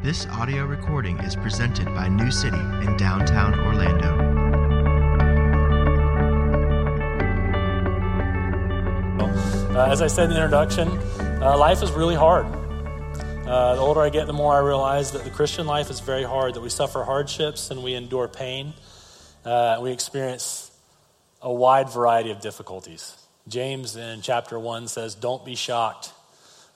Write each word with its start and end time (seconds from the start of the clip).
This 0.00 0.26
audio 0.26 0.64
recording 0.64 1.18
is 1.18 1.34
presented 1.34 1.86
by 1.86 2.06
New 2.06 2.30
City 2.30 2.56
in 2.56 2.96
downtown 2.96 3.58
Orlando. 3.58 4.06
Uh, 9.76 9.88
as 9.90 10.00
I 10.00 10.06
said 10.06 10.26
in 10.26 10.30
the 10.30 10.36
introduction, 10.36 10.86
uh, 11.42 11.58
life 11.58 11.82
is 11.82 11.90
really 11.90 12.14
hard. 12.14 12.46
Uh, 12.46 13.74
the 13.74 13.80
older 13.80 14.00
I 14.00 14.10
get, 14.10 14.28
the 14.28 14.32
more 14.32 14.54
I 14.54 14.60
realize 14.60 15.10
that 15.12 15.24
the 15.24 15.30
Christian 15.30 15.66
life 15.66 15.90
is 15.90 15.98
very 15.98 16.22
hard, 16.22 16.54
that 16.54 16.60
we 16.60 16.68
suffer 16.68 17.02
hardships 17.02 17.72
and 17.72 17.82
we 17.82 17.94
endure 17.94 18.28
pain. 18.28 18.74
Uh, 19.44 19.80
we 19.82 19.90
experience 19.90 20.70
a 21.42 21.52
wide 21.52 21.90
variety 21.90 22.30
of 22.30 22.40
difficulties. 22.40 23.16
James 23.48 23.96
in 23.96 24.22
chapter 24.22 24.60
1 24.60 24.86
says, 24.86 25.16
Don't 25.16 25.44
be 25.44 25.56
shocked 25.56 26.12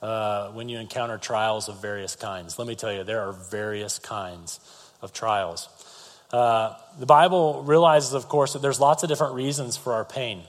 uh, 0.02 0.50
when 0.50 0.68
you 0.68 0.78
encounter 0.78 1.16
trials 1.16 1.68
of 1.68 1.80
various 1.80 2.16
kinds. 2.16 2.58
Let 2.58 2.66
me 2.66 2.74
tell 2.74 2.92
you, 2.92 3.04
there 3.04 3.20
are 3.22 3.32
various 3.32 3.98
kinds 3.98 4.58
of 5.00 5.12
trials. 5.12 5.68
Uh, 6.32 6.74
the 6.98 7.06
Bible 7.06 7.62
realizes, 7.62 8.12
of 8.12 8.28
course, 8.28 8.54
that 8.54 8.62
there's 8.62 8.80
lots 8.80 9.02
of 9.02 9.08
different 9.08 9.34
reasons 9.34 9.76
for 9.76 9.92
our 9.92 10.04
pain. 10.04 10.42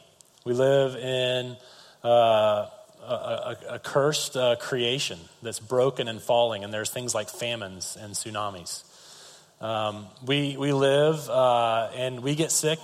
We 0.44 0.54
live 0.54 0.96
in 0.96 1.56
uh, 2.04 2.08
a, 2.08 3.14
a, 3.14 3.58
a, 3.72 3.80
cursed 3.80 4.36
uh, 4.36 4.56
creation 4.56 5.20
that's 5.42 5.60
broken 5.60 6.08
and 6.08 6.22
falling, 6.22 6.64
and 6.64 6.74
there's 6.74 6.90
things 6.90 7.14
like 7.14 7.30
famines 7.30 7.98
and 8.00 8.14
tsunamis. 8.14 8.84
Um, 9.62 10.08
we, 10.26 10.58
we 10.58 10.74
live 10.74 11.30
uh, 11.30 11.90
and 11.96 12.24
we 12.24 12.36
get 12.36 12.52
sick 12.52 12.80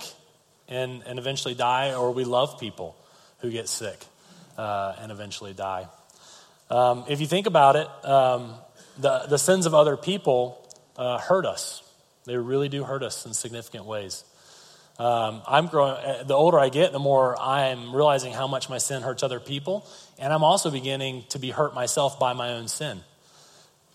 and, 0.68 1.02
and 1.04 1.18
eventually 1.18 1.54
die, 1.54 1.94
or 1.94 2.12
we 2.12 2.24
love 2.24 2.60
people 2.60 2.96
who 3.40 3.50
get 3.50 3.68
sick 3.68 3.98
uh, 4.56 4.94
and 5.00 5.10
eventually 5.10 5.52
die. 5.52 5.86
Um, 6.70 7.04
if 7.08 7.20
you 7.20 7.26
think 7.26 7.46
about 7.46 7.76
it, 7.76 7.88
um, 8.04 8.54
the, 8.98 9.26
the 9.28 9.38
sins 9.38 9.66
of 9.66 9.74
other 9.74 9.96
people 9.96 10.66
uh, 10.96 11.18
hurt 11.18 11.44
us. 11.44 11.82
They 12.26 12.36
really 12.36 12.68
do 12.68 12.84
hurt 12.84 13.02
us 13.02 13.26
in 13.26 13.34
significant 13.34 13.86
ways. 13.86 14.24
Um, 14.98 15.42
I'm 15.48 15.66
growing, 15.66 15.94
uh, 15.94 16.24
the 16.24 16.34
older 16.34 16.58
I 16.58 16.68
get, 16.68 16.92
the 16.92 16.98
more 16.98 17.40
I'm 17.40 17.96
realizing 17.96 18.32
how 18.32 18.46
much 18.46 18.68
my 18.68 18.78
sin 18.78 19.02
hurts 19.02 19.22
other 19.22 19.40
people. 19.40 19.86
And 20.18 20.32
I'm 20.32 20.44
also 20.44 20.70
beginning 20.70 21.24
to 21.30 21.38
be 21.38 21.50
hurt 21.50 21.74
myself 21.74 22.18
by 22.18 22.34
my 22.34 22.52
own 22.52 22.68
sin. 22.68 23.00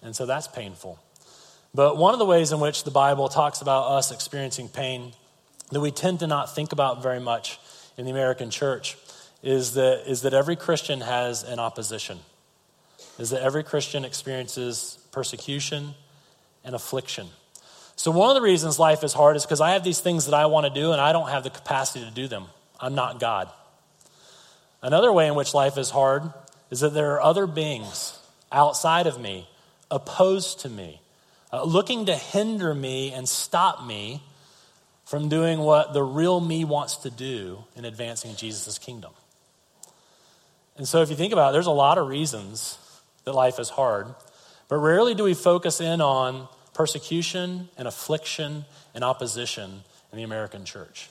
And 0.02 0.16
so 0.16 0.26
that's 0.26 0.48
painful. 0.48 1.00
But 1.76 1.98
one 1.98 2.14
of 2.14 2.20
the 2.20 2.26
ways 2.26 2.52
in 2.52 2.60
which 2.60 2.84
the 2.84 2.92
Bible 2.92 3.30
talks 3.30 3.62
about 3.62 3.92
us 3.92 4.12
experiencing 4.12 4.70
pain 4.70 5.14
that 5.72 5.80
we 5.80 5.92
tend 5.92 6.20
to 6.20 6.28
not 6.28 6.56
think 6.56 6.72
about 6.72 7.04
very 7.04 7.20
much 7.20 7.60
in 7.98 8.06
the 8.06 8.12
American 8.12 8.50
church 8.50 8.98
is 9.44 9.74
that, 9.74 10.10
is 10.10 10.24
that 10.24 10.34
every 10.34 10.56
Christian 10.56 11.02
has 11.02 11.44
an 11.44 11.60
opposition, 11.60 12.20
is 13.18 13.30
that 13.30 13.42
every 13.42 13.64
Christian 13.64 14.06
experiences 14.06 15.00
persecution 15.12 15.94
and 16.64 16.76
affliction. 16.76 17.28
So, 17.96 18.12
one 18.12 18.30
of 18.30 18.36
the 18.36 18.42
reasons 18.42 18.78
life 18.78 19.04
is 19.04 19.14
hard 19.14 19.38
is 19.38 19.44
because 19.44 19.62
I 19.62 19.72
have 19.72 19.84
these 19.84 20.02
things 20.02 20.26
that 20.26 20.34
I 20.34 20.48
want 20.48 20.66
to 20.66 20.82
do 20.82 20.92
and 20.92 21.00
I 21.00 21.14
don't 21.14 21.30
have 21.30 21.44
the 21.44 21.50
capacity 21.50 22.04
to 22.04 22.12
do 22.12 22.28
them. 22.28 22.46
I'm 22.80 22.96
not 22.96 23.20
God. 23.20 23.50
Another 24.82 25.12
way 25.12 25.28
in 25.28 25.36
which 25.36 25.54
life 25.54 25.78
is 25.78 25.90
hard 25.90 26.24
is 26.70 26.82
that 26.82 26.94
there 26.94 27.14
are 27.14 27.22
other 27.22 27.48
beings 27.48 28.20
outside 28.52 29.08
of 29.08 29.20
me, 29.20 29.48
opposed 29.90 30.60
to 30.62 30.70
me, 30.70 31.00
uh, 31.54 31.64
looking 31.64 32.06
to 32.08 32.16
hinder 32.16 32.76
me 32.76 33.14
and 33.14 33.30
stop 33.30 33.86
me 33.86 34.22
from 35.06 35.30
doing 35.30 35.60
what 35.60 35.94
the 35.94 36.04
real 36.04 36.42
me 36.42 36.66
wants 36.66 36.98
to 36.98 37.10
do 37.10 37.64
in 37.76 37.86
advancing 37.86 38.36
Jesus' 38.36 38.78
kingdom. 38.78 39.14
And 40.76 40.86
so, 40.86 41.02
if 41.02 41.10
you 41.10 41.16
think 41.16 41.32
about 41.32 41.52
it, 41.52 41.54
there's 41.54 41.68
a 41.68 41.72
lot 41.72 41.98
of 41.98 42.10
reasons 42.10 42.78
that 43.26 43.34
life 43.34 43.60
is 43.60 43.70
hard, 43.70 44.08
but 44.68 44.78
rarely 44.78 45.14
do 45.14 45.24
we 45.24 45.34
focus 45.34 45.82
in 45.82 46.02
on 46.02 46.48
persecution 46.74 47.70
and 47.78 47.88
affliction 47.88 48.66
and 48.94 49.04
opposition 49.04 49.84
in 50.12 50.18
the 50.18 50.24
American 50.24 50.66
church. 50.66 51.10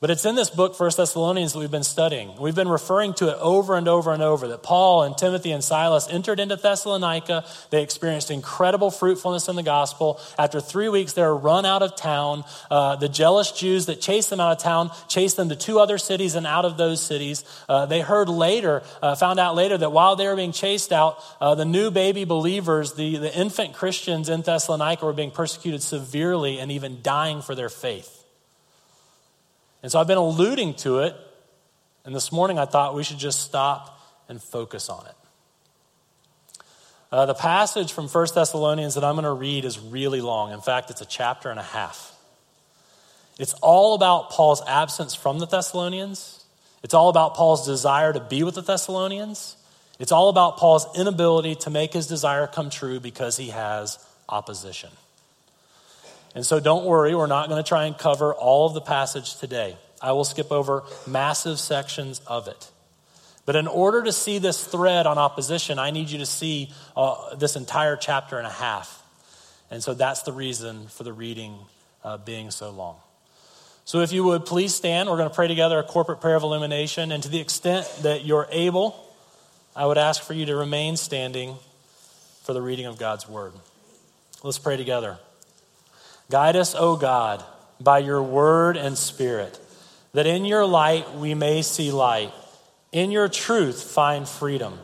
But 0.00 0.10
it's 0.10 0.24
in 0.24 0.36
this 0.36 0.48
book, 0.48 0.76
First 0.76 0.98
Thessalonians, 0.98 1.54
that 1.54 1.58
we've 1.58 1.72
been 1.72 1.82
studying. 1.82 2.36
We've 2.38 2.54
been 2.54 2.68
referring 2.68 3.14
to 3.14 3.30
it 3.30 3.36
over 3.40 3.74
and 3.76 3.88
over 3.88 4.12
and 4.12 4.22
over 4.22 4.46
that 4.48 4.62
Paul 4.62 5.02
and 5.02 5.18
Timothy 5.18 5.50
and 5.50 5.62
Silas 5.62 6.06
entered 6.08 6.38
into 6.38 6.54
Thessalonica. 6.54 7.44
They 7.70 7.82
experienced 7.82 8.30
incredible 8.30 8.92
fruitfulness 8.92 9.48
in 9.48 9.56
the 9.56 9.64
gospel. 9.64 10.20
After 10.38 10.60
three 10.60 10.88
weeks, 10.88 11.14
they 11.14 11.22
were 11.22 11.36
run 11.36 11.66
out 11.66 11.82
of 11.82 11.96
town. 11.96 12.44
Uh, 12.70 12.94
the 12.94 13.08
jealous 13.08 13.50
Jews 13.50 13.86
that 13.86 14.00
chased 14.00 14.30
them 14.30 14.38
out 14.38 14.52
of 14.52 14.58
town 14.58 14.92
chased 15.08 15.36
them 15.36 15.48
to 15.48 15.56
two 15.56 15.80
other 15.80 15.98
cities, 15.98 16.36
and 16.36 16.46
out 16.46 16.64
of 16.64 16.76
those 16.76 17.02
cities, 17.02 17.44
uh, 17.68 17.86
they 17.86 18.00
heard 18.00 18.28
later, 18.28 18.84
uh, 19.02 19.16
found 19.16 19.40
out 19.40 19.56
later 19.56 19.76
that 19.76 19.90
while 19.90 20.14
they 20.14 20.28
were 20.28 20.36
being 20.36 20.52
chased 20.52 20.92
out, 20.92 21.18
uh, 21.40 21.56
the 21.56 21.64
new 21.64 21.90
baby 21.90 22.22
believers, 22.22 22.92
the, 22.92 23.16
the 23.16 23.36
infant 23.36 23.74
Christians 23.74 24.28
in 24.28 24.42
Thessalonica, 24.42 25.04
were 25.04 25.12
being 25.12 25.32
persecuted 25.32 25.82
severely 25.82 26.60
and 26.60 26.70
even 26.70 27.02
dying 27.02 27.42
for 27.42 27.56
their 27.56 27.68
faith. 27.68 28.17
And 29.82 29.92
so 29.92 30.00
I've 30.00 30.06
been 30.06 30.18
alluding 30.18 30.74
to 30.74 31.00
it, 31.00 31.14
and 32.04 32.14
this 32.14 32.32
morning 32.32 32.58
I 32.58 32.64
thought 32.64 32.94
we 32.94 33.04
should 33.04 33.18
just 33.18 33.40
stop 33.40 34.00
and 34.28 34.42
focus 34.42 34.88
on 34.88 35.06
it. 35.06 35.14
Uh, 37.10 37.26
the 37.26 37.34
passage 37.34 37.92
from 37.92 38.06
1 38.06 38.26
Thessalonians 38.34 38.94
that 38.94 39.04
I'm 39.04 39.14
going 39.14 39.24
to 39.24 39.32
read 39.32 39.64
is 39.64 39.78
really 39.78 40.20
long. 40.20 40.52
In 40.52 40.60
fact, 40.60 40.90
it's 40.90 41.00
a 41.00 41.06
chapter 41.06 41.50
and 41.50 41.58
a 41.58 41.62
half. 41.62 42.14
It's 43.38 43.54
all 43.54 43.94
about 43.94 44.30
Paul's 44.30 44.62
absence 44.66 45.14
from 45.14 45.38
the 45.38 45.46
Thessalonians. 45.46 46.44
It's 46.82 46.92
all 46.92 47.08
about 47.08 47.34
Paul's 47.34 47.64
desire 47.64 48.12
to 48.12 48.20
be 48.20 48.42
with 48.42 48.56
the 48.56 48.62
Thessalonians. 48.62 49.56
It's 49.98 50.12
all 50.12 50.28
about 50.28 50.58
Paul's 50.58 50.86
inability 50.98 51.54
to 51.56 51.70
make 51.70 51.92
his 51.92 52.06
desire 52.06 52.46
come 52.46 52.68
true 52.68 53.00
because 53.00 53.36
he 53.36 53.48
has 53.48 53.98
opposition. 54.28 54.90
And 56.38 56.46
so 56.46 56.60
don't 56.60 56.84
worry, 56.84 57.16
we're 57.16 57.26
not 57.26 57.48
going 57.48 57.60
to 57.60 57.68
try 57.68 57.86
and 57.86 57.98
cover 57.98 58.32
all 58.32 58.68
of 58.68 58.72
the 58.72 58.80
passage 58.80 59.38
today. 59.38 59.76
I 60.00 60.12
will 60.12 60.22
skip 60.22 60.52
over 60.52 60.84
massive 61.04 61.58
sections 61.58 62.20
of 62.28 62.46
it. 62.46 62.70
But 63.44 63.56
in 63.56 63.66
order 63.66 64.04
to 64.04 64.12
see 64.12 64.38
this 64.38 64.64
thread 64.64 65.08
on 65.08 65.18
opposition, 65.18 65.80
I 65.80 65.90
need 65.90 66.10
you 66.10 66.18
to 66.18 66.26
see 66.26 66.72
uh, 66.96 67.34
this 67.34 67.56
entire 67.56 67.96
chapter 67.96 68.38
and 68.38 68.46
a 68.46 68.50
half. 68.50 69.02
And 69.68 69.82
so 69.82 69.94
that's 69.94 70.22
the 70.22 70.32
reason 70.32 70.86
for 70.86 71.02
the 71.02 71.12
reading 71.12 71.58
uh, 72.04 72.18
being 72.18 72.52
so 72.52 72.70
long. 72.70 72.98
So 73.84 74.02
if 74.02 74.12
you 74.12 74.22
would 74.22 74.46
please 74.46 74.72
stand, 74.72 75.08
we're 75.08 75.16
going 75.16 75.28
to 75.28 75.34
pray 75.34 75.48
together 75.48 75.80
a 75.80 75.82
corporate 75.82 76.20
prayer 76.20 76.36
of 76.36 76.44
illumination. 76.44 77.10
And 77.10 77.20
to 77.24 77.28
the 77.28 77.40
extent 77.40 77.92
that 78.02 78.24
you're 78.24 78.46
able, 78.52 78.94
I 79.74 79.86
would 79.86 79.98
ask 79.98 80.22
for 80.22 80.34
you 80.34 80.46
to 80.46 80.54
remain 80.54 80.96
standing 80.96 81.56
for 82.44 82.52
the 82.52 82.62
reading 82.62 82.86
of 82.86 82.96
God's 82.96 83.28
word. 83.28 83.54
Let's 84.44 84.60
pray 84.60 84.76
together. 84.76 85.18
Guide 86.30 86.56
us, 86.56 86.74
O 86.74 86.96
God, 86.96 87.42
by 87.80 88.00
your 88.00 88.22
word 88.22 88.76
and 88.76 88.98
spirit, 88.98 89.58
that 90.12 90.26
in 90.26 90.44
your 90.44 90.66
light 90.66 91.14
we 91.14 91.34
may 91.34 91.62
see 91.62 91.90
light, 91.90 92.32
in 92.92 93.10
your 93.10 93.28
truth 93.28 93.82
find 93.82 94.28
freedom, 94.28 94.78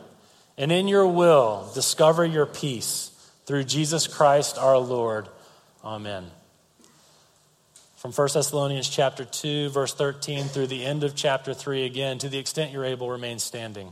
and 0.57 0.71
in 0.71 0.87
your 0.87 1.07
will 1.07 1.69
discover 1.73 2.25
your 2.25 2.45
peace 2.45 3.11
through 3.45 3.63
Jesus 3.63 4.07
Christ 4.07 4.57
our 4.57 4.77
Lord. 4.77 5.27
Amen. 5.83 6.25
From 7.95 8.11
1 8.11 8.29
Thessalonians 8.33 8.89
chapter 8.89 9.25
2 9.25 9.69
verse 9.69 9.93
13 9.93 10.45
through 10.45 10.67
the 10.67 10.83
end 10.83 11.03
of 11.03 11.15
chapter 11.15 11.53
3 11.53 11.85
again 11.85 12.17
to 12.19 12.29
the 12.29 12.37
extent 12.37 12.71
you're 12.71 12.85
able 12.85 13.09
remain 13.09 13.39
standing. 13.39 13.91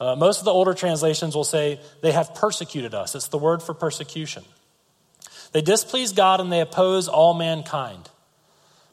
uh, 0.00 0.16
most 0.16 0.38
of 0.38 0.46
the 0.46 0.52
older 0.52 0.72
translations 0.72 1.36
will 1.36 1.44
say 1.44 1.78
they 2.00 2.12
have 2.12 2.34
persecuted 2.34 2.94
us. 2.94 3.14
It's 3.14 3.28
the 3.28 3.38
word 3.38 3.62
for 3.62 3.74
persecution. 3.74 4.44
They 5.52 5.60
displease 5.60 6.12
God 6.12 6.40
and 6.40 6.50
they 6.50 6.60
oppose 6.60 7.06
all 7.06 7.34
mankind 7.34 8.08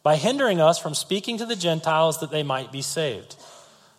by 0.04 0.18
hindering 0.18 0.60
us 0.60 0.78
from 0.78 0.94
speaking 0.94 1.38
to 1.38 1.46
the 1.46 1.56
Gentiles 1.56 2.20
that 2.20 2.32
they 2.32 2.44
might 2.44 2.72
be 2.72 2.82
saved. 2.82 3.38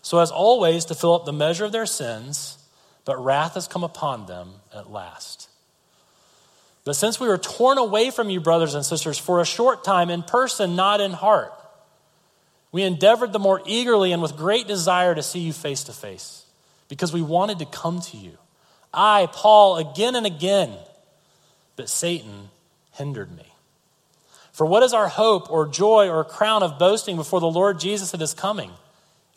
So, 0.03 0.19
as 0.19 0.31
always, 0.31 0.85
to 0.87 0.95
fill 0.95 1.15
up 1.15 1.25
the 1.25 1.33
measure 1.33 1.65
of 1.65 1.73
their 1.73 1.87
sins, 1.87 2.59
but 3.05 3.23
wrath 3.23 3.55
has 3.55 3.67
come 3.67 3.85
upon 3.85 4.27
them 4.27 4.55
at 4.75 4.91
last. 4.91 5.49
But 6.85 6.95
since 6.95 7.19
we 7.19 7.29
were 7.29 7.39
torn 7.39 7.79
away 7.79 8.11
from 8.11 8.31
you, 8.31 8.41
brothers 8.41 8.75
and 8.75 8.85
sisters, 8.85 9.19
for 9.19 9.41
a 9.41 9.47
short 9.47 9.83
time 9.83 10.11
in 10.11 10.23
person, 10.23 10.77
not 10.77 11.01
in 11.01 11.13
heart, 11.13 11.53
we 12.71 12.83
endeavored 12.83 13.33
the 13.33 13.39
more 13.39 13.63
eagerly 13.67 14.13
and 14.13 14.23
with 14.23 14.37
great 14.37 14.67
desire 14.67 15.15
to 15.15 15.23
see 15.23 15.41
you 15.41 15.53
face 15.53 15.85
to 15.85 15.93
face 15.93 16.45
because 16.89 17.13
we 17.13 17.23
wanted 17.23 17.59
to 17.59 17.67
come 17.67 18.01
to 18.01 18.17
you. 18.17 18.39
I, 18.93 19.29
Paul, 19.33 19.77
again 19.77 20.17
and 20.17 20.27
again, 20.27 20.73
but 21.77 21.89
Satan 21.89 22.49
hindered 22.93 23.31
me. 23.37 23.47
For 24.53 24.67
what 24.67 24.83
is 24.83 24.93
our 24.93 25.09
hope 25.09 25.51
or 25.51 25.69
joy 25.69 26.09
or 26.09 26.25
crown 26.25 26.63
of 26.63 26.79
boasting 26.79 27.17
before 27.17 27.41
the 27.41 27.47
Lord 27.47 27.79
Jesus 27.79 28.13
at 28.13 28.21
his 28.21 28.35
coming? 28.35 28.73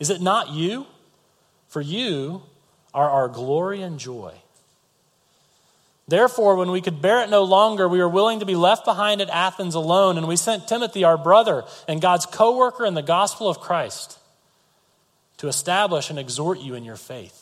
Is 0.00 0.10
it 0.10 0.20
not 0.20 0.50
you? 0.50 0.86
For 1.68 1.80
you 1.80 2.42
are 2.92 3.08
our 3.08 3.28
glory 3.28 3.82
and 3.82 3.98
joy. 3.98 4.34
Therefore, 6.08 6.56
when 6.56 6.70
we 6.70 6.80
could 6.82 7.00
bear 7.00 7.22
it 7.22 7.30
no 7.30 7.44
longer, 7.44 7.88
we 7.88 7.98
were 7.98 8.08
willing 8.08 8.40
to 8.40 8.44
be 8.44 8.56
left 8.56 8.84
behind 8.84 9.20
at 9.22 9.30
Athens 9.30 9.74
alone, 9.74 10.18
and 10.18 10.28
we 10.28 10.36
sent 10.36 10.68
Timothy, 10.68 11.04
our 11.04 11.16
brother 11.16 11.64
and 11.88 12.02
God's 12.02 12.26
co 12.26 12.56
worker 12.56 12.84
in 12.84 12.94
the 12.94 13.02
gospel 13.02 13.48
of 13.48 13.60
Christ, 13.60 14.18
to 15.38 15.48
establish 15.48 16.10
and 16.10 16.18
exhort 16.18 16.60
you 16.60 16.74
in 16.74 16.84
your 16.84 16.96
faith, 16.96 17.41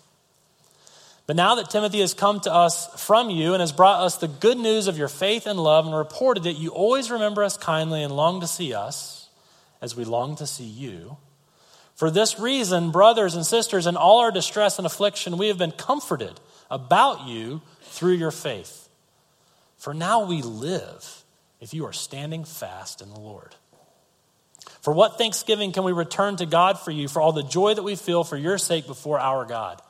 But 1.31 1.37
now 1.37 1.55
that 1.55 1.69
Timothy 1.69 2.01
has 2.01 2.13
come 2.13 2.41
to 2.41 2.53
us 2.53 2.87
from 3.05 3.29
you 3.29 3.53
and 3.53 3.61
has 3.61 3.71
brought 3.71 4.01
us 4.01 4.17
the 4.17 4.27
good 4.27 4.57
news 4.57 4.87
of 4.87 4.97
your 4.97 5.07
faith 5.07 5.47
and 5.47 5.57
love 5.57 5.85
and 5.85 5.95
reported 5.95 6.43
that 6.43 6.57
you 6.57 6.71
always 6.71 7.09
remember 7.09 7.41
us 7.41 7.55
kindly 7.55 8.03
and 8.03 8.13
long 8.13 8.41
to 8.41 8.47
see 8.47 8.73
us 8.73 9.29
as 9.81 9.95
we 9.95 10.03
long 10.03 10.35
to 10.35 10.45
see 10.45 10.65
you, 10.65 11.15
for 11.95 12.11
this 12.11 12.37
reason, 12.37 12.91
brothers 12.91 13.33
and 13.33 13.45
sisters, 13.45 13.87
in 13.87 13.95
all 13.95 14.19
our 14.19 14.31
distress 14.31 14.77
and 14.77 14.85
affliction, 14.85 15.37
we 15.37 15.47
have 15.47 15.57
been 15.57 15.71
comforted 15.71 16.37
about 16.69 17.25
you 17.25 17.61
through 17.83 18.15
your 18.15 18.31
faith. 18.31 18.89
For 19.77 19.93
now 19.93 20.25
we 20.25 20.41
live 20.41 21.23
if 21.61 21.73
you 21.73 21.85
are 21.85 21.93
standing 21.93 22.43
fast 22.43 23.01
in 23.01 23.09
the 23.09 23.21
Lord. 23.21 23.55
For 24.81 24.91
what 24.91 25.17
thanksgiving 25.17 25.71
can 25.71 25.85
we 25.85 25.93
return 25.93 26.35
to 26.35 26.45
God 26.45 26.77
for 26.77 26.91
you 26.91 27.07
for 27.07 27.21
all 27.21 27.31
the 27.31 27.41
joy 27.41 27.73
that 27.73 27.83
we 27.83 27.95
feel 27.95 28.25
for 28.25 28.35
your 28.35 28.57
sake 28.57 28.85
before 28.85 29.17
our 29.17 29.45
God? 29.45 29.81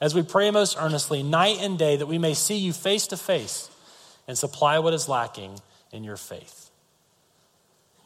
As 0.00 0.14
we 0.14 0.22
pray 0.22 0.50
most 0.50 0.76
earnestly, 0.78 1.22
night 1.22 1.58
and 1.60 1.78
day, 1.78 1.96
that 1.96 2.06
we 2.06 2.18
may 2.18 2.34
see 2.34 2.56
you 2.56 2.72
face 2.72 3.08
to 3.08 3.16
face 3.16 3.70
and 4.28 4.38
supply 4.38 4.78
what 4.78 4.94
is 4.94 5.08
lacking 5.08 5.58
in 5.92 6.04
your 6.04 6.16
faith. 6.16 6.70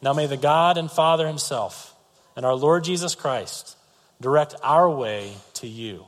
Now 0.00 0.12
may 0.12 0.26
the 0.26 0.36
God 0.36 0.78
and 0.78 0.90
Father 0.90 1.26
Himself 1.26 1.94
and 2.34 2.46
our 2.46 2.54
Lord 2.54 2.84
Jesus 2.84 3.14
Christ 3.14 3.76
direct 4.20 4.54
our 4.62 4.88
way 4.88 5.32
to 5.54 5.66
you. 5.66 6.06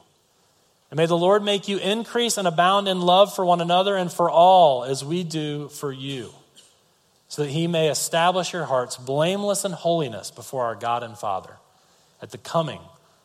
And 0.90 0.96
may 0.96 1.06
the 1.06 1.18
Lord 1.18 1.42
make 1.42 1.68
you 1.68 1.78
increase 1.78 2.38
and 2.38 2.48
abound 2.48 2.88
in 2.88 3.00
love 3.00 3.34
for 3.34 3.44
one 3.44 3.60
another 3.60 3.96
and 3.96 4.10
for 4.12 4.30
all 4.30 4.84
as 4.84 5.04
we 5.04 5.24
do 5.24 5.68
for 5.68 5.92
you 5.92 6.30
so 7.28 7.42
that 7.42 7.50
he 7.50 7.66
may 7.66 7.88
establish 7.88 8.52
your 8.52 8.64
hearts 8.64 8.96
blameless 8.96 9.64
in 9.64 9.72
holiness 9.72 10.30
before 10.30 10.64
our 10.66 10.76
God 10.76 11.02
and 11.02 11.18
Father 11.18 11.56
at 12.22 12.30
the 12.30 12.38
coming 12.38 12.80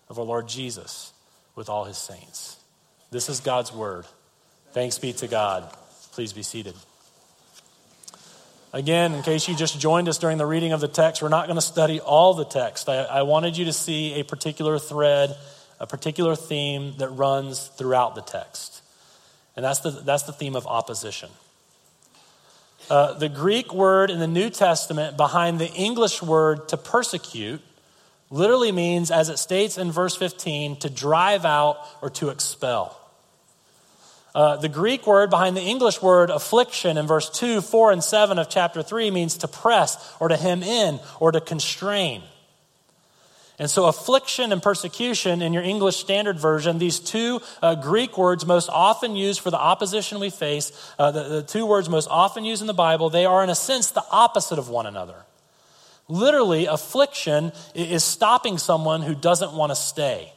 of 0.10 0.18
our 0.18 0.26
Lord 0.26 0.48
Jesus 0.48 1.14
with 1.56 1.70
all 1.70 1.86
his 1.86 1.98
saints. 1.98 2.58
This 3.12 3.30
is 3.30 3.40
God's 3.40 3.74
word. 3.74 4.06
Thanks 4.72 5.00
be 5.00 5.14
to 5.14 5.28
God. 5.28 5.72
Please 6.12 6.34
be 6.34 6.44
seated. 6.44 6.76
Again, 8.72 9.16
in 9.16 9.24
case 9.24 9.48
you 9.48 9.56
just 9.56 9.80
joined 9.80 10.08
us 10.08 10.20
during 10.20 10.38
the 10.38 10.46
reading 10.46 10.74
of 10.74 10.80
the 10.80 10.88
text, 10.88 11.24
we're 11.24 11.30
not 11.30 11.48
going 11.48 11.56
to 11.56 11.62
study 11.62 12.00
all 12.00 12.36
the 12.36 12.46
text. 12.46 12.88
I, 12.88 12.98
I 12.98 13.22
wanted 13.24 13.58
you 13.58 13.66
to 13.66 13.74
see 13.74 14.20
a 14.20 14.24
particular 14.24 14.78
thread, 14.78 15.36
a 15.80 15.88
particular 15.88 16.36
theme 16.36 16.94
that 17.00 17.10
runs 17.10 17.68
throughout 17.68 18.14
the 18.14 18.22
text. 18.22 18.84
And 19.56 19.66
that's 19.66 19.80
the, 19.80 19.90
that's 19.90 20.24
the 20.24 20.34
theme 20.34 20.56
of 20.56 20.68
opposition. 20.68 21.30
Uh, 22.92 23.14
the 23.14 23.30
Greek 23.30 23.74
word 23.74 24.12
in 24.12 24.20
the 24.20 24.28
New 24.28 24.52
Testament 24.52 25.18
behind 25.18 25.60
the 25.60 25.72
English 25.74 26.22
word 26.22 26.70
to 26.70 26.78
persecute 26.78 27.62
literally 28.30 28.72
means, 28.72 29.12
as 29.12 29.30
it 29.30 29.38
states 29.38 29.78
in 29.78 29.92
verse 29.92 30.16
15, 30.16 30.78
to 30.78 30.90
drive 30.90 31.46
out 31.46 31.78
or 32.02 32.10
to 32.12 32.30
expel. 32.30 32.96
Uh, 34.36 34.58
the 34.58 34.70
Greek 34.70 35.08
word 35.08 35.30
behind 35.30 35.58
the 35.58 35.62
English 35.62 36.02
word 36.02 36.30
affliction 36.30 36.98
in 36.98 37.08
verse 37.08 37.30
2, 37.30 37.62
4, 37.62 37.92
and 37.92 38.04
7 38.04 38.38
of 38.38 38.48
chapter 38.50 38.84
3 38.84 39.10
means 39.10 39.38
to 39.38 39.48
press 39.48 40.16
or 40.20 40.28
to 40.28 40.38
hem 40.38 40.62
in 40.62 41.00
or 41.20 41.32
to 41.32 41.42
constrain. 41.42 42.22
And 43.58 43.70
so, 43.70 43.88
affliction 43.88 44.54
and 44.54 44.64
persecution 44.64 45.42
in 45.42 45.52
your 45.52 45.64
English 45.64 45.98
Standard 45.98 46.40
Version, 46.40 46.78
these 46.78 47.00
two 47.00 47.42
uh, 47.62 47.76
Greek 47.76 48.18
words 48.18 48.46
most 48.46 48.70
often 48.70 49.18
used 49.18 49.42
for 49.42 49.52
the 49.52 49.60
opposition 49.60 50.20
we 50.20 50.30
face, 50.30 50.72
uh, 50.98 51.12
the, 51.12 51.24
the 51.24 51.44
two 51.44 51.66
words 51.66 51.90
most 51.90 52.08
often 52.10 52.46
used 52.46 52.62
in 52.62 52.68
the 52.68 52.74
Bible, 52.74 53.10
they 53.10 53.26
are 53.26 53.44
in 53.44 53.50
a 53.50 53.56
sense 53.56 53.92
the 53.92 54.06
opposite 54.12 54.60
of 54.60 54.70
one 54.70 54.86
another. 54.86 55.26
Literally, 56.10 56.66
affliction 56.66 57.54
is 57.76 58.04
stopping 58.04 58.58
someone 58.58 59.04
who 59.04 59.14
doesn't 59.14 59.54
want 59.54 59.70
to 59.72 59.76
stay. 59.76 60.34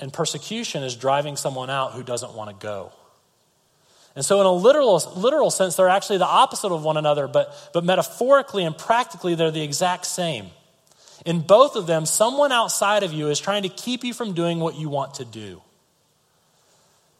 And 0.00 0.10
persecution 0.12 0.82
is 0.82 0.96
driving 0.96 1.36
someone 1.36 1.68
out 1.68 1.92
who 1.92 2.02
doesn't 2.02 2.32
want 2.32 2.50
to 2.50 2.56
go. 2.66 2.92
And 4.14 4.24
so, 4.24 4.40
in 4.40 4.46
a 4.46 4.52
literal, 4.52 4.96
literal 5.14 5.50
sense, 5.50 5.76
they're 5.76 5.90
actually 5.90 6.18
the 6.18 6.26
opposite 6.26 6.72
of 6.72 6.82
one 6.82 6.96
another, 6.96 7.28
but, 7.28 7.54
but 7.74 7.84
metaphorically 7.84 8.64
and 8.64 8.76
practically, 8.76 9.34
they're 9.34 9.50
the 9.50 9.62
exact 9.62 10.06
same. 10.06 10.46
In 11.26 11.40
both 11.40 11.76
of 11.76 11.86
them, 11.86 12.06
someone 12.06 12.52
outside 12.52 13.02
of 13.02 13.12
you 13.12 13.28
is 13.28 13.38
trying 13.38 13.62
to 13.64 13.68
keep 13.68 14.04
you 14.04 14.14
from 14.14 14.32
doing 14.32 14.58
what 14.58 14.76
you 14.76 14.88
want 14.88 15.14
to 15.14 15.26
do. 15.26 15.60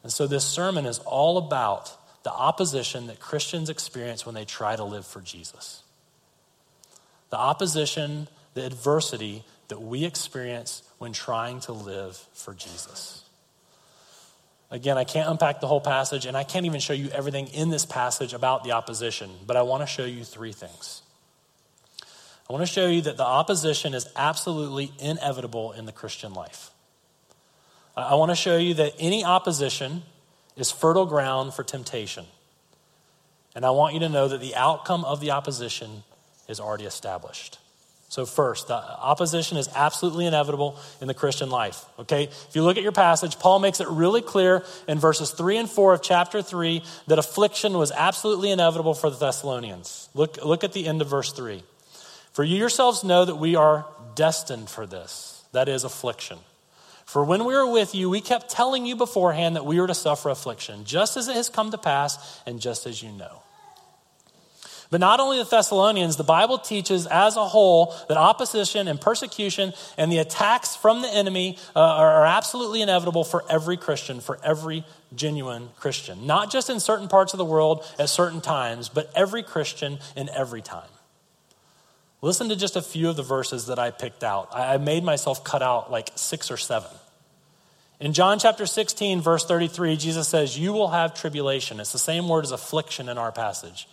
And 0.03 0.11
so, 0.11 0.27
this 0.27 0.45
sermon 0.45 0.87
is 0.87 0.99
all 1.01 1.37
about 1.37 1.95
the 2.23 2.33
opposition 2.33 3.09
that 3.09 3.21
Christians 3.21 3.69
experience 3.69 4.25
when 4.25 4.35
they 4.35 4.47
try 4.47 4.75
to 4.75 4.85
live 4.85 5.07
for 5.07 5.21
Jesus. 5.21 5.83
The 7.31 7.39
opposition, 7.39 8.29
the 8.55 8.65
adversity 8.65 9.45
that 9.69 9.83
we 9.83 10.05
experience 10.05 10.83
when 10.99 11.13
trying 11.13 11.61
to 11.61 11.73
live 11.73 12.17
for 12.33 12.55
Jesus. 12.55 13.25
Again, 14.71 14.99
I 14.99 15.05
can't 15.05 15.29
unpack 15.29 15.61
the 15.61 15.67
whole 15.67 15.81
passage, 15.81 16.27
and 16.27 16.37
I 16.37 16.43
can't 16.43 16.67
even 16.67 16.81
show 16.81 16.93
you 16.93 17.09
everything 17.11 17.49
in 17.49 17.71
this 17.71 17.87
passage 17.87 18.33
about 18.33 18.65
the 18.65 18.73
opposition, 18.73 19.31
but 19.47 19.57
I 19.57 19.63
want 19.63 19.83
to 19.83 19.87
show 19.87 20.05
you 20.05 20.25
three 20.25 20.53
things. 20.53 21.03
I 22.49 22.53
want 22.53 22.67
to 22.67 22.73
show 22.73 22.87
you 22.87 23.03
that 23.03 23.17
the 23.17 23.25
opposition 23.25 23.95
is 23.95 24.09
absolutely 24.17 24.93
inevitable 24.99 25.73
in 25.73 25.87
the 25.87 25.93
Christian 25.93 26.33
life. 26.33 26.71
I 27.97 28.15
want 28.15 28.31
to 28.31 28.37
show 28.37 28.57
you 28.57 28.75
that 28.75 28.95
any 28.99 29.25
opposition 29.25 30.03
is 30.57 30.71
fertile 30.71 31.07
ground 31.07 31.55
for 31.55 31.65
temptation. 31.65 32.27
And 33.55 33.65
I 33.65 33.71
want 33.71 33.95
you 33.95 34.01
to 34.01 34.09
know 34.09 34.29
that 34.29 34.41
the 34.41 34.55
outcome 34.55 35.05
of 35.05 35.21
the 35.21 35.31
opposition 35.31 36.03
is 36.49 36.61
already 36.61 36.85
established. 36.85 37.59
So, 38.09 38.25
first, 38.25 38.69
the 38.69 38.75
opposition 38.75 39.57
is 39.57 39.69
absolutely 39.75 40.27
inevitable 40.27 40.79
in 41.01 41.09
the 41.09 41.15
Christian 41.15 41.51
life. 41.51 41.85
Okay? 41.99 42.25
If 42.25 42.51
you 42.55 42.63
look 42.63 42.77
at 42.77 42.85
your 42.85 42.93
passage, 42.93 43.39
Paul 43.39 43.59
makes 43.59 43.81
it 43.81 43.89
really 43.89 44.23
clear 44.23 44.65
in 44.87 44.99
verses 44.99 45.33
3 45.33 45.57
and 45.59 45.71
4 45.71 45.95
of 45.95 46.03
chapter 46.03 46.41
3 46.41 46.85
that 47.09 47.19
affliction 47.19 47.77
was 47.77 47.91
absolutely 47.91 48.53
inevitable 48.53 48.95
for 48.95 49.11
the 49.11 49.17
Thessalonians. 49.17 50.09
Look, 50.15 50.45
look 50.45 50.63
at 50.63 50.73
the 50.73 50.87
end 50.87 51.03
of 51.03 51.09
verse 51.09 51.33
3. 51.33 51.65
For 52.33 52.45
you 52.45 52.57
yourselves 52.57 53.03
know 53.03 53.25
that 53.25 53.37
we 53.37 53.57
are 53.57 53.87
destined 54.15 54.71
for 54.71 54.87
this, 54.87 55.45
that 55.53 55.69
is, 55.69 55.83
affliction. 55.83 56.39
For 57.07 57.25
when 57.25 57.45
we 57.45 57.55
were 57.55 57.71
with 57.71 57.95
you, 57.95 58.09
we 58.11 58.21
kept 58.21 58.51
telling 58.51 58.87
you 58.87 58.95
beforehand 58.95 59.57
that 59.57 59.65
we 59.65 59.81
were 59.81 59.87
to 59.87 59.95
suffer 59.95 60.29
affliction, 60.29 60.85
just 60.85 61.17
as 61.17 61.29
it 61.29 61.35
has 61.35 61.49
come 61.49 61.71
to 61.71 61.79
pass, 61.79 62.41
and 62.47 62.61
just 62.61 62.87
as 62.87 63.03
you 63.03 63.11
know. 63.11 63.43
But 64.91 65.01
not 65.01 65.19
only 65.19 65.39
the 65.39 65.45
Thessalonians, 65.45 66.17
the 66.17 66.25
Bible 66.25 66.59
teaches 66.59 67.07
as 67.07 67.37
a 67.37 67.45
whole 67.45 67.95
that 68.09 68.17
opposition 68.17 68.89
and 68.89 69.01
persecution 69.01 69.73
and 69.99 70.13
the 70.13 70.19
attacks 70.19 70.77
from 70.77 71.03
the 71.03 71.09
enemy 71.09 71.59
uh, 71.75 71.81
are 71.81 72.25
absolutely 72.25 72.83
inevitable 72.83 73.25
for 73.25 73.45
every 73.51 73.77
Christian, 73.77 74.21
for 74.21 74.39
every 74.45 74.85
genuine 75.15 75.71
Christian. 75.77 76.27
Not 76.27 76.51
just 76.51 76.71
in 76.71 76.79
certain 76.79 77.09
parts 77.09 77.35
of 77.35 77.39
the 77.39 77.45
world 77.45 77.85
at 77.99 78.09
certain 78.09 78.41
times, 78.41 78.89
but 78.89 79.11
every 79.15 79.43
Christian 79.43 79.99
in 80.15 80.29
every 80.29 80.63
time. 80.63 80.89
Listen 82.23 82.49
to 82.49 82.57
just 82.57 82.77
a 82.77 82.83
few 82.83 83.09
of 83.09 83.17
the 83.17 83.23
verses 83.23 83.67
that 83.67 83.79
I 83.79 83.91
picked 83.91 84.25
out. 84.25 84.49
I 84.53 84.79
made 84.79 85.05
myself 85.05 85.45
cut 85.45 85.63
out 85.63 85.91
like 85.91 86.11
six 86.15 86.51
or 86.51 86.57
seven. 86.57 86.91
In 87.99 88.13
John 88.13 88.39
chapter 88.39 88.67
16, 88.67 89.21
verse 89.21 89.45
33, 89.47 89.97
Jesus 89.97 90.29
says, 90.29 90.59
You 90.59 90.73
will 90.73 90.89
have 90.89 91.15
tribulation. 91.15 91.81
It's 91.81 91.93
the 91.93 91.99
same 91.99 92.29
word 92.29 92.45
as 92.45 92.53
affliction 92.53 93.09
in 93.09 93.17
our 93.17 93.33
passage. 93.33 93.89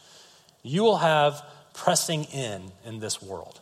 You 0.63 0.83
will 0.83 0.97
have 0.97 1.43
pressing 1.73 2.23
in 2.25 2.71
in 2.85 2.99
this 2.99 3.21
world. 3.21 3.59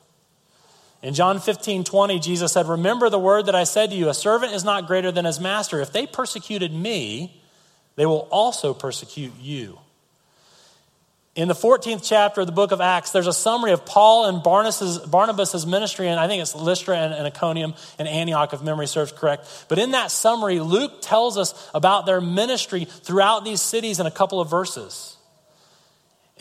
In 1.02 1.16
John 1.16 1.40
15, 1.40 1.84
20, 1.84 2.20
Jesus 2.20 2.52
said, 2.54 2.68
Remember 2.68 3.10
the 3.10 3.20
word 3.20 3.48
that 3.48 3.56
I 3.56 3.64
said 3.64 3.90
to 3.90 3.96
you, 3.96 4.10
a 4.10 4.14
servant 4.14 4.54
is 4.54 4.64
not 4.64 4.86
greater 4.86 5.12
than 5.12 5.26
his 5.26 5.40
master. 5.40 5.82
If 5.82 5.92
they 5.92 6.06
persecuted 6.06 6.72
me, 6.72 7.42
they 7.96 8.06
will 8.06 8.28
also 8.32 8.74
persecute 8.74 9.34
you. 9.40 9.80
In 11.34 11.48
the 11.48 11.56
14th 11.56 12.02
chapter 12.04 12.42
of 12.42 12.48
the 12.48 12.54
book 12.54 12.72
of 12.72 12.82
Acts, 12.82 13.12
there's 13.12 13.26
a 13.26 13.34
summary 13.34 13.72
of 13.72 13.86
Paul 13.86 14.26
and 14.26 14.44
Barnabas' 14.44 14.98
Barnabas's 15.00 15.66
ministry, 15.66 16.10
and 16.10 16.20
I 16.20 16.28
think 16.28 16.42
it's 16.42 16.54
Lystra 16.54 16.98
and, 16.98 17.14
and 17.14 17.26
Iconium 17.26 17.74
and 17.98 18.08
Antioch, 18.08 18.54
if 18.54 18.62
memory 18.62 18.86
serves 18.86 19.14
correct. 19.14 19.66
But 19.70 19.80
in 19.80 19.92
that 19.92 20.12
summary, 20.12 20.60
Luke 20.60 21.02
tells 21.02 21.38
us 21.38 21.70
about 21.74 22.06
their 22.06 22.20
ministry 22.20 22.84
throughout 22.84 23.46
these 23.46 23.62
cities 23.62 24.02
in 24.02 24.06
a 24.06 24.12
couple 24.12 24.42
of 24.42 24.50
verses. 24.50 25.16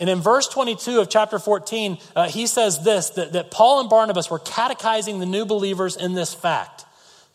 And 0.01 0.09
in 0.09 0.19
verse 0.19 0.49
22 0.49 0.99
of 0.99 1.09
chapter 1.09 1.39
14, 1.39 1.97
uh, 2.15 2.27
he 2.27 2.45
says 2.47 2.83
this 2.83 3.11
that, 3.11 3.31
that 3.31 3.51
Paul 3.51 3.79
and 3.79 3.89
Barnabas 3.89 4.29
were 4.29 4.39
catechizing 4.39 5.19
the 5.19 5.25
new 5.25 5.45
believers 5.45 5.95
in 5.95 6.13
this 6.13 6.33
fact. 6.33 6.83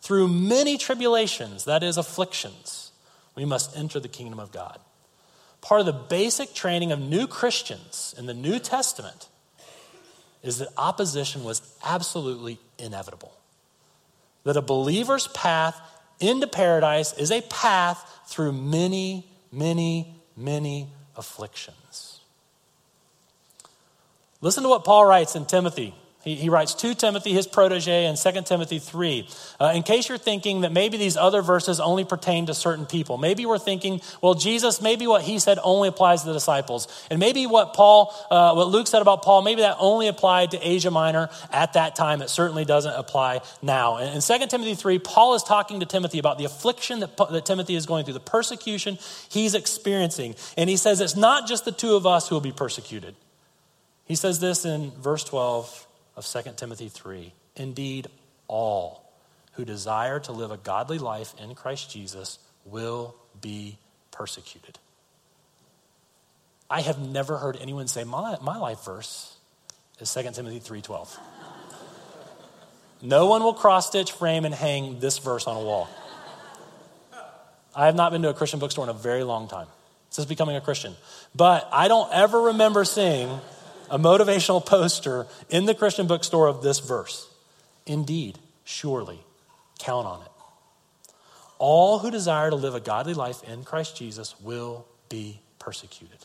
Through 0.03 0.29
many 0.29 0.77
tribulations, 0.77 1.65
that 1.65 1.83
is, 1.83 1.97
afflictions, 1.97 2.93
we 3.35 3.47
must 3.47 3.75
enter 3.75 3.99
the 3.99 4.09
kingdom 4.09 4.39
of 4.39 4.53
God 4.53 4.79
part 5.67 5.81
of 5.81 5.87
the 5.87 5.93
basic 5.93 6.55
training 6.55 6.93
of 6.93 7.01
new 7.01 7.27
Christians 7.27 8.15
in 8.17 8.27
the 8.27 8.35
New 8.35 8.61
Testament 8.61 9.29
is 10.45 10.59
that 10.59 10.69
opposition 10.77 11.43
was 11.43 11.61
absolutely 11.85 12.61
inevitable. 12.79 13.33
That 14.45 14.57
a 14.57 14.63
believer's 14.63 15.27
path 15.27 15.77
into 16.21 16.47
paradise 16.47 17.15
is 17.15 17.33
a 17.33 17.41
path 17.41 18.09
through 18.29 18.53
many, 18.53 19.27
many, 19.51 20.15
many 20.37 20.89
afflictions. 21.17 22.16
Listen 24.41 24.63
to 24.63 24.69
what 24.69 24.85
Paul 24.85 25.05
writes 25.07 25.37
in 25.37 25.47
Timothy 25.47 25.95
he, 26.27 26.35
he 26.35 26.49
writes 26.49 26.75
to 26.75 26.93
Timothy, 26.93 27.33
his 27.33 27.47
protege, 27.47 28.05
and 28.05 28.19
2 28.19 28.43
Timothy 28.43 28.81
3. 28.81 29.29
Uh, 29.61 29.73
in 29.77 29.85
case 29.85 30.09
you're 30.09 30.19
thinking 30.19 30.63
that 30.63 30.73
maybe 30.73 30.97
these 30.97 31.17
other 31.17 31.41
verses 31.41 31.79
only 31.79 32.05
pertain 32.05 32.47
to 32.47 32.55
certain 32.55 32.85
people, 32.85 33.17
maybe 33.17 33.47
we're 33.47 33.61
thinking, 33.61 34.01
well, 34.21 34.35
Jesus, 34.35 34.83
maybe 34.83 35.07
what 35.07 35.23
he 35.23 35.39
said 35.39 35.61
only 35.63 35.89
applies 35.89 36.23
to 36.23 36.27
the 36.27 36.33
disciples. 36.33 36.89
And 37.13 37.21
maybe 37.21 37.47
what 37.47 37.75
Paul, 37.75 38.13
uh, 38.29 38.55
what 38.55 38.67
Luke 38.69 38.89
said 38.89 39.03
about 39.03 39.23
Paul, 39.23 39.43
maybe 39.43 39.61
that 39.61 39.77
only 39.79 40.09
applied 40.09 40.51
to 40.51 40.59
Asia 40.69 40.91
Minor 40.91 41.31
at 41.53 41.75
that 41.75 41.95
time. 41.95 42.21
It 42.21 42.29
certainly 42.29 42.65
doesn't 42.65 42.95
apply 42.95 43.43
now. 43.63 43.99
In, 43.99 44.15
in 44.15 44.21
2 44.21 44.47
Timothy 44.49 44.75
3, 44.75 44.99
Paul 44.99 45.37
is 45.37 45.45
talking 45.45 45.79
to 45.79 45.87
Timothy 45.87 46.19
about 46.19 46.39
the 46.39 46.45
affliction 46.45 46.99
that, 47.01 47.17
that 47.17 47.47
Timothy 47.47 47.77
is 47.77 47.87
going 47.87 48.05
through, 48.05 48.15
the 48.15 48.21
persecution 48.21 48.99
he's 49.29 49.55
experiencing. 49.55 50.35
And 50.57 50.69
he 50.69 50.77
says 50.77 51.01
it's 51.01 51.15
not 51.15 51.47
just 51.47 51.65
the 51.65 51.73
two 51.73 51.95
of 51.95 52.05
us 52.05 52.29
who 52.29 52.35
will 52.35 52.41
be 52.41 52.51
persecuted. 52.51 53.15
He 54.07 54.15
says 54.15 54.41
this 54.41 54.65
in 54.65 54.93
verse 54.93 55.25
12 55.25 55.87
of 56.17 56.27
2 56.27 56.53
Timothy 56.57 56.89
3. 56.89 57.33
Indeed, 57.57 58.09
all 58.49 59.03
who 59.53 59.65
desire 59.65 60.21
to 60.21 60.33
live 60.33 60.51
a 60.51 60.57
godly 60.57 60.99
life 60.99 61.35
in 61.43 61.55
Christ 61.55 61.91
Jesus 61.91 62.39
will 62.65 63.15
be 63.41 63.79
persecuted. 64.13 64.79
I 66.69 66.81
have 66.81 66.99
never 66.99 67.39
heard 67.39 67.59
anyone 67.61 67.89
say 67.89 68.05
my, 68.05 68.37
my 68.43 68.59
life 68.59 68.85
verse 68.85 69.37
is 69.99 70.13
2 70.13 70.23
Timothy 70.33 70.61
3:12. 70.61 71.19
no 73.03 73.27
one 73.27 73.43
will 73.43 73.55
cross 73.55 73.87
stitch, 73.87 74.13
frame, 74.13 74.45
and 74.45 74.55
hang 74.55 74.99
this 75.01 75.19
verse 75.19 75.47
on 75.47 75.57
a 75.57 75.61
wall. 75.61 75.89
I 77.75 77.87
have 77.87 77.95
not 77.95 78.13
been 78.13 78.23
to 78.23 78.31
a 78.31 78.35
Christian 78.35 78.59
bookstore 78.59 78.85
in 78.85 78.91
a 78.91 78.95
very 78.95 79.23
long 79.23 79.49
time 79.49 79.69
since 80.11 80.27
becoming 80.27 80.57
a 80.57 80.61
Christian. 80.61 80.95
But 81.35 81.69
I 81.73 81.89
don't 81.89 82.13
ever 82.13 82.41
remember 82.41 82.85
seeing 82.85 83.29
a 83.91 83.99
motivational 83.99 84.65
poster 84.65 85.27
in 85.49 85.65
the 85.67 85.75
Christian 85.75 86.07
bookstore 86.07 86.47
of 86.47 86.63
this 86.63 86.79
verse. 86.79 87.29
Indeed, 87.87 88.39
surely, 88.65 89.21
count 89.79 90.07
on 90.07 90.23
it. 90.23 90.29
All 91.59 92.01
who 92.01 92.11
desire 92.11 92.51
to 92.51 92.57
live 92.57 92.75
a 92.75 92.81
godly 92.81 93.15
life 93.15 93.43
in 93.45 93.65
Christ 93.65 93.97
Jesus 93.97 94.39
will 94.41 94.87
be 95.09 95.41
persecuted. 95.59 96.19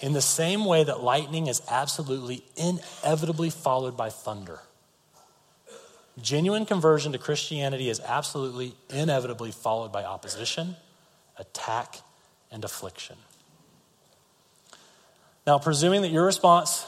In 0.00 0.14
the 0.14 0.22
same 0.22 0.64
way 0.64 0.82
that 0.84 1.02
lightning 1.02 1.46
is 1.46 1.62
absolutely 1.70 2.42
inevitably 2.56 3.50
followed 3.50 3.96
by 3.96 4.10
thunder. 4.10 4.60
Genuine 6.20 6.66
conversion 6.66 7.12
to 7.12 7.18
Christianity 7.18 7.88
is 7.88 8.00
absolutely 8.00 8.74
inevitably 8.90 9.50
followed 9.50 9.92
by 9.92 10.04
opposition, 10.04 10.76
attack, 11.38 11.98
and 12.50 12.64
affliction. 12.64 13.16
Now, 15.46 15.58
presuming 15.58 16.02
that 16.02 16.10
your 16.10 16.24
response 16.24 16.86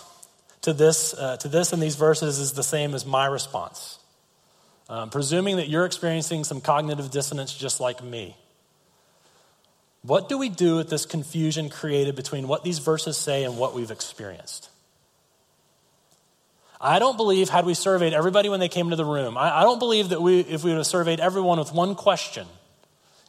to 0.63 0.73
this, 0.73 1.15
uh, 1.15 1.37
to 1.39 1.49
this 1.49 1.73
and 1.73 1.83
these 1.83 1.97
verses 1.97 2.39
is 2.39 2.53
the 2.53 2.63
same 2.63 2.95
as 2.95 3.05
my 3.05 3.27
response, 3.27 3.99
um, 4.89 5.11
presuming 5.11 5.57
that 5.57 5.69
you're 5.69 5.85
experiencing 5.85 6.45
some 6.45 6.61
cognitive 6.61 7.11
dissonance 7.11 7.53
just 7.53 7.81
like 7.81 8.03
me, 8.03 8.37
what 10.03 10.29
do 10.29 10.39
we 10.39 10.51
do 10.51 10.77
with 10.77 10.91
this 10.91 11.07
confusion 11.07 11.71
created 11.71 12.15
between 12.15 12.47
what 12.47 12.63
these 12.63 12.79
verses 12.79 13.17
say 13.17 13.43
and 13.45 13.57
what 13.57 13.75
we've 13.75 13.91
experienced? 13.91 14.69
I 16.81 16.99
don't 16.99 17.17
believe, 17.17 17.49
had 17.49 17.65
we 17.65 17.73
surveyed 17.73 18.13
everybody 18.13 18.51
when 18.51 18.61
they 18.61 18.69
came 18.69 18.87
into 18.87 18.97
the 18.97 19.07
room, 19.07 19.39
I, 19.39 19.61
I 19.61 19.63
don't 19.63 19.79
believe 19.79 20.11
that 20.11 20.21
we, 20.21 20.41
if 20.41 20.63
we 20.63 20.71
would 20.71 20.77
have 20.77 20.87
surveyed 20.87 21.21
everyone 21.21 21.59
with 21.59 21.73
one 21.73 21.95
question, 21.95 22.47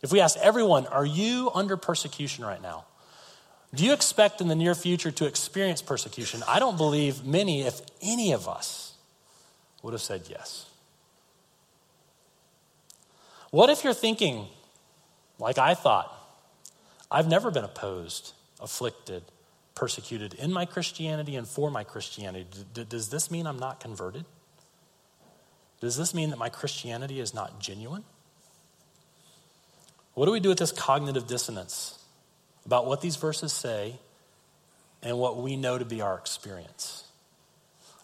if 0.02 0.12
we 0.12 0.20
asked 0.20 0.38
everyone, 0.42 0.86
Are 0.88 1.06
you 1.06 1.50
under 1.54 1.78
persecution 1.78 2.44
right 2.44 2.62
now? 2.62 2.84
Do 3.74 3.84
you 3.84 3.94
expect 3.94 4.40
in 4.40 4.48
the 4.48 4.56
near 4.56 4.76
future 4.76 5.12
to 5.12 5.26
experience 5.26 5.82
persecution? 5.82 6.44
I 6.48 6.60
don't 6.60 6.78
believe 6.78 7.26
many, 7.26 7.64
if 7.64 7.82
any 8.02 8.32
of 8.32 8.48
us, 8.48 8.94
would 9.82 9.94
have 9.94 10.02
said 10.02 10.24
yes. 10.30 10.70
What 13.52 13.70
if 13.70 13.84
you're 13.84 13.94
thinking, 13.94 14.48
like 15.40 15.58
I 15.58 15.74
thought, 15.74 16.12
I've 17.10 17.28
never 17.28 17.52
been 17.52 17.64
opposed, 17.64 18.34
afflicted, 18.60 19.24
persecuted 19.76 20.34
in 20.34 20.52
my 20.52 20.66
Christianity 20.66 21.36
and 21.36 21.48
for 21.48 21.70
my 21.70 21.84
Christianity? 21.84 22.48
Does 22.74 23.10
this 23.10 23.30
mean 23.30 23.46
I'm 23.46 23.60
not 23.60 23.80
converted? 23.80 24.26
Does 25.82 25.98
this 25.98 26.14
mean 26.14 26.30
that 26.30 26.40
my 26.40 26.50
Christianity 26.50 27.20
is 27.20 27.34
not 27.34 27.60
genuine? 27.60 28.04
What 30.14 30.26
do 30.26 30.32
we 30.32 30.40
do 30.40 30.50
with 30.50 30.58
this 30.58 30.72
cognitive 30.72 31.28
dissonance? 31.28 32.00
About 32.66 32.86
what 32.86 33.02
these 33.02 33.16
verses 33.16 33.54
say 33.54 33.96
and 35.04 35.18
what 35.18 35.38
we 35.38 35.56
know 35.56 35.78
to 35.78 35.86
be 35.86 36.02
our 36.02 36.18
experience. 36.18 37.04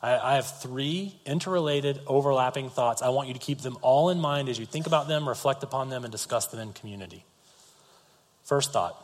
I, 0.01 0.17
I, 0.17 0.35
have 0.35 0.61
three 0.61 1.15
interrelated, 1.25 1.99
overlapping 2.07 2.69
thoughts. 2.69 3.01
I 3.01 3.09
want 3.09 3.27
you 3.27 3.33
to 3.33 3.39
keep 3.39 3.61
them 3.61 3.77
all 3.81 4.09
in 4.09 4.19
mind 4.19 4.49
as 4.49 4.57
you 4.57 4.65
think 4.65 4.87
about 4.87 5.07
them, 5.07 5.27
reflect 5.27 5.63
upon 5.63 5.89
them, 5.89 6.03
and 6.03 6.11
discuss 6.11 6.47
them 6.47 6.59
in 6.59 6.73
community. 6.73 7.23
First 8.43 8.73
thought 8.73 8.97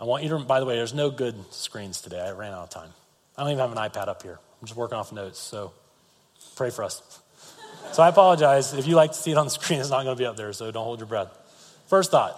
I 0.00 0.04
want 0.04 0.24
you 0.24 0.30
to, 0.30 0.38
by 0.38 0.60
the 0.60 0.66
way, 0.66 0.76
there's 0.76 0.94
no 0.94 1.10
good 1.10 1.36
screens 1.52 2.00
today. 2.00 2.20
I 2.20 2.32
ran 2.32 2.52
out 2.52 2.64
of 2.64 2.70
time. 2.70 2.90
I 3.36 3.42
don't 3.42 3.52
even 3.52 3.60
have 3.60 3.72
an 3.72 3.78
iPad 3.78 4.08
up 4.08 4.22
here. 4.22 4.38
I'm 4.60 4.66
just 4.66 4.76
working 4.76 4.98
off 4.98 5.12
notes, 5.12 5.38
so 5.38 5.72
pray 6.56 6.70
for 6.70 6.82
us. 6.82 7.20
So 7.92 8.02
I 8.02 8.08
apologize. 8.08 8.74
If 8.74 8.86
you 8.86 8.96
like 8.96 9.12
to 9.12 9.18
see 9.18 9.30
it 9.30 9.38
on 9.38 9.46
the 9.46 9.50
screen, 9.50 9.80
it's 9.80 9.90
not 9.90 10.02
going 10.02 10.16
to 10.16 10.20
be 10.20 10.26
up 10.26 10.36
there, 10.36 10.52
so 10.52 10.70
don't 10.70 10.84
hold 10.84 10.98
your 10.98 11.06
breath. 11.06 11.28
First 11.86 12.10
thought 12.10 12.36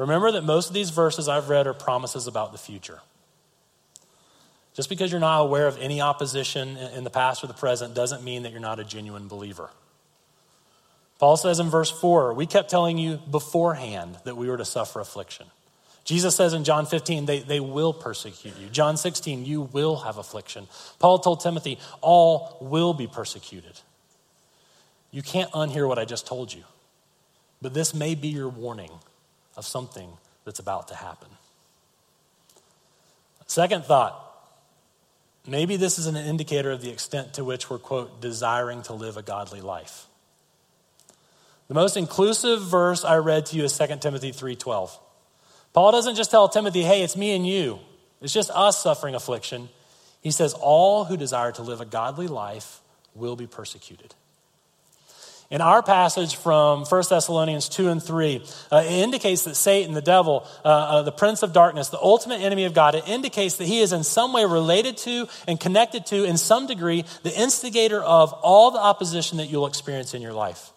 Remember 0.00 0.32
that 0.32 0.44
most 0.44 0.68
of 0.68 0.74
these 0.74 0.90
verses 0.90 1.28
I've 1.28 1.50
read 1.50 1.66
are 1.66 1.74
promises 1.74 2.26
about 2.26 2.52
the 2.52 2.58
future. 2.58 3.00
Just 4.74 4.88
because 4.88 5.10
you're 5.10 5.20
not 5.20 5.40
aware 5.40 5.66
of 5.66 5.76
any 5.78 6.00
opposition 6.00 6.76
in 6.76 7.04
the 7.04 7.10
past 7.10 7.44
or 7.44 7.48
the 7.48 7.54
present 7.54 7.94
doesn't 7.94 8.24
mean 8.24 8.44
that 8.44 8.52
you're 8.52 8.60
not 8.60 8.78
a 8.78 8.84
genuine 8.84 9.28
believer. 9.28 9.68
Paul 11.18 11.36
says 11.36 11.60
in 11.60 11.68
verse 11.68 11.90
4, 11.90 12.32
we 12.32 12.46
kept 12.46 12.70
telling 12.70 12.96
you 12.96 13.18
beforehand 13.30 14.16
that 14.24 14.38
we 14.38 14.48
were 14.48 14.56
to 14.56 14.64
suffer 14.64 15.00
affliction. 15.00 15.46
Jesus 16.04 16.34
says 16.34 16.54
in 16.54 16.64
John 16.64 16.86
15, 16.86 17.26
they, 17.26 17.40
they 17.40 17.60
will 17.60 17.92
persecute 17.92 18.56
you. 18.58 18.68
John 18.68 18.96
16, 18.96 19.44
you 19.44 19.60
will 19.60 19.96
have 19.96 20.16
affliction. 20.16 20.66
Paul 20.98 21.18
told 21.18 21.40
Timothy, 21.40 21.78
all 22.00 22.56
will 22.62 22.94
be 22.94 23.06
persecuted. 23.06 23.78
You 25.10 25.20
can't 25.20 25.50
unhear 25.50 25.86
what 25.86 25.98
I 25.98 26.06
just 26.06 26.26
told 26.26 26.54
you, 26.54 26.64
but 27.60 27.74
this 27.74 27.92
may 27.92 28.14
be 28.14 28.28
your 28.28 28.48
warning 28.48 28.90
of 29.60 29.66
something 29.66 30.10
that's 30.44 30.58
about 30.58 30.88
to 30.88 30.94
happen. 30.96 31.28
Second 33.46 33.84
thought 33.84 34.26
maybe 35.46 35.76
this 35.76 35.98
is 35.98 36.06
an 36.06 36.16
indicator 36.16 36.70
of 36.70 36.80
the 36.80 36.90
extent 36.90 37.34
to 37.34 37.44
which 37.44 37.68
we're, 37.68 37.78
quote, 37.78 38.20
desiring 38.20 38.82
to 38.82 38.94
live 38.94 39.16
a 39.16 39.22
godly 39.22 39.60
life. 39.60 40.06
The 41.68 41.74
most 41.74 41.96
inclusive 41.96 42.62
verse 42.62 43.04
I 43.04 43.16
read 43.16 43.46
to 43.46 43.56
you 43.56 43.64
is 43.64 43.72
2 43.72 44.00
Timothy 44.00 44.32
3:12. 44.32 44.98
Paul 45.72 45.92
doesn't 45.92 46.16
just 46.16 46.30
tell 46.30 46.48
Timothy, 46.48 46.82
"Hey, 46.82 47.02
it's 47.02 47.16
me 47.16 47.36
and 47.36 47.46
you. 47.46 47.80
It's 48.20 48.32
just 48.32 48.50
us 48.50 48.80
suffering 48.80 49.14
affliction." 49.14 49.68
He 50.22 50.30
says 50.30 50.54
all 50.54 51.04
who 51.04 51.16
desire 51.16 51.52
to 51.52 51.62
live 51.62 51.80
a 51.80 51.84
godly 51.84 52.28
life 52.28 52.80
will 53.14 53.36
be 53.36 53.46
persecuted. 53.46 54.14
In 55.50 55.60
our 55.60 55.82
passage 55.82 56.36
from 56.36 56.84
1 56.84 57.02
Thessalonians 57.08 57.68
2 57.68 57.88
and 57.88 58.00
3, 58.00 58.46
uh, 58.70 58.82
it 58.86 58.92
indicates 58.92 59.42
that 59.42 59.56
Satan, 59.56 59.94
the 59.94 60.00
devil, 60.00 60.46
uh, 60.64 60.68
uh, 60.68 61.02
the 61.02 61.10
prince 61.10 61.42
of 61.42 61.52
darkness, 61.52 61.88
the 61.88 61.98
ultimate 61.98 62.40
enemy 62.40 62.66
of 62.66 62.74
God, 62.74 62.94
it 62.94 63.08
indicates 63.08 63.56
that 63.56 63.66
he 63.66 63.80
is 63.80 63.92
in 63.92 64.04
some 64.04 64.32
way 64.32 64.44
related 64.44 64.96
to 64.98 65.26
and 65.48 65.58
connected 65.58 66.06
to, 66.06 66.22
in 66.22 66.36
some 66.36 66.68
degree, 66.68 67.04
the 67.24 67.36
instigator 67.36 68.00
of 68.00 68.32
all 68.32 68.70
the 68.70 68.78
opposition 68.78 69.38
that 69.38 69.46
you'll 69.46 69.66
experience 69.66 70.14
in 70.14 70.22
your 70.22 70.32
life. 70.32 70.70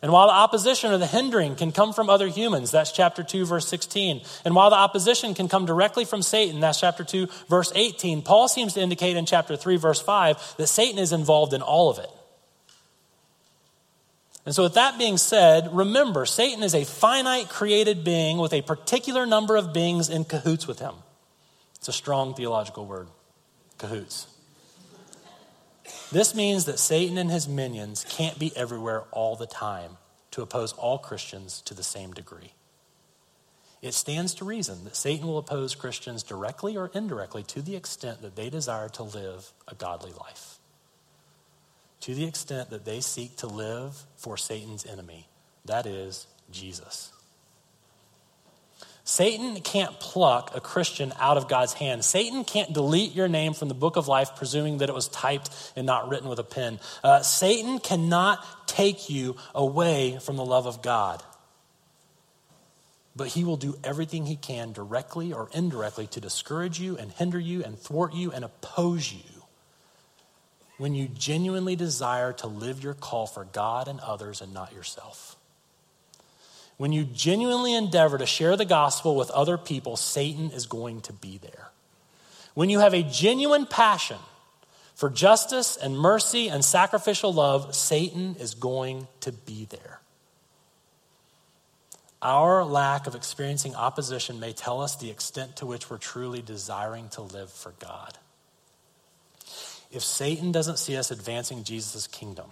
And 0.00 0.12
while 0.12 0.28
the 0.28 0.32
opposition 0.32 0.92
or 0.92 0.98
the 0.98 1.06
hindering 1.06 1.56
can 1.56 1.72
come 1.72 1.92
from 1.92 2.08
other 2.08 2.28
humans, 2.28 2.70
that's 2.70 2.92
chapter 2.92 3.24
2, 3.24 3.44
verse 3.44 3.66
16. 3.66 4.20
And 4.44 4.54
while 4.54 4.70
the 4.70 4.76
opposition 4.76 5.34
can 5.34 5.48
come 5.48 5.66
directly 5.66 6.04
from 6.04 6.22
Satan, 6.22 6.60
that's 6.60 6.78
chapter 6.78 7.02
2, 7.02 7.26
verse 7.48 7.72
18, 7.74 8.22
Paul 8.22 8.46
seems 8.46 8.74
to 8.74 8.80
indicate 8.80 9.16
in 9.16 9.26
chapter 9.26 9.56
3, 9.56 9.76
verse 9.78 10.00
5, 10.00 10.54
that 10.58 10.68
Satan 10.68 11.00
is 11.00 11.12
involved 11.12 11.54
in 11.54 11.62
all 11.62 11.90
of 11.90 11.98
it. 11.98 12.10
And 14.44 14.54
so, 14.54 14.64
with 14.64 14.74
that 14.74 14.98
being 14.98 15.18
said, 15.18 15.74
remember, 15.74 16.26
Satan 16.26 16.64
is 16.64 16.74
a 16.74 16.84
finite 16.84 17.48
created 17.48 18.02
being 18.02 18.38
with 18.38 18.52
a 18.52 18.62
particular 18.62 19.24
number 19.24 19.56
of 19.56 19.72
beings 19.72 20.08
in 20.08 20.24
cahoots 20.24 20.66
with 20.66 20.80
him. 20.80 20.94
It's 21.76 21.88
a 21.88 21.92
strong 21.92 22.34
theological 22.34 22.86
word 22.86 23.08
cahoots. 23.78 24.26
This 26.10 26.34
means 26.34 26.66
that 26.66 26.78
Satan 26.78 27.18
and 27.18 27.30
his 27.30 27.48
minions 27.48 28.04
can't 28.08 28.38
be 28.38 28.54
everywhere 28.56 29.04
all 29.12 29.34
the 29.36 29.46
time 29.46 29.96
to 30.32 30.42
oppose 30.42 30.72
all 30.72 30.98
Christians 30.98 31.60
to 31.62 31.74
the 31.74 31.82
same 31.82 32.12
degree. 32.12 32.52
It 33.80 33.94
stands 33.94 34.34
to 34.34 34.44
reason 34.44 34.84
that 34.84 34.94
Satan 34.94 35.26
will 35.26 35.38
oppose 35.38 35.74
Christians 35.74 36.22
directly 36.22 36.76
or 36.76 36.90
indirectly 36.94 37.42
to 37.44 37.60
the 37.60 37.74
extent 37.74 38.22
that 38.22 38.36
they 38.36 38.48
desire 38.48 38.88
to 38.90 39.02
live 39.02 39.52
a 39.66 39.74
godly 39.74 40.12
life, 40.12 40.58
to 42.02 42.14
the 42.16 42.24
extent 42.24 42.70
that 42.70 42.84
they 42.84 43.00
seek 43.00 43.36
to 43.36 43.46
live 43.46 44.04
for 44.16 44.36
Satan's 44.36 44.84
enemy, 44.84 45.28
that 45.64 45.86
is, 45.86 46.26
Jesus. 46.50 47.12
Satan 49.04 49.60
can't 49.60 49.98
pluck 50.00 50.50
a 50.54 50.60
Christian 50.60 51.12
out 51.18 51.36
of 51.36 51.48
God's 51.48 51.72
hand. 51.74 52.04
Satan 52.04 52.44
can't 52.44 52.72
delete 52.72 53.14
your 53.14 53.28
name 53.28 53.52
from 53.52 53.68
the 53.68 53.74
book 53.74 53.96
of 53.96 54.08
life, 54.08 54.30
presuming 54.36 54.78
that 54.78 54.88
it 54.88 54.94
was 54.94 55.08
typed 55.08 55.50
and 55.76 55.86
not 55.86 56.08
written 56.08 56.28
with 56.28 56.38
a 56.38 56.44
pen. 56.44 56.80
Uh, 57.04 57.22
Satan 57.22 57.78
cannot 57.78 58.44
take 58.66 59.08
you 59.08 59.36
away 59.54 60.18
from 60.20 60.36
the 60.36 60.44
love 60.44 60.66
of 60.66 60.82
God. 60.82 61.22
But 63.14 63.28
he 63.28 63.44
will 63.44 63.56
do 63.56 63.76
everything 63.84 64.26
he 64.26 64.36
can, 64.36 64.72
directly 64.72 65.32
or 65.32 65.50
indirectly, 65.52 66.06
to 66.08 66.20
discourage 66.20 66.80
you 66.80 66.96
and 66.96 67.12
hinder 67.12 67.38
you 67.38 67.62
and 67.62 67.78
thwart 67.78 68.14
you 68.14 68.32
and 68.32 68.44
oppose 68.44 69.12
you 69.12 69.31
when 70.78 70.94
you 70.94 71.08
genuinely 71.08 71.76
desire 71.76 72.32
to 72.32 72.46
live 72.46 72.82
your 72.82 72.94
call 72.94 73.26
for 73.26 73.44
God 73.44 73.88
and 73.88 74.00
others 74.00 74.40
and 74.40 74.52
not 74.52 74.72
yourself. 74.72 75.36
When 76.76 76.92
you 76.92 77.04
genuinely 77.04 77.74
endeavor 77.74 78.18
to 78.18 78.26
share 78.26 78.56
the 78.56 78.64
gospel 78.64 79.14
with 79.14 79.30
other 79.30 79.58
people, 79.58 79.96
Satan 79.96 80.50
is 80.50 80.66
going 80.66 81.02
to 81.02 81.12
be 81.12 81.38
there. 81.38 81.70
When 82.54 82.70
you 82.70 82.80
have 82.80 82.94
a 82.94 83.02
genuine 83.02 83.66
passion 83.66 84.18
for 84.94 85.08
justice 85.08 85.76
and 85.76 85.96
mercy 85.96 86.48
and 86.48 86.64
sacrificial 86.64 87.32
love, 87.32 87.74
Satan 87.74 88.36
is 88.38 88.54
going 88.54 89.06
to 89.20 89.32
be 89.32 89.66
there. 89.66 90.00
Our 92.20 92.64
lack 92.64 93.06
of 93.06 93.14
experiencing 93.14 93.74
opposition 93.74 94.38
may 94.38 94.52
tell 94.52 94.80
us 94.80 94.96
the 94.96 95.10
extent 95.10 95.56
to 95.56 95.66
which 95.66 95.90
we're 95.90 95.98
truly 95.98 96.40
desiring 96.40 97.08
to 97.10 97.22
live 97.22 97.50
for 97.50 97.72
God. 97.80 98.16
If 99.92 100.02
Satan 100.02 100.52
doesn't 100.52 100.78
see 100.78 100.96
us 100.96 101.10
advancing 101.10 101.64
Jesus' 101.64 102.06
kingdom, 102.06 102.46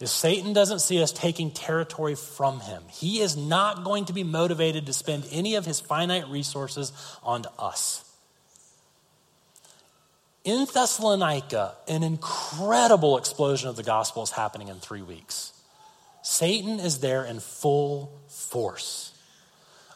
if 0.00 0.08
Satan 0.08 0.52
doesn't 0.52 0.80
see 0.80 1.02
us 1.02 1.12
taking 1.12 1.50
territory 1.50 2.14
from 2.14 2.60
him, 2.60 2.82
he 2.90 3.20
is 3.20 3.36
not 3.36 3.84
going 3.84 4.04
to 4.06 4.12
be 4.12 4.22
motivated 4.22 4.86
to 4.86 4.92
spend 4.92 5.26
any 5.30 5.54
of 5.54 5.64
his 5.64 5.80
finite 5.80 6.28
resources 6.28 6.92
on 7.22 7.44
us. 7.58 8.04
In 10.44 10.66
Thessalonica, 10.72 11.74
an 11.88 12.02
incredible 12.02 13.18
explosion 13.18 13.68
of 13.68 13.76
the 13.76 13.82
gospel 13.82 14.22
is 14.22 14.30
happening 14.30 14.68
in 14.68 14.76
three 14.76 15.02
weeks. 15.02 15.52
Satan 16.22 16.80
is 16.80 17.00
there 17.00 17.24
in 17.24 17.40
full 17.40 18.12
force. 18.28 19.12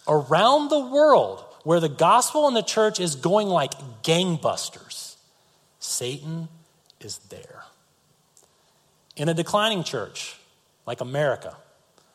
Around 0.06 0.68
the 0.68 0.80
world, 0.80 1.44
where 1.62 1.80
the 1.80 1.88
gospel 1.88 2.48
and 2.48 2.56
the 2.56 2.62
church 2.62 2.98
is 2.98 3.14
going 3.14 3.48
like 3.48 3.72
gangbusters, 4.02 5.11
Satan 5.82 6.48
is 7.00 7.18
there. 7.28 7.64
In 9.16 9.28
a 9.28 9.34
declining 9.34 9.82
church 9.82 10.36
like 10.86 11.00
America, 11.00 11.56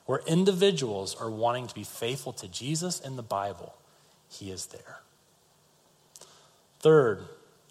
where 0.06 0.22
individuals 0.26 1.16
are 1.20 1.30
wanting 1.30 1.68
to 1.68 1.76
be 1.76 1.84
faithful 1.84 2.32
to 2.32 2.48
Jesus 2.48 3.02
and 3.02 3.18
the 3.18 3.24
Bible, 3.24 3.76
he 4.30 4.52
is 4.52 4.68
there. 4.68 5.00
Third, 6.80 7.26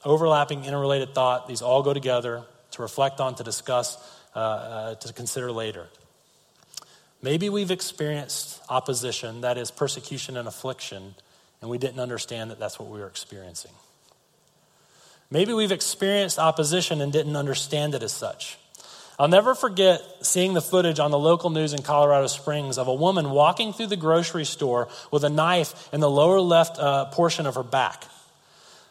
overlapping 0.05 0.67
interrelated 0.67 1.15
thought, 1.15 1.49
these 1.49 1.63
all 1.63 1.83
go 1.83 1.95
together 1.95 2.45
to 2.73 2.83
reflect 2.83 3.19
on, 3.19 3.35
to 3.37 3.43
discuss, 3.43 3.97
uh, 4.35 4.39
uh, 4.39 4.95
to 4.97 5.13
consider 5.15 5.51
later. 5.51 5.87
Maybe 7.23 7.49
we've 7.49 7.71
experienced 7.71 8.61
opposition, 8.69 9.41
that 9.41 9.57
is, 9.57 9.71
persecution 9.71 10.37
and 10.37 10.47
affliction, 10.47 11.15
and 11.63 11.71
we 11.71 11.79
didn't 11.79 12.01
understand 12.01 12.51
that 12.51 12.59
that's 12.59 12.79
what 12.79 12.91
we 12.91 13.01
were 13.01 13.09
experiencing. 13.09 13.73
Maybe 15.31 15.53
we've 15.53 15.73
experienced 15.73 16.39
opposition 16.39 17.01
and 17.01 17.13
didn't 17.13 17.37
understand 17.37 17.95
it 17.95 18.03
as 18.03 18.13
such. 18.13 18.59
I'll 19.19 19.29
never 19.29 19.55
forget 19.55 20.03
seeing 20.21 20.53
the 20.53 20.61
footage 20.61 20.99
on 21.01 21.11
the 21.11 21.19
local 21.19 21.51
news 21.51 21.73
in 21.73 21.83
Colorado 21.83 22.27
Springs 22.27 22.77
of 22.77 22.87
a 22.87 22.95
woman 22.95 23.31
walking 23.31 23.73
through 23.73 23.87
the 23.87 23.97
grocery 23.97 24.45
store 24.45 24.89
with 25.11 25.25
a 25.25 25.31
knife 25.31 25.89
in 25.93 26.01
the 26.01 26.11
lower 26.11 26.39
left 26.39 26.79
uh, 26.79 27.07
portion 27.07 27.47
of 27.47 27.55
her 27.55 27.63
back. 27.63 28.05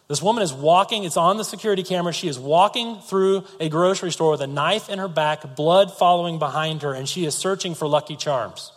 This 0.07 0.21
woman 0.21 0.43
is 0.43 0.51
walking, 0.53 1.03
it's 1.03 1.17
on 1.17 1.37
the 1.37 1.43
security 1.43 1.83
camera. 1.83 2.11
She 2.13 2.27
is 2.27 2.37
walking 2.37 2.99
through 2.99 3.43
a 3.59 3.69
grocery 3.69 4.11
store 4.11 4.31
with 4.31 4.41
a 4.41 4.47
knife 4.47 4.89
in 4.89 4.99
her 4.99 5.07
back, 5.07 5.55
blood 5.55 5.91
following 5.91 6.37
behind 6.37 6.81
her, 6.81 6.93
and 6.93 7.07
she 7.07 7.25
is 7.25 7.33
searching 7.35 7.73
for 7.73 7.87
Lucky 7.87 8.15
Charms. 8.15 8.71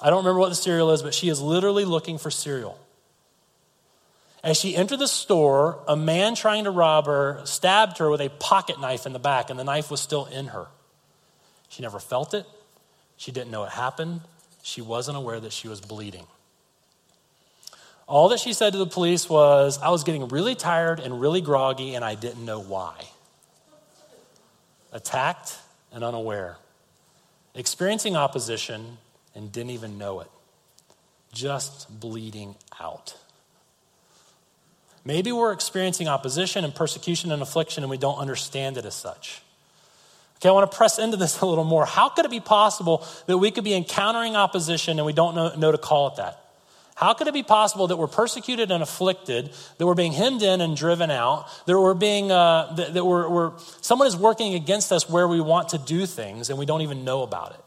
I 0.00 0.10
don't 0.10 0.18
remember 0.18 0.38
what 0.38 0.50
the 0.50 0.54
cereal 0.54 0.90
is, 0.90 1.02
but 1.02 1.14
she 1.14 1.28
is 1.28 1.40
literally 1.40 1.84
looking 1.84 2.18
for 2.18 2.30
cereal. 2.30 2.78
As 4.42 4.56
she 4.56 4.76
entered 4.76 5.00
the 5.00 5.08
store, 5.08 5.82
a 5.88 5.96
man 5.96 6.34
trying 6.34 6.64
to 6.64 6.70
rob 6.70 7.06
her 7.06 7.40
stabbed 7.44 7.98
her 7.98 8.08
with 8.08 8.20
a 8.20 8.28
pocket 8.28 8.80
knife 8.80 9.04
in 9.04 9.12
the 9.12 9.18
back, 9.18 9.50
and 9.50 9.58
the 9.58 9.64
knife 9.64 9.90
was 9.90 10.00
still 10.00 10.26
in 10.26 10.48
her. 10.48 10.66
She 11.68 11.82
never 11.82 11.98
felt 11.98 12.34
it. 12.34 12.46
She 13.16 13.32
didn't 13.32 13.50
know 13.50 13.64
it 13.64 13.70
happened. 13.70 14.20
She 14.62 14.80
wasn't 14.80 15.16
aware 15.16 15.40
that 15.40 15.52
she 15.52 15.66
was 15.66 15.80
bleeding. 15.80 16.26
All 18.06 18.28
that 18.30 18.38
she 18.38 18.52
said 18.52 18.72
to 18.72 18.78
the 18.78 18.86
police 18.86 19.28
was, 19.28 19.78
I 19.82 19.90
was 19.90 20.04
getting 20.04 20.28
really 20.28 20.54
tired 20.54 21.00
and 21.00 21.20
really 21.20 21.40
groggy, 21.40 21.94
and 21.94 22.04
I 22.04 22.14
didn't 22.14 22.44
know 22.44 22.60
why. 22.60 23.04
Attacked 24.92 25.56
and 25.92 26.02
unaware. 26.04 26.56
Experiencing 27.54 28.16
opposition 28.16 28.98
and 29.34 29.52
didn't 29.52 29.70
even 29.70 29.98
know 29.98 30.20
it. 30.20 30.28
Just 31.32 32.00
bleeding 32.00 32.54
out. 32.80 33.14
Maybe 35.04 35.32
we're 35.32 35.52
experiencing 35.52 36.08
opposition 36.08 36.64
and 36.64 36.74
persecution 36.74 37.32
and 37.32 37.42
affliction 37.42 37.82
and 37.82 37.90
we 37.90 37.98
don't 37.98 38.18
understand 38.18 38.76
it 38.76 38.84
as 38.84 38.94
such. 38.94 39.42
Okay, 40.36 40.48
I 40.48 40.52
want 40.52 40.70
to 40.70 40.76
press 40.76 40.98
into 40.98 41.16
this 41.16 41.40
a 41.40 41.46
little 41.46 41.64
more. 41.64 41.84
How 41.86 42.08
could 42.08 42.24
it 42.24 42.30
be 42.30 42.40
possible 42.40 43.06
that 43.26 43.38
we 43.38 43.50
could 43.50 43.64
be 43.64 43.74
encountering 43.74 44.36
opposition 44.36 44.98
and 44.98 45.06
we 45.06 45.12
don't 45.12 45.34
know, 45.34 45.54
know 45.56 45.72
to 45.72 45.78
call 45.78 46.08
it 46.08 46.16
that? 46.16 46.44
How 46.94 47.14
could 47.14 47.28
it 47.28 47.34
be 47.34 47.44
possible 47.44 47.86
that 47.86 47.96
we're 47.96 48.08
persecuted 48.08 48.72
and 48.72 48.82
afflicted, 48.82 49.52
that 49.76 49.86
we're 49.86 49.94
being 49.94 50.10
hemmed 50.10 50.42
in 50.42 50.60
and 50.60 50.76
driven 50.76 51.12
out, 51.12 51.46
that 51.66 51.78
we're 51.78 51.94
being, 51.94 52.32
uh, 52.32 52.74
that, 52.76 52.94
that 52.94 53.04
we're, 53.04 53.28
we're, 53.28 53.52
someone 53.82 54.08
is 54.08 54.16
working 54.16 54.54
against 54.54 54.90
us 54.90 55.08
where 55.08 55.28
we 55.28 55.40
want 55.40 55.68
to 55.68 55.78
do 55.78 56.06
things 56.06 56.50
and 56.50 56.58
we 56.58 56.66
don't 56.66 56.80
even 56.80 57.04
know 57.04 57.22
about 57.22 57.52
it? 57.52 57.60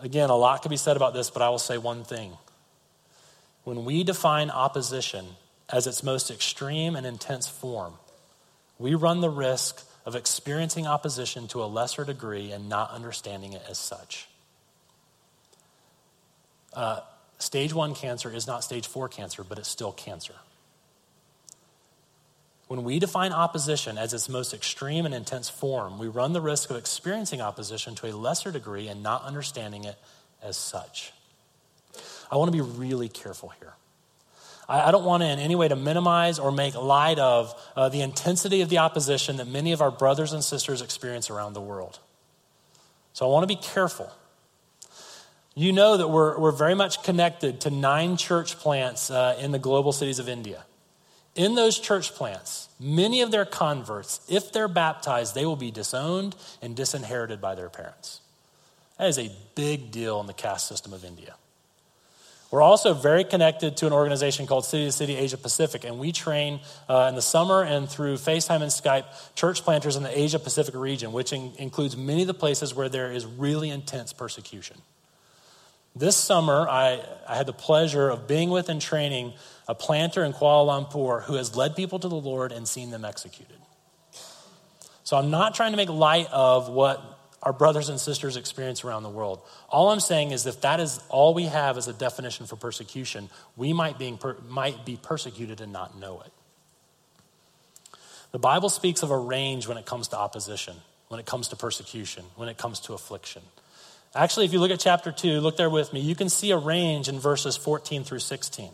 Again, 0.00 0.30
a 0.30 0.36
lot 0.36 0.62
could 0.62 0.70
be 0.70 0.76
said 0.76 0.96
about 0.96 1.14
this, 1.14 1.30
but 1.30 1.42
I 1.42 1.48
will 1.48 1.60
say 1.60 1.78
one 1.78 2.02
thing. 2.02 2.32
When 3.68 3.84
we 3.84 4.02
define 4.02 4.48
opposition 4.48 5.26
as 5.68 5.86
its 5.86 6.02
most 6.02 6.30
extreme 6.30 6.96
and 6.96 7.04
intense 7.04 7.46
form, 7.48 7.92
we 8.78 8.94
run 8.94 9.20
the 9.20 9.28
risk 9.28 9.86
of 10.06 10.16
experiencing 10.16 10.86
opposition 10.86 11.48
to 11.48 11.62
a 11.62 11.66
lesser 11.66 12.02
degree 12.02 12.50
and 12.50 12.70
not 12.70 12.92
understanding 12.92 13.52
it 13.52 13.60
as 13.68 13.76
such. 13.76 14.26
Uh, 16.72 17.00
stage 17.38 17.74
one 17.74 17.94
cancer 17.94 18.34
is 18.34 18.46
not 18.46 18.64
stage 18.64 18.86
four 18.86 19.06
cancer, 19.06 19.44
but 19.44 19.58
it's 19.58 19.68
still 19.68 19.92
cancer. 19.92 20.36
When 22.68 22.84
we 22.84 22.98
define 22.98 23.34
opposition 23.34 23.98
as 23.98 24.14
its 24.14 24.30
most 24.30 24.54
extreme 24.54 25.04
and 25.04 25.14
intense 25.14 25.50
form, 25.50 25.98
we 25.98 26.08
run 26.08 26.32
the 26.32 26.40
risk 26.40 26.70
of 26.70 26.76
experiencing 26.76 27.42
opposition 27.42 27.94
to 27.96 28.06
a 28.06 28.16
lesser 28.16 28.50
degree 28.50 28.88
and 28.88 29.02
not 29.02 29.24
understanding 29.24 29.84
it 29.84 29.96
as 30.42 30.56
such. 30.56 31.12
I 32.30 32.36
want 32.36 32.52
to 32.52 32.56
be 32.56 32.60
really 32.60 33.08
careful 33.08 33.50
here. 33.60 33.74
I, 34.68 34.88
I 34.88 34.90
don't 34.90 35.04
want 35.04 35.22
to 35.22 35.28
in 35.28 35.38
any 35.38 35.54
way 35.54 35.68
to 35.68 35.76
minimize 35.76 36.38
or 36.38 36.52
make 36.52 36.74
light 36.74 37.18
of 37.18 37.54
uh, 37.74 37.88
the 37.88 38.02
intensity 38.02 38.60
of 38.60 38.68
the 38.68 38.78
opposition 38.78 39.38
that 39.38 39.48
many 39.48 39.72
of 39.72 39.80
our 39.80 39.90
brothers 39.90 40.32
and 40.32 40.44
sisters 40.44 40.82
experience 40.82 41.30
around 41.30 41.54
the 41.54 41.60
world. 41.60 41.98
So 43.14 43.26
I 43.26 43.32
want 43.32 43.42
to 43.42 43.54
be 43.54 43.60
careful. 43.60 44.12
You 45.54 45.72
know 45.72 45.96
that 45.96 46.08
we're, 46.08 46.38
we're 46.38 46.52
very 46.52 46.74
much 46.74 47.02
connected 47.02 47.62
to 47.62 47.70
nine 47.70 48.16
church 48.16 48.58
plants 48.58 49.10
uh, 49.10 49.36
in 49.40 49.50
the 49.50 49.58
global 49.58 49.92
cities 49.92 50.20
of 50.20 50.28
India. 50.28 50.64
in 51.38 51.54
those 51.54 51.78
church 51.78 52.14
plants, 52.14 52.68
many 52.80 53.22
of 53.22 53.30
their 53.30 53.44
converts, 53.44 54.20
if 54.28 54.52
they're 54.52 54.68
baptized, 54.68 55.36
they 55.36 55.46
will 55.46 55.56
be 55.56 55.70
disowned 55.70 56.34
and 56.60 56.74
disinherited 56.74 57.40
by 57.40 57.54
their 57.54 57.70
parents. 57.70 58.20
That 58.98 59.08
is 59.08 59.18
a 59.18 59.30
big 59.54 59.92
deal 59.92 60.20
in 60.20 60.26
the 60.26 60.32
caste 60.32 60.66
system 60.66 60.92
of 60.92 61.04
India. 61.04 61.36
We're 62.50 62.62
also 62.62 62.94
very 62.94 63.24
connected 63.24 63.76
to 63.78 63.86
an 63.86 63.92
organization 63.92 64.46
called 64.46 64.64
City 64.64 64.86
to 64.86 64.92
City 64.92 65.16
Asia 65.16 65.36
Pacific, 65.36 65.84
and 65.84 65.98
we 65.98 66.12
train 66.12 66.60
uh, 66.88 67.06
in 67.10 67.14
the 67.14 67.22
summer 67.22 67.62
and 67.62 67.88
through 67.88 68.14
FaceTime 68.14 68.62
and 68.62 68.70
Skype 68.70 69.04
church 69.34 69.62
planters 69.62 69.96
in 69.96 70.02
the 70.02 70.18
Asia 70.18 70.38
Pacific 70.38 70.74
region, 70.74 71.12
which 71.12 71.34
in- 71.34 71.52
includes 71.58 71.94
many 71.94 72.22
of 72.22 72.26
the 72.26 72.34
places 72.34 72.74
where 72.74 72.88
there 72.88 73.12
is 73.12 73.26
really 73.26 73.68
intense 73.68 74.14
persecution. 74.14 74.78
This 75.94 76.16
summer, 76.16 76.66
I, 76.68 77.02
I 77.28 77.36
had 77.36 77.46
the 77.46 77.52
pleasure 77.52 78.08
of 78.08 78.26
being 78.26 78.48
with 78.48 78.70
and 78.70 78.80
training 78.80 79.34
a 79.66 79.74
planter 79.74 80.24
in 80.24 80.32
Kuala 80.32 80.88
Lumpur 80.88 81.24
who 81.24 81.34
has 81.34 81.54
led 81.54 81.76
people 81.76 81.98
to 81.98 82.08
the 82.08 82.16
Lord 82.16 82.52
and 82.52 82.66
seen 82.66 82.90
them 82.90 83.04
executed. 83.04 83.56
So 85.04 85.16
I'm 85.16 85.30
not 85.30 85.54
trying 85.54 85.72
to 85.72 85.76
make 85.76 85.88
light 85.90 86.28
of 86.30 86.68
what 86.68 87.17
our 87.42 87.52
brothers 87.52 87.88
and 87.88 88.00
sisters 88.00 88.36
experience 88.36 88.84
around 88.84 89.04
the 89.04 89.10
world. 89.10 89.40
All 89.68 89.90
I'm 89.90 90.00
saying 90.00 90.32
is 90.32 90.46
if 90.46 90.60
that 90.62 90.80
is 90.80 91.00
all 91.08 91.34
we 91.34 91.44
have 91.44 91.76
as 91.76 91.86
a 91.86 91.92
definition 91.92 92.46
for 92.46 92.56
persecution, 92.56 93.30
we 93.56 93.72
might, 93.72 93.96
might 94.48 94.84
be 94.84 94.98
persecuted 95.00 95.60
and 95.60 95.72
not 95.72 95.98
know 95.98 96.20
it. 96.24 96.32
The 98.32 98.38
Bible 98.38 98.68
speaks 98.68 99.02
of 99.02 99.10
a 99.10 99.16
range 99.16 99.68
when 99.68 99.78
it 99.78 99.86
comes 99.86 100.08
to 100.08 100.18
opposition, 100.18 100.74
when 101.08 101.20
it 101.20 101.26
comes 101.26 101.48
to 101.48 101.56
persecution, 101.56 102.24
when 102.36 102.48
it 102.48 102.58
comes 102.58 102.80
to 102.80 102.92
affliction. 102.92 103.42
Actually, 104.14 104.46
if 104.46 104.52
you 104.52 104.58
look 104.58 104.70
at 104.70 104.80
chapter 104.80 105.12
2, 105.12 105.40
look 105.40 105.56
there 105.56 105.70
with 105.70 105.92
me, 105.92 106.00
you 106.00 106.14
can 106.14 106.28
see 106.28 106.50
a 106.50 106.58
range 106.58 107.08
in 107.08 107.18
verses 107.20 107.56
14 107.56 108.04
through 108.04 108.18
16. 108.18 108.70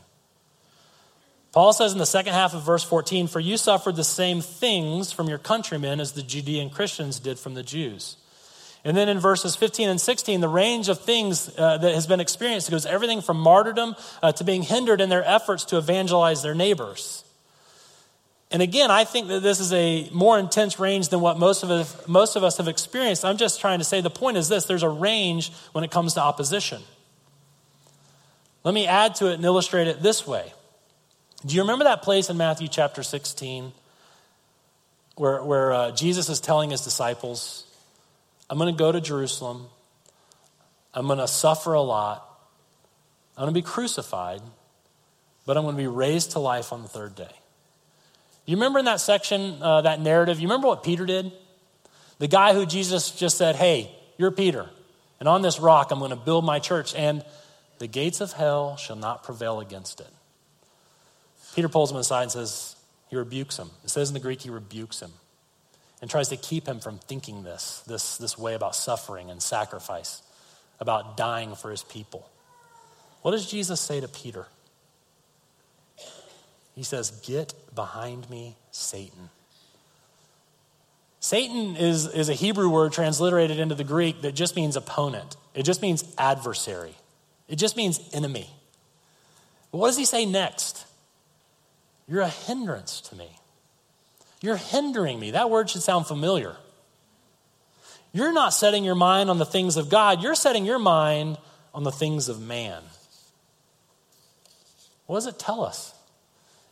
Paul 1.53 1.73
says 1.73 1.93
in 1.93 1.99
the 1.99 2.07
second 2.07 2.33
half 2.33 2.53
of 2.55 2.65
verse 2.65 2.83
14, 2.83 3.29
For 3.29 3.39
you 3.39 3.57
suffered 3.57 3.95
the 3.95 4.03
same 4.03 4.41
things 4.41 5.13
from 5.13 5.29
your 5.29 5.39
countrymen 5.39 6.01
as 6.01 6.13
the 6.13 6.23
Judean 6.23 6.71
Christians 6.71 7.21
did 7.21 7.39
from 7.39 7.55
the 7.55 7.63
Jews. 7.63 8.17
And 8.85 8.95
then 8.95 9.09
in 9.09 9.19
verses 9.19 9.57
15 9.57 9.89
and 9.89 10.01
16, 10.01 10.41
the 10.41 10.49
range 10.49 10.91
of 10.91 11.01
things 11.01 11.51
uh, 11.57 11.79
that 11.79 11.95
has 11.95 12.07
been 12.07 12.21
experienced 12.21 12.71
goes 12.71 12.85
everything 12.85 13.23
from 13.23 13.39
martyrdom 13.39 13.97
uh, 14.23 14.33
to 14.33 14.45
being 14.45 14.63
hindered 14.63 15.01
in 15.01 15.09
their 15.09 15.25
efforts 15.25 15.65
to 15.67 15.79
evangelize 15.79 16.43
their 16.43 16.55
neighbors. 16.55 17.25
And 18.51 18.61
again, 18.63 18.91
I 18.91 19.05
think 19.05 19.29
that 19.29 19.43
this 19.43 19.59
is 19.59 19.73
a 19.73 20.09
more 20.11 20.39
intense 20.39 20.79
range 20.79 21.09
than 21.09 21.21
what 21.21 21.39
most 21.39 21.63
of, 21.63 21.71
us, 21.71 22.07
most 22.07 22.37
of 22.37 22.45
us 22.45 22.59
have 22.59 22.69
experienced. 22.69 23.25
I'm 23.25 23.39
just 23.39 23.59
trying 23.59 23.79
to 23.79 23.85
say 23.85 24.03
the 24.03 24.11
point 24.11 24.37
is 24.37 24.49
this 24.49 24.67
there's 24.67 24.83
a 24.83 24.89
range 24.89 25.51
when 25.73 25.83
it 25.83 25.91
comes 25.91 26.15
to 26.15 26.21
opposition. 26.21 26.83
Let 28.63 28.75
me 28.75 28.87
add 28.87 29.15
to 29.17 29.31
it 29.31 29.35
and 29.35 29.45
illustrate 29.45 29.89
it 29.89 30.03
this 30.03 30.27
way. 30.27 30.53
Do 31.45 31.55
you 31.55 31.63
remember 31.63 31.85
that 31.85 32.03
place 32.03 32.31
in 32.31 32.37
Matthew 32.37 32.69
chapter 32.69 33.03
16 33.03 33.73
where, 35.17 35.43
where 35.43 35.73
uh, 35.73 35.91
Jesus 35.93 36.29
is 36.29 36.41
telling 36.41 36.71
his 36.71 36.83
disciples, 36.83 37.67
I'm 38.55 38.61
going 38.61 38.73
to 38.73 38.79
go 38.79 38.93
to 38.93 39.01
Jerusalem. 39.01 39.67
I'm 40.95 41.09
going 41.09 41.19
to 41.19 41.27
suffer 41.27 41.73
a 41.73 41.81
lot. 41.81 42.25
I'm 43.37 43.43
going 43.47 43.53
to 43.53 43.61
be 43.61 43.67
crucified, 43.67 44.43
but 45.45 45.57
I'm 45.57 45.65
going 45.65 45.75
to 45.75 45.83
be 45.83 45.89
raised 45.89 46.31
to 46.33 46.39
life 46.39 46.73
on 46.73 46.83
the 46.83 46.89
third 46.89 47.17
day. 47.17 47.33
You 48.47 48.55
remember 48.55 48.79
in 48.79 48.85
that 48.85 49.01
section, 49.01 49.61
uh, 49.61 49.81
that 49.81 50.01
narrative, 50.01 50.39
you 50.39 50.47
remember 50.47 50.69
what 50.69 50.85
Peter 50.85 51.05
did? 51.05 51.33
The 52.21 52.29
guy 52.29 52.55
who 52.55 52.65
Jesus 52.65 53.11
just 53.11 53.37
said, 53.37 53.57
Hey, 53.57 53.91
you're 54.19 54.31
Peter, 54.31 54.71
and 55.19 55.29
on 55.29 55.43
this 55.43 55.59
rock 55.59 55.91
I'm 55.91 55.99
going 55.99 56.11
to 56.11 56.17
build 56.17 56.45
my 56.45 56.61
church, 56.61 56.95
and 56.95 57.25
the 57.81 57.89
gates 57.89 58.21
of 58.21 58.35
hell 58.35 58.77
shall 58.77 58.95
not 58.95 59.25
prevail 59.25 59.59
against 59.59 59.99
it. 59.99 60.11
Peter 61.57 61.69
pulls 61.69 61.91
him 61.91 61.97
aside 61.97 62.23
and 62.23 62.31
says, 62.31 62.77
He 63.11 63.17
rebukes 63.17 63.59
him. 63.59 63.71
It 63.83 63.91
says 63.91 64.11
in 64.11 64.15
the 64.15 64.21
Greek, 64.21 64.43
he 64.43 64.51
rebukes 64.51 65.01
him 65.01 65.11
and 66.01 66.11
tries 66.11 66.29
to 66.29 66.37
keep 66.37 66.67
him 66.67 66.81
from 66.81 66.99
thinking 66.99 67.45
this, 67.45 67.83
this, 67.87 68.19
this 68.19 68.39
way 68.39 68.55
about 68.55 68.75
suffering 68.75 69.31
and 69.31 69.43
sacrifice, 69.43 70.23
about 70.81 71.17
dying 71.17 71.55
for 71.55 71.71
his 71.71 71.83
people. 71.83 72.29
What 73.23 73.31
does 73.31 73.51
Jesus 73.51 73.81
say 73.81 74.01
to 74.01 74.09
Peter? 74.09 74.47
He 76.75 76.83
says, 76.83 77.11
Get 77.25 77.55
behind 77.75 78.29
me, 78.29 78.57
Satan. 78.71 79.31
Satan 81.21 81.77
is, 81.77 82.07
is 82.07 82.29
a 82.29 82.35
Hebrew 82.35 82.69
word 82.69 82.93
transliterated 82.93 83.59
into 83.59 83.75
the 83.75 83.85
Greek 83.85 84.21
that 84.23 84.33
just 84.33 84.57
means 84.57 84.77
opponent, 84.77 85.37
it 85.55 85.63
just 85.63 85.81
means 85.81 86.05
adversary, 86.19 86.95
it 87.49 87.57
just 87.57 87.79
means 87.79 87.99
enemy. 88.13 88.51
But 89.73 89.79
what 89.79 89.87
does 89.89 89.97
he 89.97 90.05
say 90.05 90.27
next? 90.27 90.85
You're 92.07 92.21
a 92.21 92.29
hindrance 92.29 93.01
to 93.01 93.17
me. 93.17 93.39
You're 94.45 94.57
hindering 94.57 95.19
me. 95.19 95.31
That 95.31 95.49
word 95.49 95.71
should 95.71 95.81
sound 95.81 96.07
familiar. 96.07 96.55
You're 98.13 98.35
not 98.35 98.51
setting 98.51 98.85
your 98.85 98.95
mind 98.95 99.31
on 99.31 99.39
the 99.39 99.47
things 99.47 99.79
of 99.79 99.89
God, 99.89 100.23
you're 100.23 100.35
setting 100.35 100.67
your 100.67 100.79
mind 100.79 101.39
on 101.73 101.83
the 101.83 101.91
things 101.91 102.29
of 102.29 102.43
man. 102.43 102.83
What 105.07 105.17
does 105.17 105.27
it 105.29 105.39
tell 105.39 105.65
us? 105.65 105.95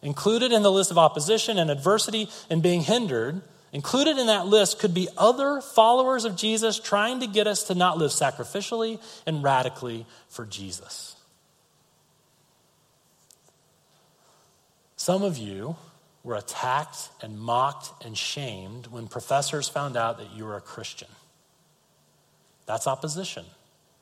Included 0.02 0.52
in 0.52 0.62
the 0.62 0.70
list 0.70 0.90
of 0.90 0.98
opposition 0.98 1.56
and 1.56 1.70
adversity 1.70 2.28
and 2.50 2.62
being 2.62 2.82
hindered, 2.82 3.40
included 3.72 4.18
in 4.18 4.26
that 4.26 4.46
list 4.46 4.78
could 4.78 4.92
be 4.92 5.08
other 5.16 5.62
followers 5.62 6.26
of 6.26 6.37
Jesus 6.37 6.78
trying 6.78 7.20
to 7.20 7.26
get 7.26 7.46
us 7.46 7.62
to 7.68 7.74
not 7.74 7.96
live 7.96 8.11
sacrificially 8.11 9.00
and 9.24 9.42
radically 9.42 10.04
for 10.28 10.44
Jesus. 10.44 11.16
Some 14.96 15.22
of 15.22 15.38
you 15.38 15.76
were 16.24 16.37
attacked 16.37 17.11
and 17.20 17.38
mocked 17.38 18.04
and 18.04 18.16
shamed 18.16 18.87
when 18.88 19.08
professors 19.08 19.68
found 19.68 19.96
out 19.96 20.18
that 20.18 20.30
you 20.32 20.44
were 20.44 20.56
a 20.56 20.61
Christian. 20.61 21.08
That's 22.66 22.87
opposition. 22.87 23.44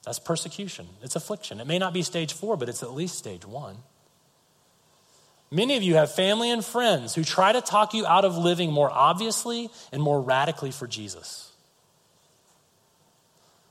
That's 0.04 0.18
persecution. 0.18 0.86
It's 1.02 1.16
affliction. 1.16 1.60
It 1.60 1.66
may 1.66 1.78
not 1.78 1.92
be 1.92 2.02
stage 2.02 2.32
four, 2.32 2.56
but 2.56 2.68
it's 2.68 2.82
at 2.82 2.92
least 2.92 3.16
stage 3.16 3.44
one. 3.44 3.76
Many 5.50 5.76
of 5.76 5.82
you 5.82 5.96
have 5.96 6.14
family 6.14 6.50
and 6.50 6.64
friends 6.64 7.14
who 7.14 7.24
try 7.24 7.52
to 7.52 7.60
talk 7.60 7.92
you 7.92 8.06
out 8.06 8.24
of 8.24 8.36
living 8.36 8.70
more 8.70 8.90
obviously 8.90 9.68
and 9.90 10.00
more 10.00 10.20
radically 10.20 10.70
for 10.70 10.86
Jesus. 10.86 11.50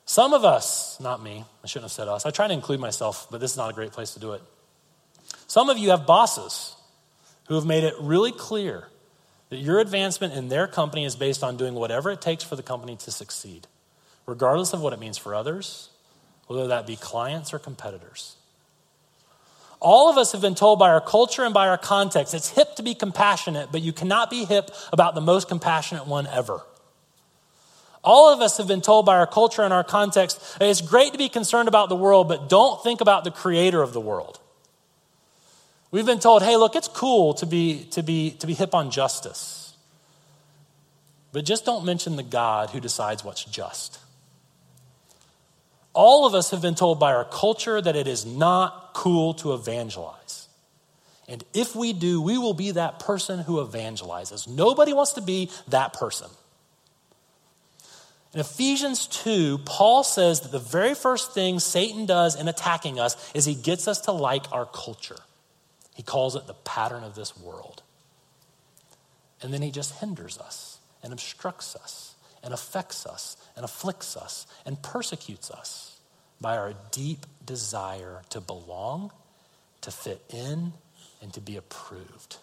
Some 0.05 0.33
of 0.33 0.43
us, 0.43 0.99
not 0.99 1.21
me, 1.21 1.45
I 1.63 1.67
shouldn't 1.67 1.85
have 1.85 1.91
said 1.91 2.07
us, 2.07 2.25
I 2.25 2.31
try 2.31 2.47
to 2.47 2.53
include 2.53 2.79
myself, 2.79 3.27
but 3.29 3.39
this 3.39 3.51
is 3.51 3.57
not 3.57 3.69
a 3.69 3.73
great 3.73 3.91
place 3.91 4.15
to 4.15 4.19
do 4.19 4.33
it. 4.33 4.41
Some 5.47 5.69
of 5.69 5.77
you 5.77 5.91
have 5.91 6.05
bosses 6.05 6.75
who 7.49 7.55
have 7.55 7.65
made 7.65 7.83
it 7.83 7.95
really 7.99 8.31
clear 8.31 8.87
that 9.49 9.57
your 9.57 9.79
advancement 9.79 10.33
in 10.33 10.47
their 10.49 10.67
company 10.67 11.03
is 11.03 11.15
based 11.15 11.43
on 11.43 11.57
doing 11.57 11.73
whatever 11.73 12.11
it 12.11 12.21
takes 12.21 12.43
for 12.43 12.55
the 12.55 12.63
company 12.63 12.95
to 12.95 13.11
succeed, 13.11 13.67
regardless 14.27 14.71
of 14.71 14.81
what 14.81 14.93
it 14.93 14.99
means 14.99 15.17
for 15.17 15.33
others, 15.33 15.89
whether 16.45 16.67
that 16.67 16.85
be 16.85 16.95
clients 16.95 17.51
or 17.51 17.57
competitors. 17.57 18.35
All 19.79 20.09
of 20.09 20.17
us 20.17 20.31
have 20.33 20.41
been 20.41 20.53
told 20.53 20.77
by 20.77 20.89
our 20.89 21.01
culture 21.01 21.43
and 21.43 21.53
by 21.53 21.67
our 21.67 21.77
context 21.77 22.35
it's 22.35 22.49
hip 22.49 22.75
to 22.75 22.83
be 22.83 22.93
compassionate, 22.93 23.71
but 23.71 23.81
you 23.81 23.93
cannot 23.93 24.29
be 24.29 24.45
hip 24.45 24.69
about 24.93 25.15
the 25.15 25.21
most 25.21 25.47
compassionate 25.47 26.05
one 26.05 26.27
ever. 26.27 26.61
All 28.03 28.31
of 28.31 28.41
us 28.41 28.57
have 28.57 28.67
been 28.67 28.81
told 28.81 29.07
by 29.07 29.17
our 29.17 29.27
culture 29.27 29.63
and 29.63 29.73
our 29.73 29.83
context 29.83 30.39
it's 30.61 30.81
great 30.81 31.13
to 31.13 31.17
be 31.17 31.29
concerned 31.29 31.67
about 31.67 31.89
the 31.89 31.95
world, 31.95 32.27
but 32.27 32.47
don't 32.47 32.83
think 32.83 33.01
about 33.01 33.23
the 33.23 33.31
creator 33.31 33.81
of 33.81 33.93
the 33.93 33.99
world. 33.99 34.39
We've 35.91 36.05
been 36.05 36.19
told, 36.19 36.43
hey, 36.43 36.55
look, 36.55 36.75
it's 36.75 36.87
cool 36.87 37.33
to 37.35 37.45
be, 37.45 37.85
to 37.91 38.03
be, 38.03 38.31
to 38.31 38.47
be 38.47 38.53
hip 38.53 38.75
on 38.75 38.91
justice. 38.91 39.75
But 41.31 41.45
just 41.45 41.65
don't 41.65 41.85
mention 41.85 42.15
the 42.15 42.23
God 42.23 42.69
who 42.69 42.79
decides 42.79 43.23
what's 43.23 43.43
just. 43.43 43.99
All 45.93 46.25
of 46.25 46.33
us 46.33 46.51
have 46.51 46.61
been 46.61 46.75
told 46.75 46.99
by 46.99 47.13
our 47.13 47.25
culture 47.25 47.81
that 47.81 47.95
it 47.95 48.07
is 48.07 48.25
not 48.25 48.91
cool 48.93 49.33
to 49.35 49.53
evangelize. 49.53 50.47
And 51.27 51.43
if 51.53 51.75
we 51.75 51.93
do, 51.93 52.21
we 52.21 52.37
will 52.37 52.53
be 52.53 52.71
that 52.71 52.99
person 52.99 53.39
who 53.39 53.63
evangelizes. 53.63 54.47
Nobody 54.47 54.93
wants 54.93 55.13
to 55.13 55.21
be 55.21 55.51
that 55.67 55.93
person. 55.93 56.27
In 58.33 58.39
Ephesians 58.39 59.07
2, 59.07 59.59
Paul 59.65 60.03
says 60.03 60.41
that 60.41 60.51
the 60.51 60.59
very 60.59 60.93
first 60.93 61.33
thing 61.33 61.59
Satan 61.59 62.05
does 62.05 62.39
in 62.39 62.47
attacking 62.47 62.99
us 62.99 63.31
is 63.33 63.45
he 63.45 63.55
gets 63.55 63.87
us 63.87 64.01
to 64.01 64.11
like 64.11 64.51
our 64.51 64.65
culture. 64.65 65.17
He 65.99 66.03
calls 66.03 66.37
it 66.37 66.47
the 66.47 66.53
pattern 66.53 67.03
of 67.03 67.13
this 67.13 67.37
world. 67.37 67.83
And 69.41 69.53
then 69.53 69.61
he 69.61 69.69
just 69.69 69.95
hinders 69.95 70.37
us 70.37 70.77
and 71.03 71.11
obstructs 71.11 71.75
us 71.75 72.15
and 72.41 72.53
affects 72.53 73.05
us 73.05 73.35
and 73.57 73.65
afflicts 73.65 74.15
us 74.15 74.47
and 74.65 74.81
persecutes 74.81 75.51
us 75.51 75.99
by 76.39 76.55
our 76.55 76.73
deep 76.91 77.25
desire 77.45 78.21
to 78.29 78.39
belong, 78.39 79.11
to 79.81 79.91
fit 79.91 80.23
in, 80.29 80.71
and 81.21 81.33
to 81.33 81.41
be 81.41 81.57
approved. 81.57 82.37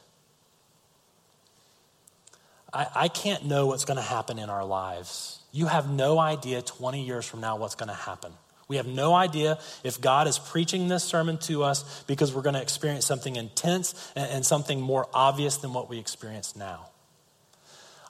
I, 2.74 2.88
I 2.94 3.08
can't 3.08 3.46
know 3.46 3.68
what's 3.68 3.86
going 3.86 3.96
to 3.96 4.02
happen 4.02 4.38
in 4.38 4.50
our 4.50 4.66
lives. 4.66 5.38
You 5.50 5.64
have 5.64 5.88
no 5.88 6.18
idea 6.18 6.60
20 6.60 7.06
years 7.06 7.24
from 7.24 7.40
now 7.40 7.56
what's 7.56 7.74
going 7.74 7.88
to 7.88 7.94
happen. 7.94 8.32
We 8.68 8.76
have 8.76 8.86
no 8.86 9.14
idea 9.14 9.58
if 9.84 10.00
God 10.00 10.26
is 10.26 10.38
preaching 10.38 10.88
this 10.88 11.04
sermon 11.04 11.38
to 11.38 11.62
us 11.62 12.04
because 12.08 12.34
we're 12.34 12.42
going 12.42 12.54
to 12.54 12.62
experience 12.62 13.06
something 13.06 13.36
intense 13.36 13.94
and, 14.16 14.44
something 14.44 14.80
more 14.80 15.06
obvious 15.14 15.58
than 15.58 15.72
what 15.72 15.88
we 15.88 15.98
experience 15.98 16.56
now. 16.56 16.88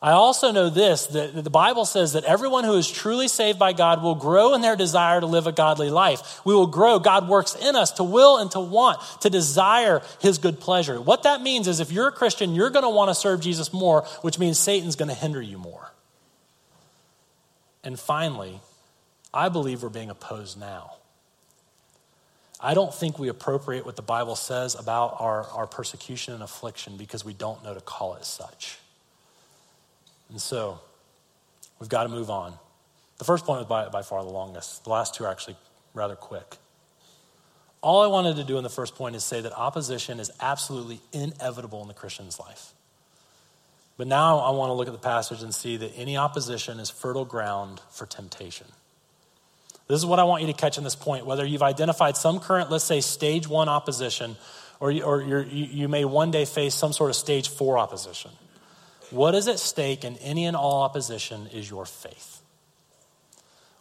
I 0.01 0.13
also 0.13 0.53
know 0.53 0.69
this 0.69 1.07
that 1.09 1.43
the 1.43 1.51
Bible 1.51 1.85
says 1.85 2.13
that 2.13 2.25
everyone 2.25 2.65
who 2.65 2.75
is 2.75 2.91
truly 2.91 3.29
saved 3.29 3.59
by 3.59 3.73
God 3.73 4.03
will 4.03 4.15
grow 4.15 4.55
in 4.55 4.61
their 4.61 4.77
desire 4.77 5.21
to 5.21 5.27
live 5.27 5.47
a 5.47 5.53
godly 5.53 5.91
life. 5.91 6.41
We 6.45 6.55
will 6.55 6.67
grow. 6.67 6.99
God 6.99 7.29
works 7.29 7.55
in 7.55 7.77
us 7.77 7.93
to 7.93 8.05
will 8.05 8.39
and 8.39 8.51
to 8.53 8.61
want, 8.61 9.01
to 9.23 9.31
desire 9.31 10.03
his 10.21 10.39
good 10.39 10.61
pleasure. 10.61 11.01
What 11.01 11.23
that 11.25 11.43
means 11.43 11.67
is 11.67 11.81
if 11.81 11.91
you're 11.91 12.09
a 12.09 12.13
Christian, 12.13 12.55
you're 12.55 12.71
going 12.71 12.85
to 12.85 12.91
want 12.91 13.09
to 13.09 13.15
serve 13.15 13.41
Jesus 13.41 13.73
more, 13.73 14.03
which 14.21 14.39
means 14.39 14.59
Satan's 14.59 14.97
going 14.97 15.09
to 15.09 15.15
hinder 15.15 15.41
you 15.41 15.59
more. 15.59 15.91
And 17.83 17.99
finally, 17.99 18.61
I 19.37 19.51
believe 19.51 19.83
we're 19.83 19.91
being 19.91 20.09
opposed 20.09 20.59
now. 20.59 20.95
I 22.59 22.73
don't 22.73 22.93
think 22.93 23.19
we 23.19 23.29
appropriate 23.29 23.85
what 23.85 23.95
the 23.95 24.03
Bible 24.03 24.35
says 24.35 24.75
about 24.75 25.17
our, 25.19 25.45
our 25.49 25.67
persecution 25.67 26.33
and 26.33 26.43
affliction 26.43 26.97
because 26.97 27.23
we 27.23 27.35
don't 27.35 27.63
know 27.63 27.75
to 27.75 27.83
call 27.83 28.15
it 28.15 28.25
such. 28.25 28.79
And 30.31 30.41
so, 30.41 30.81
we've 31.79 31.91
got 31.91 32.05
to 32.05 32.09
move 32.09 32.31
on. 32.31 32.55
The 33.19 33.25
first 33.25 33.45
point 33.45 33.59
was 33.59 33.69
by, 33.69 33.91
by 33.91 34.01
far 34.01 34.25
the 34.25 34.31
longest. 34.31 34.85
The 34.85 34.91
last 34.91 35.15
two 35.15 35.25
are 35.25 35.31
actually 35.31 35.57
rather 35.93 36.17
quick. 36.17 36.57
All 37.83 38.03
I 38.03 38.07
wanted 38.07 38.37
to 38.37 38.45
do 38.45 38.57
in 38.57 38.63
the 38.63 38.71
first 38.71 38.95
point 38.95 39.17
is 39.17 39.23
say 39.23 39.43
that 39.43 39.53
opposition 39.53 40.19
is 40.19 40.31
absolutely 40.41 41.01
inevitable 41.13 41.83
in 41.83 41.89
the 41.89 41.95
Christian's 41.95 42.41
life. 42.41 42.73
But 43.99 44.07
now 44.07 44.39
I 44.39 44.51
want 44.53 44.71
to 44.71 44.73
look 44.73 44.89
at 44.89 44.95
the 44.95 44.99
passage 44.99 45.43
and 45.43 45.55
see 45.55 45.77
that 45.77 45.93
any 45.95 46.17
opposition 46.17 46.81
is 46.81 46.89
fertile 46.89 47.27
ground 47.27 47.83
for 47.91 48.07
temptation. 48.07 48.67
This 49.89 49.99
is 49.99 50.07
what 50.07 50.19
I 50.19 50.25
want 50.25 50.43
you 50.43 50.49
to 50.49 50.53
catch 50.53 50.79
in 50.79 50.85
this 50.85 50.97
point. 50.97 51.27
Whether 51.27 51.47
you've 51.47 51.63
identified 51.63 52.17
some 52.17 52.41
current, 52.41 52.71
let's 52.71 52.85
say, 52.85 53.01
stage 53.01 53.47
one 53.47 53.69
opposition, 53.69 54.37
or, 54.81 54.91
you, 54.91 55.05
or 55.05 55.21
you 55.23 55.45
you 55.45 55.89
may 55.89 56.05
one 56.05 56.31
day 56.31 56.45
face 56.45 56.75
some 56.75 56.93
sort 56.93 57.11
of 57.11 57.17
stage 57.17 57.49
four 57.49 57.79
opposition. 57.79 58.31
What 59.11 59.35
is 59.35 59.47
at 59.47 59.59
stake 59.59 60.05
in 60.05 60.17
any 60.17 60.47
and 60.47 60.57
all 60.57 60.83
opposition 60.83 61.47
is 61.53 61.71
your 61.71 61.87
faith. 61.87 62.41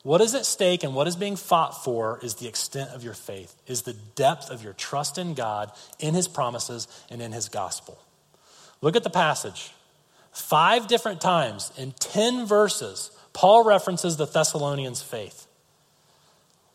What 0.03 0.21
is 0.21 0.35
at 0.35 0.45
stake 0.45 0.83
and 0.83 0.93
what 0.93 1.07
is 1.07 1.15
being 1.15 1.35
fought 1.35 1.83
for 1.83 2.19
is 2.21 2.35
the 2.35 2.47
extent 2.47 2.91
of 2.91 3.03
your 3.03 3.15
faith, 3.15 3.55
is 3.65 3.81
the 3.81 3.93
depth 3.93 4.51
of 4.51 4.63
your 4.63 4.73
trust 4.73 5.17
in 5.17 5.33
God, 5.33 5.71
in 5.97 6.13
His 6.13 6.27
promises, 6.27 6.87
and 7.09 7.23
in 7.23 7.31
His 7.31 7.49
gospel. 7.49 7.97
Look 8.81 8.95
at 8.95 9.03
the 9.03 9.09
passage. 9.09 9.71
Five 10.31 10.85
different 10.87 11.21
times 11.21 11.71
in 11.75 11.93
10 11.93 12.45
verses, 12.45 13.09
Paul 13.33 13.63
references 13.63 14.15
the 14.17 14.27
Thessalonians' 14.27 15.01
faith. 15.01 15.44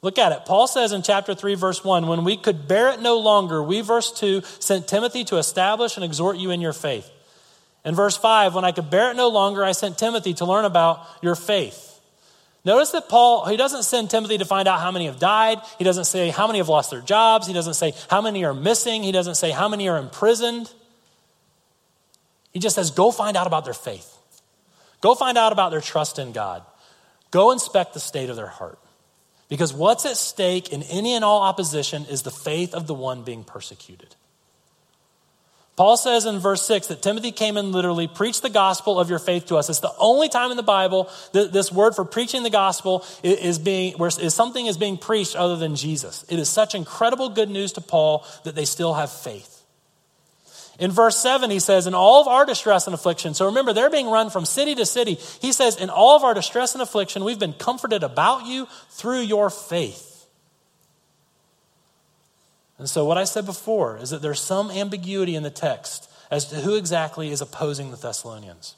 Look 0.02 0.18
at 0.18 0.32
it. 0.32 0.46
Paul 0.46 0.66
says 0.66 0.92
in 0.92 1.02
chapter 1.02 1.34
3, 1.34 1.54
verse 1.54 1.84
1 1.84 2.06
When 2.06 2.24
we 2.24 2.36
could 2.36 2.66
bear 2.66 2.90
it 2.90 3.00
no 3.00 3.18
longer, 3.18 3.62
we, 3.62 3.82
verse 3.82 4.10
2, 4.12 4.42
sent 4.58 4.88
Timothy 4.88 5.24
to 5.24 5.36
establish 5.36 5.96
and 5.96 6.04
exhort 6.04 6.38
you 6.38 6.50
in 6.50 6.60
your 6.60 6.72
faith. 6.72 7.10
In 7.84 7.94
verse 7.94 8.16
5, 8.16 8.54
when 8.54 8.64
I 8.64 8.72
could 8.72 8.90
bear 8.90 9.10
it 9.10 9.16
no 9.16 9.28
longer, 9.28 9.64
I 9.64 9.72
sent 9.72 9.98
Timothy 9.98 10.34
to 10.34 10.44
learn 10.44 10.64
about 10.64 11.06
your 11.22 11.34
faith. 11.34 11.86
Notice 12.64 12.90
that 12.90 13.08
Paul, 13.08 13.46
he 13.46 13.56
doesn't 13.56 13.84
send 13.84 14.10
Timothy 14.10 14.38
to 14.38 14.44
find 14.44 14.68
out 14.68 14.80
how 14.80 14.90
many 14.90 15.06
have 15.06 15.18
died. 15.18 15.58
He 15.78 15.84
doesn't 15.84 16.04
say 16.04 16.28
how 16.28 16.46
many 16.46 16.58
have 16.58 16.68
lost 16.68 16.90
their 16.90 17.00
jobs. 17.00 17.46
He 17.46 17.54
doesn't 17.54 17.74
say 17.74 17.94
how 18.10 18.20
many 18.20 18.44
are 18.44 18.52
missing. 18.52 19.02
He 19.02 19.12
doesn't 19.12 19.36
say 19.36 19.50
how 19.50 19.68
many 19.68 19.88
are 19.88 19.96
imprisoned. 19.96 20.70
He 22.52 22.58
just 22.58 22.74
says, 22.74 22.90
go 22.90 23.10
find 23.10 23.36
out 23.36 23.46
about 23.46 23.64
their 23.64 23.74
faith. 23.74 24.14
Go 25.00 25.14
find 25.14 25.38
out 25.38 25.52
about 25.52 25.70
their 25.70 25.80
trust 25.80 26.18
in 26.18 26.32
God. 26.32 26.62
Go 27.30 27.50
inspect 27.52 27.94
the 27.94 28.00
state 28.00 28.28
of 28.28 28.36
their 28.36 28.46
heart. 28.46 28.78
Because 29.50 29.74
what's 29.74 30.06
at 30.06 30.16
stake 30.16 30.72
in 30.72 30.82
any 30.84 31.12
and 31.12 31.24
all 31.24 31.42
opposition 31.42 32.06
is 32.06 32.22
the 32.22 32.30
faith 32.30 32.72
of 32.72 32.86
the 32.86 32.94
one 32.94 33.24
being 33.24 33.44
persecuted. 33.44 34.14
Paul 35.76 35.96
says 35.96 36.24
in 36.26 36.38
verse 36.38 36.62
6 36.66 36.88
that 36.88 37.02
Timothy 37.02 37.32
came 37.32 37.56
and 37.56 37.72
literally 37.72 38.06
preached 38.06 38.42
the 38.42 38.50
gospel 38.50 39.00
of 39.00 39.10
your 39.10 39.18
faith 39.18 39.46
to 39.46 39.56
us. 39.56 39.68
It's 39.68 39.80
the 39.80 39.94
only 39.98 40.28
time 40.28 40.50
in 40.50 40.56
the 40.56 40.62
Bible 40.62 41.10
that 41.32 41.52
this 41.52 41.72
word 41.72 41.96
for 41.96 42.04
preaching 42.04 42.42
the 42.42 42.50
gospel 42.50 43.04
is 43.22 43.58
being, 43.58 43.94
where 43.94 44.10
something 44.10 44.66
is 44.66 44.76
being 44.76 44.98
preached 44.98 45.34
other 45.34 45.56
than 45.56 45.76
Jesus. 45.76 46.24
It 46.28 46.38
is 46.38 46.48
such 46.48 46.74
incredible 46.74 47.30
good 47.30 47.50
news 47.50 47.72
to 47.72 47.80
Paul 47.80 48.26
that 48.44 48.54
they 48.54 48.66
still 48.66 48.94
have 48.94 49.10
faith. 49.10 49.59
In 50.80 50.90
verse 50.90 51.18
7, 51.18 51.50
he 51.50 51.58
says, 51.58 51.86
In 51.86 51.92
all 51.92 52.22
of 52.22 52.26
our 52.26 52.46
distress 52.46 52.86
and 52.86 52.94
affliction, 52.94 53.34
so 53.34 53.44
remember, 53.44 53.74
they're 53.74 53.90
being 53.90 54.08
run 54.08 54.30
from 54.30 54.46
city 54.46 54.74
to 54.76 54.86
city. 54.86 55.18
He 55.40 55.52
says, 55.52 55.76
In 55.76 55.90
all 55.90 56.16
of 56.16 56.24
our 56.24 56.32
distress 56.32 56.74
and 56.74 56.80
affliction, 56.80 57.22
we've 57.22 57.38
been 57.38 57.52
comforted 57.52 58.02
about 58.02 58.46
you 58.46 58.66
through 58.88 59.20
your 59.20 59.50
faith. 59.50 60.26
And 62.78 62.88
so, 62.88 63.04
what 63.04 63.18
I 63.18 63.24
said 63.24 63.44
before 63.44 63.98
is 63.98 64.08
that 64.08 64.22
there's 64.22 64.40
some 64.40 64.70
ambiguity 64.70 65.36
in 65.36 65.42
the 65.42 65.50
text 65.50 66.10
as 66.30 66.46
to 66.46 66.56
who 66.56 66.76
exactly 66.76 67.30
is 67.30 67.42
opposing 67.42 67.90
the 67.90 67.98
Thessalonians. 67.98 68.74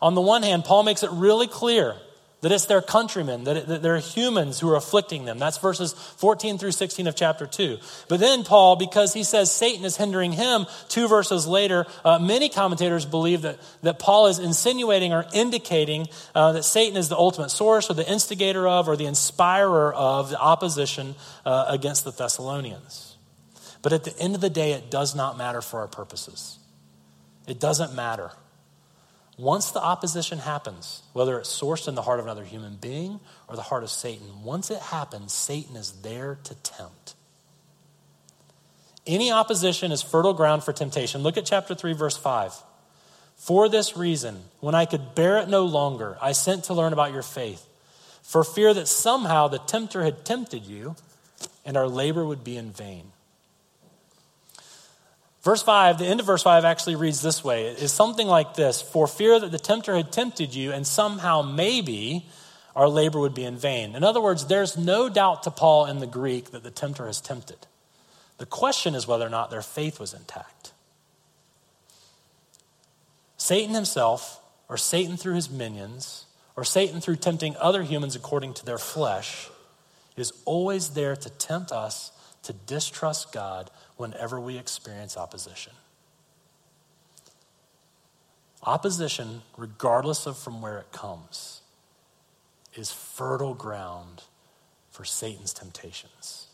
On 0.00 0.14
the 0.14 0.20
one 0.20 0.44
hand, 0.44 0.64
Paul 0.64 0.84
makes 0.84 1.02
it 1.02 1.10
really 1.10 1.48
clear 1.48 1.96
that 2.42 2.50
it's 2.50 2.66
their 2.66 2.82
countrymen, 2.82 3.44
that, 3.44 3.56
it, 3.56 3.66
that 3.68 3.82
they're 3.82 3.98
humans 3.98 4.58
who 4.58 4.68
are 4.68 4.76
afflicting 4.76 5.24
them. 5.24 5.38
That's 5.38 5.58
verses 5.58 5.92
14 5.92 6.58
through 6.58 6.72
16 6.72 7.06
of 7.06 7.14
chapter 7.14 7.46
2. 7.46 7.78
But 8.08 8.18
then 8.18 8.42
Paul, 8.42 8.74
because 8.76 9.14
he 9.14 9.22
says 9.22 9.50
Satan 9.50 9.84
is 9.84 9.96
hindering 9.96 10.32
him, 10.32 10.66
two 10.88 11.06
verses 11.06 11.46
later, 11.46 11.86
uh, 12.04 12.18
many 12.18 12.48
commentators 12.48 13.06
believe 13.06 13.42
that, 13.42 13.58
that 13.82 14.00
Paul 14.00 14.26
is 14.26 14.40
insinuating 14.40 15.12
or 15.12 15.24
indicating 15.32 16.08
uh, 16.34 16.52
that 16.52 16.64
Satan 16.64 16.96
is 16.96 17.08
the 17.08 17.16
ultimate 17.16 17.50
source 17.50 17.88
or 17.88 17.94
the 17.94 18.10
instigator 18.10 18.66
of 18.66 18.88
or 18.88 18.96
the 18.96 19.06
inspirer 19.06 19.94
of 19.94 20.30
the 20.30 20.38
opposition 20.38 21.14
uh, 21.46 21.66
against 21.68 22.04
the 22.04 22.10
Thessalonians. 22.10 23.16
But 23.82 23.92
at 23.92 24.02
the 24.02 24.18
end 24.18 24.34
of 24.34 24.40
the 24.40 24.50
day, 24.50 24.72
it 24.72 24.90
does 24.90 25.14
not 25.14 25.38
matter 25.38 25.62
for 25.62 25.80
our 25.80 25.88
purposes. 25.88 26.58
It 27.46 27.60
doesn't 27.60 27.94
matter. 27.94 28.32
Once 29.42 29.72
the 29.72 29.82
opposition 29.82 30.38
happens, 30.38 31.02
whether 31.14 31.36
it's 31.36 31.50
sourced 31.50 31.88
in 31.88 31.96
the 31.96 32.02
heart 32.02 32.20
of 32.20 32.26
another 32.26 32.44
human 32.44 32.76
being 32.76 33.18
or 33.48 33.56
the 33.56 33.62
heart 33.62 33.82
of 33.82 33.90
Satan, 33.90 34.44
once 34.44 34.70
it 34.70 34.78
happens, 34.78 35.32
Satan 35.32 35.74
is 35.74 35.90
there 36.02 36.38
to 36.44 36.54
tempt. 36.54 37.16
Any 39.04 39.32
opposition 39.32 39.90
is 39.90 40.00
fertile 40.00 40.32
ground 40.32 40.62
for 40.62 40.72
temptation. 40.72 41.24
Look 41.24 41.36
at 41.36 41.44
chapter 41.44 41.74
3, 41.74 41.92
verse 41.92 42.16
5. 42.16 42.54
For 43.34 43.68
this 43.68 43.96
reason, 43.96 44.44
when 44.60 44.76
I 44.76 44.84
could 44.84 45.16
bear 45.16 45.38
it 45.38 45.48
no 45.48 45.64
longer, 45.64 46.16
I 46.22 46.30
sent 46.30 46.62
to 46.64 46.74
learn 46.74 46.92
about 46.92 47.12
your 47.12 47.24
faith, 47.24 47.66
for 48.22 48.44
fear 48.44 48.72
that 48.72 48.86
somehow 48.86 49.48
the 49.48 49.58
tempter 49.58 50.04
had 50.04 50.24
tempted 50.24 50.64
you 50.64 50.94
and 51.64 51.76
our 51.76 51.88
labor 51.88 52.24
would 52.24 52.44
be 52.44 52.56
in 52.56 52.70
vain. 52.70 53.10
Verse 55.42 55.62
5, 55.62 55.98
the 55.98 56.06
end 56.06 56.20
of 56.20 56.26
verse 56.26 56.42
5 56.44 56.64
actually 56.64 56.94
reads 56.94 57.20
this 57.20 57.42
way 57.42 57.66
It 57.66 57.82
is 57.82 57.92
something 57.92 58.28
like 58.28 58.54
this 58.54 58.80
For 58.80 59.06
fear 59.06 59.40
that 59.40 59.50
the 59.50 59.58
tempter 59.58 59.96
had 59.96 60.12
tempted 60.12 60.54
you, 60.54 60.72
and 60.72 60.86
somehow 60.86 61.42
maybe 61.42 62.26
our 62.76 62.88
labor 62.88 63.20
would 63.20 63.34
be 63.34 63.44
in 63.44 63.56
vain. 63.56 63.94
In 63.96 64.04
other 64.04 64.20
words, 64.20 64.46
there's 64.46 64.78
no 64.78 65.08
doubt 65.08 65.42
to 65.42 65.50
Paul 65.50 65.86
in 65.86 65.98
the 65.98 66.06
Greek 66.06 66.52
that 66.52 66.62
the 66.62 66.70
tempter 66.70 67.06
has 67.06 67.20
tempted. 67.20 67.66
The 68.38 68.46
question 68.46 68.94
is 68.94 69.06
whether 69.06 69.26
or 69.26 69.30
not 69.30 69.50
their 69.50 69.62
faith 69.62 70.00
was 70.00 70.14
intact. 70.14 70.72
Satan 73.36 73.74
himself, 73.74 74.40
or 74.68 74.76
Satan 74.76 75.16
through 75.16 75.34
his 75.34 75.50
minions, 75.50 76.26
or 76.56 76.64
Satan 76.64 77.00
through 77.00 77.16
tempting 77.16 77.56
other 77.56 77.82
humans 77.82 78.14
according 78.14 78.54
to 78.54 78.64
their 78.64 78.78
flesh, 78.78 79.48
is 80.16 80.32
always 80.44 80.90
there 80.90 81.16
to 81.16 81.30
tempt 81.30 81.72
us 81.72 82.12
to 82.44 82.52
distrust 82.52 83.32
God 83.32 83.70
whenever 83.96 84.40
we 84.40 84.58
experience 84.58 85.16
opposition. 85.16 85.72
Opposition, 88.64 89.42
regardless 89.56 90.26
of 90.26 90.38
from 90.38 90.62
where 90.62 90.78
it 90.78 90.92
comes, 90.92 91.62
is 92.74 92.92
fertile 92.92 93.54
ground 93.54 94.22
for 94.90 95.04
Satan's 95.04 95.52
temptations. 95.52 96.46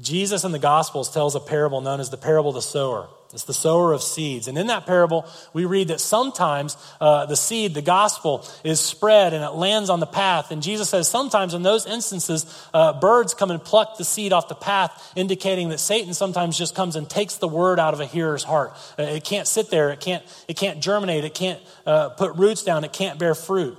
Jesus 0.00 0.44
in 0.44 0.52
the 0.52 0.58
Gospels 0.58 1.10
tells 1.10 1.34
a 1.34 1.40
parable 1.40 1.80
known 1.80 2.00
as 2.00 2.10
the 2.10 2.16
parable 2.16 2.50
of 2.50 2.56
the 2.56 2.62
sower. 2.62 3.08
It's 3.32 3.44
the 3.44 3.54
sower 3.54 3.92
of 3.92 4.02
seeds. 4.02 4.48
And 4.48 4.56
in 4.56 4.68
that 4.68 4.86
parable, 4.86 5.26
we 5.52 5.64
read 5.64 5.88
that 5.88 6.00
sometimes 6.00 6.76
uh, 7.00 7.26
the 7.26 7.36
seed, 7.36 7.74
the 7.74 7.82
gospel, 7.82 8.46
is 8.64 8.80
spread 8.80 9.34
and 9.34 9.44
it 9.44 9.50
lands 9.50 9.90
on 9.90 10.00
the 10.00 10.06
path. 10.06 10.50
And 10.50 10.62
Jesus 10.62 10.88
says 10.88 11.08
sometimes 11.08 11.52
in 11.52 11.62
those 11.62 11.86
instances, 11.86 12.46
uh, 12.72 12.98
birds 12.98 13.34
come 13.34 13.50
and 13.50 13.62
pluck 13.62 13.98
the 13.98 14.04
seed 14.04 14.32
off 14.32 14.48
the 14.48 14.54
path, 14.54 15.12
indicating 15.16 15.70
that 15.70 15.78
Satan 15.78 16.14
sometimes 16.14 16.56
just 16.56 16.74
comes 16.74 16.96
and 16.96 17.10
takes 17.10 17.36
the 17.36 17.48
word 17.48 17.78
out 17.78 17.94
of 17.94 18.00
a 18.00 18.06
hearer's 18.06 18.44
heart. 18.44 18.72
Uh, 18.98 19.02
it 19.02 19.24
can't 19.24 19.48
sit 19.48 19.70
there, 19.70 19.90
it 19.90 20.00
can't, 20.00 20.24
it 20.48 20.56
can't 20.56 20.80
germinate, 20.80 21.24
it 21.24 21.34
can't 21.34 21.60
uh, 21.84 22.10
put 22.10 22.34
roots 22.36 22.62
down, 22.62 22.84
it 22.84 22.92
can't 22.92 23.18
bear 23.18 23.34
fruit. 23.34 23.76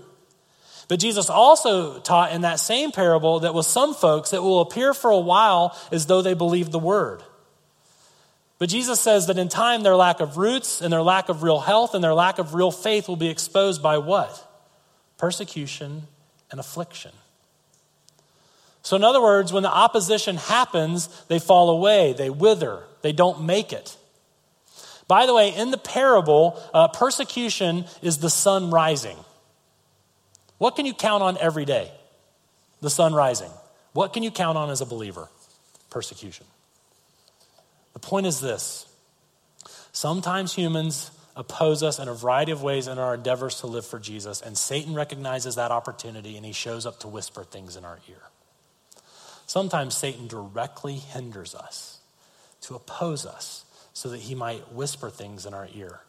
But 0.88 1.00
Jesus 1.00 1.30
also 1.30 2.00
taught 2.00 2.32
in 2.32 2.42
that 2.42 2.60
same 2.60 2.92
parable 2.92 3.42
that 3.42 3.54
with 3.54 3.66
some 3.66 3.94
folks, 3.94 4.32
it 4.32 4.42
will 4.42 4.62
appear 4.62 4.94
for 4.94 5.12
a 5.12 5.20
while 5.20 5.78
as 5.92 6.06
though 6.06 6.22
they 6.22 6.34
believe 6.34 6.72
the 6.72 6.80
word. 6.80 7.22
But 8.60 8.70
Jesus 8.70 9.00
says 9.00 9.28
that 9.28 9.38
in 9.38 9.50
time, 9.50 9.84
their 9.84 9.96
lack 9.96 10.20
of 10.20 10.38
roots 10.38 10.82
and 10.82 10.92
their 10.92 11.02
lack 11.02 11.30
of 11.30 11.44
real 11.44 11.60
health 11.60 11.94
and 11.94 12.04
their 12.04 12.14
lack 12.14 12.40
of 12.40 12.54
real 12.54 12.72
faith 12.72 13.08
will 13.08 13.18
be 13.18 13.30
exposed 13.30 13.84
by 13.84 13.98
what? 13.98 14.44
Persecution 15.18 16.04
and 16.50 16.60
affliction. 16.60 17.12
So, 18.82 18.96
in 18.96 19.04
other 19.04 19.22
words, 19.22 19.52
when 19.52 19.64
the 19.64 19.74
opposition 19.74 20.38
happens, 20.38 21.08
they 21.28 21.40
fall 21.40 21.70
away, 21.70 22.14
they 22.14 22.30
wither, 22.30 22.84
they 23.02 23.12
don't 23.12 23.44
make 23.44 23.74
it. 23.74 23.98
By 25.08 25.26
the 25.26 25.34
way, 25.34 25.54
in 25.54 25.72
the 25.72 25.78
parable, 25.78 26.62
uh, 26.74 26.88
persecution 26.88 27.86
is 28.02 28.20
the 28.20 28.30
sun 28.30 28.72
rising. 28.72 29.18
What 30.58 30.76
can 30.76 30.86
you 30.86 30.94
count 30.94 31.24
on 31.24 31.38
every 31.38 31.66
day? 31.66 31.92
The 32.82 32.90
sun 32.90 33.14
rising. 33.14 33.52
What 33.94 34.14
can 34.14 34.24
you 34.24 34.32
count 34.32 34.58
on 34.58 34.70
as 34.70 34.82
a 34.82 34.86
believer? 34.86 35.30
Persecution. 35.90 36.46
The 37.94 38.00
point 38.00 38.26
is 38.28 38.40
this 38.40 38.86
sometimes 39.92 40.54
humans 40.54 41.12
oppose 41.36 41.84
us 41.84 42.00
in 42.00 42.08
a 42.08 42.14
variety 42.14 42.52
of 42.52 42.64
ways 42.64 42.88
in 42.88 42.98
our 42.98 43.14
endeavors 43.14 43.60
to 43.62 43.68
live 43.68 43.86
for 43.86 44.00
Jesus, 44.00 44.42
and 44.42 44.58
Satan 44.58 44.94
recognizes 44.96 45.56
that 45.56 45.72
opportunity 45.72 46.36
and 46.36 46.46
he 46.46 46.52
shows 46.52 46.86
up 46.86 47.00
to 47.02 47.08
whisper 47.08 47.44
things 47.44 47.76
in 47.76 47.86
our 47.86 48.00
ear. 48.10 48.22
Sometimes 49.46 49.96
Satan 49.96 50.28
directly 50.28 50.96
hinders 50.96 51.56
us 51.56 52.00
to 52.62 52.76
oppose 52.76 53.26
us 53.26 53.66
so 53.94 54.10
that 54.10 54.22
he 54.22 54.36
might 54.36 54.74
whisper 54.74 55.10
things 55.10 55.46
in 55.46 55.54
our 55.54 55.68
ear. 55.74 56.02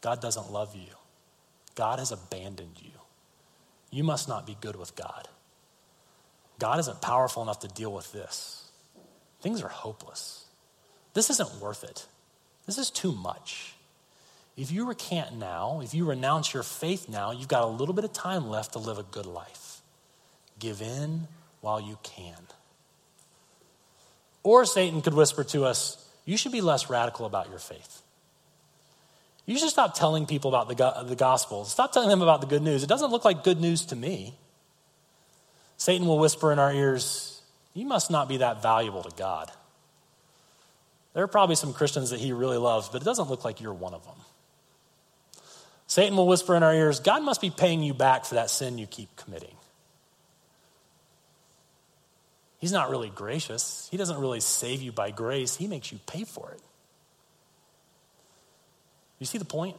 God 0.00 0.20
doesn't 0.20 0.50
love 0.50 0.74
you, 0.74 0.94
God 1.74 1.98
has 1.98 2.12
abandoned 2.12 2.76
you. 2.80 2.99
You 3.90 4.04
must 4.04 4.28
not 4.28 4.46
be 4.46 4.56
good 4.60 4.76
with 4.76 4.94
God. 4.94 5.28
God 6.58 6.78
isn't 6.78 7.00
powerful 7.00 7.42
enough 7.42 7.60
to 7.60 7.68
deal 7.68 7.92
with 7.92 8.12
this. 8.12 8.70
Things 9.40 9.62
are 9.62 9.68
hopeless. 9.68 10.44
This 11.14 11.30
isn't 11.30 11.60
worth 11.60 11.82
it. 11.82 12.06
This 12.66 12.78
is 12.78 12.90
too 12.90 13.12
much. 13.12 13.74
If 14.56 14.70
you 14.70 14.86
recant 14.86 15.36
now, 15.36 15.80
if 15.82 15.94
you 15.94 16.04
renounce 16.04 16.52
your 16.52 16.62
faith 16.62 17.08
now, 17.08 17.32
you've 17.32 17.48
got 17.48 17.64
a 17.64 17.66
little 17.66 17.94
bit 17.94 18.04
of 18.04 18.12
time 18.12 18.48
left 18.48 18.74
to 18.74 18.78
live 18.78 18.98
a 18.98 19.02
good 19.02 19.26
life. 19.26 19.80
Give 20.58 20.82
in 20.82 21.26
while 21.62 21.80
you 21.80 21.98
can. 22.02 22.36
Or 24.42 24.64
Satan 24.64 25.00
could 25.02 25.14
whisper 25.14 25.44
to 25.44 25.64
us, 25.64 26.06
you 26.24 26.36
should 26.36 26.52
be 26.52 26.60
less 26.60 26.90
radical 26.90 27.26
about 27.26 27.48
your 27.48 27.58
faith. 27.58 27.99
You 29.50 29.58
should 29.58 29.70
stop 29.70 29.94
telling 29.94 30.26
people 30.26 30.54
about 30.54 30.68
the, 30.68 31.02
the 31.08 31.16
gospel. 31.16 31.64
Stop 31.64 31.90
telling 31.90 32.08
them 32.08 32.22
about 32.22 32.40
the 32.40 32.46
good 32.46 32.62
news. 32.62 32.84
It 32.84 32.88
doesn't 32.88 33.10
look 33.10 33.24
like 33.24 33.42
good 33.42 33.60
news 33.60 33.84
to 33.86 33.96
me. 33.96 34.32
Satan 35.76 36.06
will 36.06 36.20
whisper 36.20 36.52
in 36.52 36.60
our 36.60 36.72
ears, 36.72 37.42
You 37.74 37.84
must 37.84 38.12
not 38.12 38.28
be 38.28 38.36
that 38.36 38.62
valuable 38.62 39.02
to 39.02 39.10
God. 39.16 39.50
There 41.14 41.24
are 41.24 41.26
probably 41.26 41.56
some 41.56 41.72
Christians 41.72 42.10
that 42.10 42.20
he 42.20 42.32
really 42.32 42.58
loves, 42.58 42.90
but 42.90 43.02
it 43.02 43.04
doesn't 43.04 43.28
look 43.28 43.44
like 43.44 43.60
you're 43.60 43.74
one 43.74 43.92
of 43.92 44.04
them. 44.04 44.14
Satan 45.88 46.16
will 46.16 46.28
whisper 46.28 46.54
in 46.54 46.62
our 46.62 46.72
ears, 46.72 47.00
God 47.00 47.24
must 47.24 47.40
be 47.40 47.50
paying 47.50 47.82
you 47.82 47.92
back 47.92 48.26
for 48.26 48.36
that 48.36 48.50
sin 48.50 48.78
you 48.78 48.86
keep 48.86 49.16
committing. 49.16 49.56
He's 52.60 52.70
not 52.70 52.88
really 52.88 53.10
gracious. 53.10 53.88
He 53.90 53.96
doesn't 53.96 54.20
really 54.20 54.38
save 54.38 54.80
you 54.80 54.92
by 54.92 55.10
grace, 55.10 55.56
He 55.56 55.66
makes 55.66 55.90
you 55.90 55.98
pay 56.06 56.22
for 56.22 56.52
it. 56.52 56.60
You 59.20 59.26
see 59.26 59.38
the 59.38 59.44
point? 59.44 59.76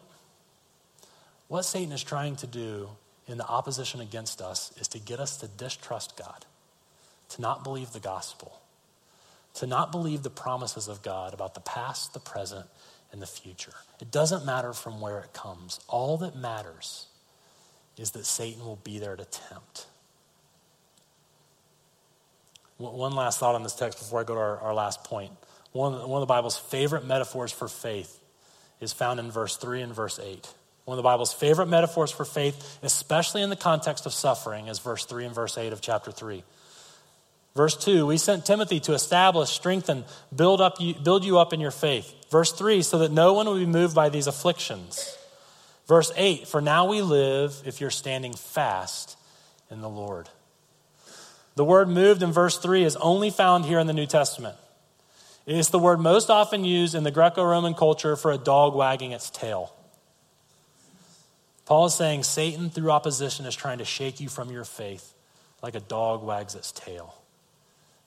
What 1.49 1.63
Satan 1.63 1.91
is 1.91 2.01
trying 2.01 2.37
to 2.37 2.47
do 2.47 2.89
in 3.27 3.37
the 3.37 3.45
opposition 3.45 3.99
against 3.99 4.41
us 4.41 4.71
is 4.79 4.87
to 4.89 4.99
get 4.99 5.19
us 5.19 5.37
to 5.37 5.47
distrust 5.47 6.15
God, 6.15 6.45
to 7.29 7.41
not 7.41 7.63
believe 7.63 7.91
the 7.91 7.99
gospel, 7.99 8.61
to 9.55 9.67
not 9.67 9.91
believe 9.91 10.23
the 10.23 10.29
promises 10.29 10.87
of 10.87 11.01
God 11.01 11.33
about 11.33 11.55
the 11.55 11.59
past, 11.59 12.13
the 12.13 12.19
present, 12.19 12.67
and 13.11 13.21
the 13.21 13.27
future. 13.27 13.73
It 13.99 14.11
doesn't 14.11 14.45
matter 14.45 14.71
from 14.71 15.01
where 15.01 15.19
it 15.19 15.33
comes. 15.33 15.81
All 15.89 16.17
that 16.19 16.35
matters 16.35 17.07
is 17.97 18.11
that 18.11 18.25
Satan 18.25 18.63
will 18.63 18.79
be 18.83 18.99
there 18.99 19.17
to 19.17 19.25
tempt. 19.25 19.87
One 22.77 23.13
last 23.13 23.39
thought 23.39 23.55
on 23.55 23.63
this 23.63 23.75
text 23.75 23.99
before 23.99 24.21
I 24.21 24.23
go 24.23 24.33
to 24.35 24.39
our, 24.39 24.57
our 24.59 24.73
last 24.73 25.03
point. 25.03 25.31
One, 25.71 25.93
one 26.07 26.21
of 26.21 26.27
the 26.27 26.33
Bible's 26.33 26.57
favorite 26.57 27.05
metaphors 27.05 27.51
for 27.51 27.67
faith 27.67 28.20
is 28.81 28.91
found 28.91 29.19
in 29.19 29.31
verse 29.31 29.55
3 29.55 29.81
and 29.81 29.93
verse 29.93 30.19
8. 30.19 30.53
One 30.85 30.97
of 30.97 30.97
the 30.97 31.07
Bible's 31.07 31.31
favorite 31.31 31.67
metaphors 31.67 32.11
for 32.11 32.25
faith, 32.25 32.79
especially 32.81 33.43
in 33.43 33.49
the 33.49 33.55
context 33.55 34.05
of 34.05 34.13
suffering, 34.13 34.67
is 34.67 34.79
verse 34.79 35.05
3 35.05 35.25
and 35.25 35.35
verse 35.35 35.57
8 35.57 35.71
of 35.71 35.79
chapter 35.79 36.11
3. 36.11 36.43
Verse 37.55 37.75
2, 37.77 38.05
we 38.07 38.17
sent 38.17 38.45
Timothy 38.45 38.79
to 38.81 38.93
establish, 38.93 39.49
strengthen, 39.49 40.05
build, 40.35 40.61
up 40.61 40.79
you, 40.79 40.93
build 40.95 41.25
you 41.25 41.37
up 41.37 41.53
in 41.53 41.59
your 41.59 41.71
faith. 41.71 42.13
Verse 42.29 42.51
3, 42.53 42.81
so 42.81 42.99
that 42.99 43.11
no 43.11 43.33
one 43.33 43.45
will 43.45 43.57
be 43.57 43.65
moved 43.65 43.93
by 43.93 44.09
these 44.09 44.27
afflictions. 44.27 45.17
Verse 45.85 46.11
8, 46.15 46.47
for 46.47 46.61
now 46.61 46.89
we 46.89 47.01
live 47.01 47.61
if 47.65 47.81
you're 47.81 47.89
standing 47.89 48.33
fast 48.33 49.17
in 49.69 49.81
the 49.81 49.89
Lord. 49.89 50.29
The 51.55 51.65
word 51.65 51.89
moved 51.89 52.23
in 52.23 52.31
verse 52.31 52.57
3 52.57 52.83
is 52.85 52.95
only 52.95 53.29
found 53.29 53.65
here 53.65 53.79
in 53.79 53.87
the 53.87 53.93
New 53.93 54.05
Testament. 54.05 54.55
It 55.45 55.55
is 55.55 55.69
the 55.69 55.79
word 55.79 55.99
most 55.99 56.29
often 56.29 56.63
used 56.63 56.95
in 56.95 57.03
the 57.03 57.11
Greco 57.11 57.43
Roman 57.43 57.73
culture 57.73 58.15
for 58.15 58.31
a 58.31 58.37
dog 58.37 58.75
wagging 58.75 59.11
its 59.11 59.29
tail. 59.29 59.73
Paul 61.65 61.85
is 61.85 61.95
saying 61.95 62.23
Satan, 62.23 62.69
through 62.69 62.91
opposition, 62.91 63.45
is 63.45 63.55
trying 63.55 63.79
to 63.79 63.85
shake 63.85 64.19
you 64.19 64.29
from 64.29 64.51
your 64.51 64.65
faith 64.65 65.13
like 65.61 65.75
a 65.75 65.79
dog 65.79 66.23
wags 66.23 66.55
its 66.55 66.71
tail. 66.71 67.15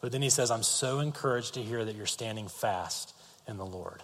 But 0.00 0.12
then 0.12 0.22
he 0.22 0.30
says, 0.30 0.50
I'm 0.50 0.62
so 0.62 1.00
encouraged 1.00 1.54
to 1.54 1.62
hear 1.62 1.84
that 1.84 1.96
you're 1.96 2.06
standing 2.06 2.48
fast 2.48 3.14
in 3.48 3.56
the 3.56 3.64
Lord. 3.64 4.02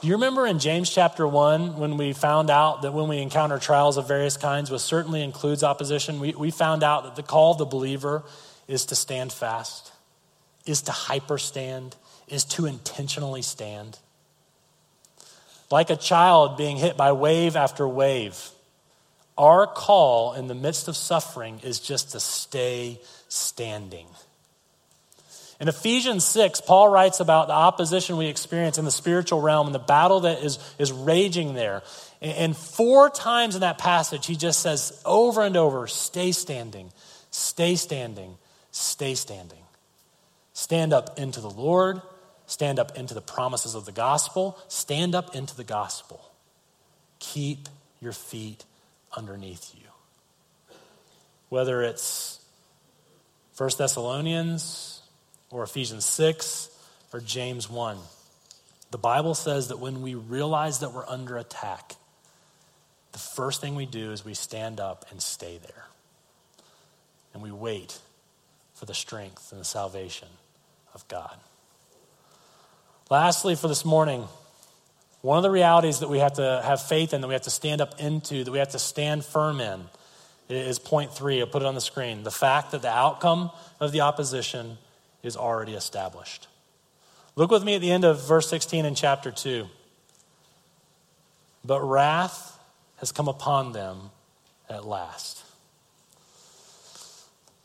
Do 0.00 0.08
you 0.08 0.14
remember 0.14 0.46
in 0.46 0.58
James 0.58 0.88
chapter 0.88 1.28
1 1.28 1.76
when 1.76 1.98
we 1.98 2.14
found 2.14 2.48
out 2.48 2.80
that 2.82 2.94
when 2.94 3.08
we 3.08 3.18
encounter 3.18 3.58
trials 3.58 3.98
of 3.98 4.08
various 4.08 4.38
kinds, 4.38 4.70
which 4.70 4.80
certainly 4.80 5.22
includes 5.22 5.62
opposition, 5.62 6.20
we, 6.20 6.32
we 6.32 6.50
found 6.50 6.82
out 6.82 7.04
that 7.04 7.16
the 7.16 7.22
call 7.22 7.52
of 7.52 7.58
the 7.58 7.66
believer 7.66 8.22
is 8.66 8.86
to 8.86 8.94
stand 8.94 9.30
fast, 9.30 9.92
is 10.70 10.82
to 10.82 10.92
hyperstand, 10.92 11.94
is 12.28 12.44
to 12.44 12.66
intentionally 12.66 13.42
stand. 13.42 13.98
Like 15.70 15.90
a 15.90 15.96
child 15.96 16.56
being 16.56 16.76
hit 16.76 16.96
by 16.96 17.12
wave 17.12 17.56
after 17.56 17.86
wave, 17.86 18.50
our 19.36 19.66
call 19.66 20.34
in 20.34 20.46
the 20.48 20.54
midst 20.54 20.88
of 20.88 20.96
suffering 20.96 21.60
is 21.62 21.80
just 21.80 22.12
to 22.12 22.20
stay 22.20 23.00
standing. 23.28 24.06
In 25.60 25.68
Ephesians 25.68 26.24
6, 26.24 26.62
Paul 26.62 26.88
writes 26.88 27.20
about 27.20 27.48
the 27.48 27.54
opposition 27.54 28.16
we 28.16 28.26
experience 28.26 28.78
in 28.78 28.86
the 28.86 28.90
spiritual 28.90 29.42
realm 29.42 29.66
and 29.66 29.74
the 29.74 29.78
battle 29.78 30.20
that 30.20 30.42
is, 30.42 30.58
is 30.78 30.90
raging 30.90 31.52
there. 31.52 31.82
And 32.22 32.56
four 32.56 33.10
times 33.10 33.54
in 33.54 33.60
that 33.60 33.76
passage, 33.76 34.26
he 34.26 34.36
just 34.36 34.60
says 34.60 35.00
over 35.04 35.42
and 35.42 35.56
over 35.56 35.86
stay 35.86 36.32
standing, 36.32 36.90
stay 37.30 37.76
standing, 37.76 38.36
stay 38.72 39.14
standing. 39.14 39.59
Stand 40.52 40.92
up 40.92 41.18
into 41.18 41.40
the 41.40 41.50
Lord, 41.50 42.02
stand 42.46 42.78
up 42.78 42.96
into 42.96 43.14
the 43.14 43.20
promises 43.20 43.74
of 43.74 43.84
the 43.84 43.92
gospel, 43.92 44.58
stand 44.68 45.14
up 45.14 45.34
into 45.34 45.56
the 45.56 45.64
gospel. 45.64 46.20
Keep 47.18 47.68
your 48.00 48.12
feet 48.12 48.64
underneath 49.16 49.74
you. 49.74 49.86
Whether 51.48 51.82
it's 51.82 52.40
1 53.56 53.70
Thessalonians 53.76 55.02
or 55.50 55.62
Ephesians 55.62 56.04
6 56.04 56.70
or 57.12 57.20
James 57.20 57.68
1. 57.68 57.98
The 58.90 58.98
Bible 58.98 59.34
says 59.34 59.68
that 59.68 59.78
when 59.78 60.02
we 60.02 60.14
realize 60.14 60.80
that 60.80 60.92
we're 60.92 61.06
under 61.06 61.36
attack, 61.36 61.94
the 63.12 63.18
first 63.18 63.60
thing 63.60 63.74
we 63.74 63.86
do 63.86 64.12
is 64.12 64.24
we 64.24 64.34
stand 64.34 64.80
up 64.80 65.04
and 65.10 65.20
stay 65.20 65.58
there. 65.58 65.84
And 67.34 67.42
we 67.42 67.50
wait 67.50 67.98
for 68.74 68.86
the 68.86 68.94
strength 68.94 69.52
and 69.52 69.60
the 69.60 69.64
salvation 69.64 70.28
of 70.94 71.06
God. 71.08 71.36
Lastly, 73.10 73.56
for 73.56 73.68
this 73.68 73.84
morning, 73.84 74.24
one 75.22 75.36
of 75.36 75.42
the 75.42 75.50
realities 75.50 76.00
that 76.00 76.08
we 76.08 76.18
have 76.18 76.34
to 76.34 76.62
have 76.64 76.80
faith 76.80 77.12
in, 77.12 77.20
that 77.20 77.28
we 77.28 77.34
have 77.34 77.42
to 77.42 77.50
stand 77.50 77.80
up 77.80 78.00
into, 78.00 78.44
that 78.44 78.50
we 78.50 78.58
have 78.58 78.70
to 78.70 78.78
stand 78.78 79.24
firm 79.24 79.60
in, 79.60 79.84
is 80.48 80.78
point 80.78 81.12
three. 81.12 81.40
I'll 81.40 81.46
put 81.46 81.62
it 81.62 81.66
on 81.66 81.74
the 81.74 81.80
screen. 81.80 82.22
The 82.22 82.30
fact 82.30 82.70
that 82.72 82.82
the 82.82 82.90
outcome 82.90 83.50
of 83.78 83.92
the 83.92 84.00
opposition 84.00 84.78
is 85.22 85.36
already 85.36 85.74
established. 85.74 86.48
Look 87.36 87.50
with 87.50 87.64
me 87.64 87.74
at 87.74 87.80
the 87.80 87.90
end 87.90 88.04
of 88.04 88.26
verse 88.26 88.48
16 88.48 88.84
in 88.84 88.94
chapter 88.94 89.30
2. 89.30 89.66
But 91.64 91.80
wrath 91.82 92.58
has 92.96 93.12
come 93.12 93.28
upon 93.28 93.72
them 93.72 94.10
at 94.68 94.86
last. 94.86 95.44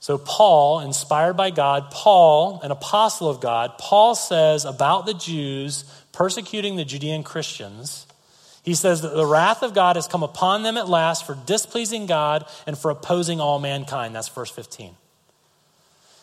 So, 0.06 0.20
Paul, 0.20 0.82
inspired 0.82 1.34
by 1.34 1.50
God, 1.50 1.90
Paul, 1.90 2.62
an 2.62 2.70
apostle 2.70 3.28
of 3.28 3.42
God, 3.42 3.80
Paul 3.80 4.14
says 4.14 4.64
about 4.64 5.08
the 5.08 5.16
Jews 5.16 5.84
persecuting 6.12 6.76
the 6.76 6.86
Judean 6.86 7.24
Christians 7.24 8.06
he 8.62 8.76
says 8.76 9.02
that 9.02 9.16
the 9.16 9.26
wrath 9.26 9.64
of 9.64 9.74
God 9.74 9.96
has 9.96 10.08
come 10.08 10.22
upon 10.22 10.62
them 10.62 10.78
at 10.78 10.88
last 10.88 11.26
for 11.26 11.36
displeasing 11.48 12.06
God 12.06 12.46
and 12.68 12.78
for 12.78 12.92
opposing 12.92 13.42
all 13.42 13.58
mankind. 13.58 14.14
That's 14.14 14.28
verse 14.28 14.52
15. 14.52 14.96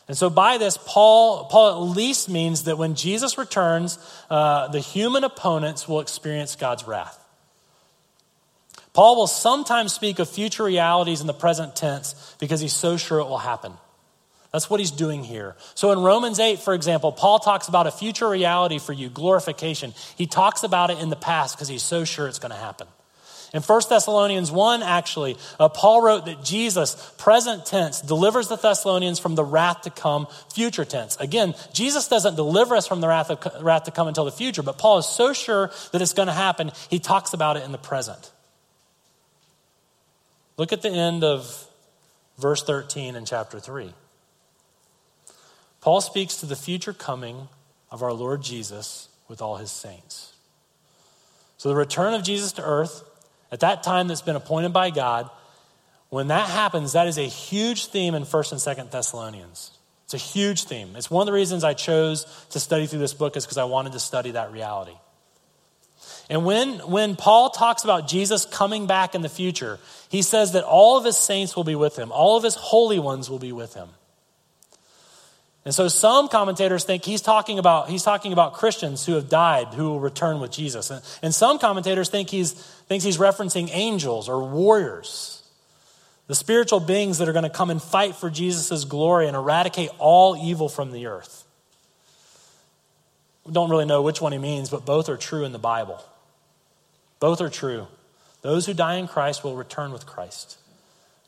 And 0.07 0.17
so, 0.17 0.31
by 0.31 0.59
this, 0.59 0.79
Paul, 0.87 1.47
Paul 1.47 1.71
at 1.71 1.97
least 1.97 2.29
means 2.29 2.63
that 2.65 2.79
when 2.79 2.95
Jesus 2.95 3.37
returns, 3.37 3.99
uh, 4.31 4.69
the 4.69 4.79
human 4.79 5.25
opponents 5.25 5.89
will 5.89 5.99
experience 5.99 6.55
God's 6.55 6.87
wrath. 6.87 7.19
Paul 8.93 9.17
will 9.17 9.27
sometimes 9.27 9.93
speak 9.93 10.19
of 10.19 10.29
future 10.29 10.65
realities 10.65 11.21
in 11.21 11.27
the 11.27 11.35
present 11.35 11.75
tense 11.75 12.37
because 12.39 12.61
he's 12.61 12.75
so 12.75 12.97
sure 12.97 13.21
it 13.21 13.25
will 13.25 13.39
happen. 13.39 13.73
That's 14.53 14.69
what 14.69 14.81
he's 14.81 14.91
doing 14.91 15.25
here. 15.25 15.57
So 15.75 15.93
in 15.93 16.01
Romans 16.01 16.39
8, 16.39 16.59
for 16.59 16.75
example, 16.75 17.11
Paul 17.11 17.39
talks 17.39 17.69
about 17.69 17.87
a 17.87 17.91
future 17.91 18.29
reality 18.29 18.79
for 18.79 18.93
you, 18.93 19.09
glorification. 19.09 19.95
He 20.17 20.27
talks 20.27 20.63
about 20.63 20.91
it 20.91 20.99
in 20.99 21.09
the 21.09 21.17
past 21.17 21.57
because 21.57 21.69
he's 21.69 21.83
so 21.83 22.05
sure 22.05 22.29
it's 22.29 22.39
going 22.39 22.53
to 22.53 22.59
happen. 22.59 22.87
In 23.55 23.61
1 23.61 23.83
Thessalonians 23.89 24.51
1, 24.51 24.83
actually, 24.83 25.37
uh, 25.61 25.69
Paul 25.69 26.03
wrote 26.03 26.25
that 26.25 26.43
Jesus, 26.43 26.95
present 27.19 27.67
tense, 27.67 28.01
delivers 28.01 28.49
the 28.49 28.57
Thessalonians 28.57 29.19
from 29.19 29.35
the 29.35 29.45
wrath 29.45 29.83
to 29.83 29.91
come, 29.91 30.27
future 30.55 30.87
tense. 30.87 31.17
Again, 31.17 31.55
Jesus 31.75 32.09
doesn't 32.09 32.37
deliver 32.37 32.77
us 32.77 32.87
from 32.87 33.03
the 33.03 33.09
wrath, 33.09 33.31
of, 33.31 33.63
wrath 33.63 33.85
to 33.85 33.91
come 33.91 34.09
until 34.09 34.25
the 34.25 34.33
future, 34.33 34.63
but 34.63 34.79
Paul 34.79 34.99
is 34.99 35.07
so 35.07 35.35
sure 35.35 35.71
that 35.93 36.01
it's 36.01 36.15
going 36.15 36.29
to 36.29 36.35
happen, 36.35 36.73
he 36.89 36.99
talks 36.99 37.35
about 37.35 37.59
it 37.59 37.65
in 37.65 37.73
the 37.73 37.79
present. 37.79 38.32
Look 40.57 40.73
at 40.73 40.83
the 40.83 40.91
end 40.91 41.25
of 41.25 41.67
verse 42.39 42.63
13 42.63 43.17
in 43.17 43.25
chapter 43.25 43.59
3. 43.59 43.93
Paul 45.81 46.01
speaks 46.01 46.37
to 46.37 46.47
the 46.47 46.57
future 46.57 46.93
coming 46.93 47.49
of 47.91 48.03
our 48.03 48.13
Lord 48.13 48.43
Jesus 48.43 49.09
with 49.29 49.43
all 49.43 49.57
his 49.57 49.71
saints. 49.71 50.33
So, 51.57 51.69
the 51.69 51.75
return 51.75 52.15
of 52.15 52.23
Jesus 52.23 52.53
to 52.53 52.65
earth 52.65 53.03
at 53.51 53.61
that 53.61 53.83
time 53.83 54.09
that's 54.09 54.23
been 54.23 54.37
appointed 54.37 54.73
by 54.73 54.91
God, 54.91 55.31
when 56.09 56.29
that 56.29 56.49
happens, 56.49 56.93
that 56.93 57.07
is 57.07 57.19
a 57.19 57.23
huge 57.23 57.87
theme 57.87 58.15
in 58.15 58.25
1st 58.25 58.53
and 58.53 58.61
2nd 58.61 58.91
Thessalonians. 58.91 59.71
It's 60.05 60.15
a 60.15 60.19
huge 60.19 60.65
theme. 60.65 60.95
It's 60.97 61.11
one 61.11 61.23
of 61.23 61.27
the 61.27 61.33
reasons 61.33 61.65
I 61.65 61.75
chose 61.75 62.27
to 62.51 62.61
study 62.61 62.87
through 62.87 62.99
this 62.99 63.15
book 63.15 63.37
is 63.37 63.45
because 63.45 63.59
I 63.59 63.65
wanted 63.65 63.93
to 63.93 64.01
study 64.01 64.33
that 64.33 64.53
reality. 64.53 64.97
And 66.33 66.47
when, 66.47 66.79
when 66.89 67.15
Paul 67.15 67.51
talks 67.51 67.85
about 67.85 68.09
Jesus 68.09 68.47
coming 68.47 68.87
back 68.87 69.15
in 69.15 69.21
the 69.21 69.29
future, 69.29 69.79
he 70.09 70.23
says 70.23 70.53
that 70.53 70.65
all 70.65 70.97
of 70.97 71.05
his 71.05 71.19
saints 71.19 71.55
will 71.55 71.63
be 71.63 71.75
with 71.75 71.99
him, 71.99 72.11
all 72.11 72.39
of 72.39 72.43
his 72.43 72.55
holy 72.55 72.99
ones 72.99 73.29
will 73.29 73.39
be 73.39 73.53
with 73.53 73.75
him. 73.75 73.91
And 75.67 75.75
so 75.75 75.89
some 75.89 76.29
commentators 76.29 76.85
think 76.85 77.05
he's 77.05 77.21
talking 77.21 77.59
about, 77.59 77.91
he's 77.91 78.03
talking 78.03 78.33
about 78.33 78.55
Christians 78.55 79.05
who 79.05 79.13
have 79.13 79.29
died 79.29 79.75
who 79.75 79.91
will 79.91 80.01
return 80.01 80.41
with 80.41 80.51
Jesus. 80.51 80.91
And, 80.91 81.03
and 81.23 81.35
some 81.35 81.59
commentators 81.59 82.09
think 82.09 82.31
he's, 82.31 82.53
thinks 82.53 83.05
he's 83.05 83.19
referencing 83.19 83.69
angels 83.71 84.27
or 84.31 84.43
warriors, 84.43 85.47
the 86.29 86.35
spiritual 86.35 86.81
beings 86.81 87.19
that 87.19 87.29
are 87.29 87.35
going 87.35 87.43
to 87.43 87.51
come 87.51 87.69
and 87.69 87.83
fight 87.83 88.17
for 88.17 88.31
Jesus' 88.31 88.87
glory 88.87 89.27
and 89.27 89.37
eradicate 89.37 89.91
all 89.99 90.35
evil 90.43 90.71
from 90.71 90.93
the 90.93 91.09
earth. 91.09 91.45
We 93.45 93.53
don't 93.53 93.69
really 93.69 93.85
know 93.85 94.01
which 94.01 94.23
one 94.23 94.33
he 94.33 94.39
means, 94.39 94.71
but 94.71 94.87
both 94.87 95.11
are 95.11 95.19
true 95.19 95.45
in 95.45 95.53
the 95.53 95.59
Bible. 95.59 96.03
Both 97.23 97.41
are 97.41 97.49
true. 97.49 97.87
Those 98.41 98.67
who 98.67 98.75
die 98.75 98.97
in 98.97 99.07
Christ 99.07 99.45
will 99.45 99.55
return 99.55 99.93
with 99.93 100.07
Christ. 100.07 100.59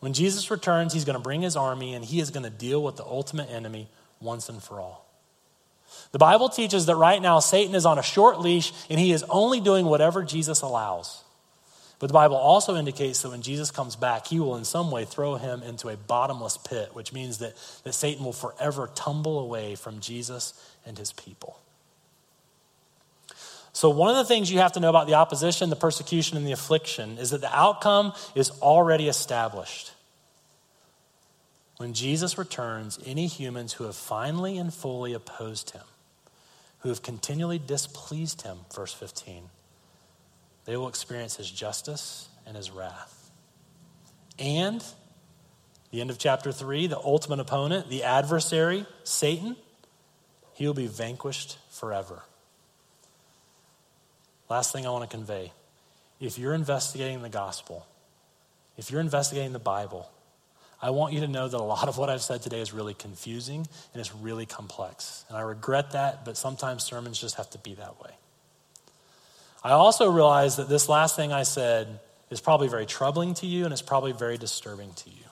When 0.00 0.12
Jesus 0.12 0.50
returns, 0.50 0.92
he's 0.92 1.04
going 1.04 1.16
to 1.16 1.22
bring 1.22 1.40
his 1.40 1.54
army 1.54 1.94
and 1.94 2.04
he 2.04 2.18
is 2.18 2.32
going 2.32 2.42
to 2.42 2.50
deal 2.50 2.82
with 2.82 2.96
the 2.96 3.04
ultimate 3.04 3.48
enemy 3.48 3.86
once 4.20 4.48
and 4.48 4.60
for 4.60 4.80
all. 4.80 5.06
The 6.10 6.18
Bible 6.18 6.48
teaches 6.48 6.86
that 6.86 6.96
right 6.96 7.22
now 7.22 7.38
Satan 7.38 7.76
is 7.76 7.86
on 7.86 8.00
a 8.00 8.02
short 8.02 8.40
leash 8.40 8.72
and 8.90 8.98
he 8.98 9.12
is 9.12 9.22
only 9.30 9.60
doing 9.60 9.86
whatever 9.86 10.24
Jesus 10.24 10.62
allows. 10.62 11.22
But 12.00 12.08
the 12.08 12.12
Bible 12.12 12.38
also 12.38 12.74
indicates 12.74 13.22
that 13.22 13.30
when 13.30 13.42
Jesus 13.42 13.70
comes 13.70 13.94
back, 13.94 14.26
he 14.26 14.40
will 14.40 14.56
in 14.56 14.64
some 14.64 14.90
way 14.90 15.04
throw 15.04 15.36
him 15.36 15.62
into 15.62 15.90
a 15.90 15.96
bottomless 15.96 16.56
pit, 16.56 16.90
which 16.92 17.12
means 17.12 17.38
that, 17.38 17.54
that 17.84 17.92
Satan 17.92 18.24
will 18.24 18.32
forever 18.32 18.90
tumble 18.96 19.38
away 19.38 19.76
from 19.76 20.00
Jesus 20.00 20.54
and 20.84 20.98
his 20.98 21.12
people. 21.12 21.60
So, 23.74 23.90
one 23.90 24.08
of 24.08 24.16
the 24.16 24.24
things 24.24 24.52
you 24.52 24.60
have 24.60 24.72
to 24.72 24.80
know 24.80 24.88
about 24.88 25.08
the 25.08 25.14
opposition, 25.14 25.68
the 25.68 25.74
persecution, 25.74 26.36
and 26.36 26.46
the 26.46 26.52
affliction 26.52 27.18
is 27.18 27.30
that 27.30 27.40
the 27.40 27.54
outcome 27.54 28.12
is 28.36 28.50
already 28.62 29.08
established. 29.08 29.92
When 31.78 31.92
Jesus 31.92 32.38
returns, 32.38 33.00
any 33.04 33.26
humans 33.26 33.72
who 33.72 33.84
have 33.84 33.96
finally 33.96 34.58
and 34.58 34.72
fully 34.72 35.12
opposed 35.12 35.70
him, 35.70 35.82
who 36.78 36.88
have 36.88 37.02
continually 37.02 37.58
displeased 37.58 38.42
him, 38.42 38.58
verse 38.72 38.94
15, 38.94 39.50
they 40.66 40.76
will 40.76 40.86
experience 40.86 41.34
his 41.34 41.50
justice 41.50 42.28
and 42.46 42.56
his 42.56 42.70
wrath. 42.70 43.28
And, 44.38 44.84
the 45.90 46.00
end 46.00 46.10
of 46.10 46.18
chapter 46.18 46.52
3, 46.52 46.86
the 46.86 46.98
ultimate 46.98 47.40
opponent, 47.40 47.88
the 47.88 48.04
adversary, 48.04 48.86
Satan, 49.02 49.56
he 50.52 50.64
will 50.64 50.74
be 50.74 50.86
vanquished 50.86 51.58
forever. 51.70 52.22
Last 54.48 54.72
thing 54.72 54.86
I 54.86 54.90
want 54.90 55.08
to 55.08 55.16
convey 55.16 55.52
if 56.20 56.38
you're 56.38 56.54
investigating 56.54 57.22
the 57.22 57.28
gospel, 57.28 57.86
if 58.76 58.90
you're 58.90 59.00
investigating 59.00 59.52
the 59.52 59.58
Bible, 59.58 60.08
I 60.80 60.90
want 60.90 61.14
you 61.14 61.20
to 61.20 61.28
know 61.28 61.48
that 61.48 61.56
a 61.56 61.62
lot 61.62 61.88
of 61.88 61.96
what 61.96 62.10
I've 62.10 62.22
said 62.22 62.42
today 62.42 62.60
is 62.60 62.72
really 62.72 62.94
confusing 62.94 63.66
and 63.92 64.00
it's 64.00 64.14
really 64.14 64.46
complex. 64.46 65.24
And 65.28 65.36
I 65.36 65.40
regret 65.40 65.92
that, 65.92 66.24
but 66.24 66.36
sometimes 66.36 66.82
sermons 66.82 67.18
just 67.18 67.36
have 67.36 67.48
to 67.50 67.58
be 67.58 67.74
that 67.74 68.02
way. 68.02 68.10
I 69.62 69.70
also 69.70 70.10
realize 70.10 70.56
that 70.56 70.68
this 70.68 70.88
last 70.88 71.16
thing 71.16 71.32
I 71.32 71.44
said 71.44 72.00
is 72.30 72.40
probably 72.40 72.68
very 72.68 72.84
troubling 72.84 73.34
to 73.34 73.46
you 73.46 73.64
and 73.64 73.72
it's 73.72 73.82
probably 73.82 74.12
very 74.12 74.36
disturbing 74.36 74.92
to 74.92 75.10
you. 75.10 75.24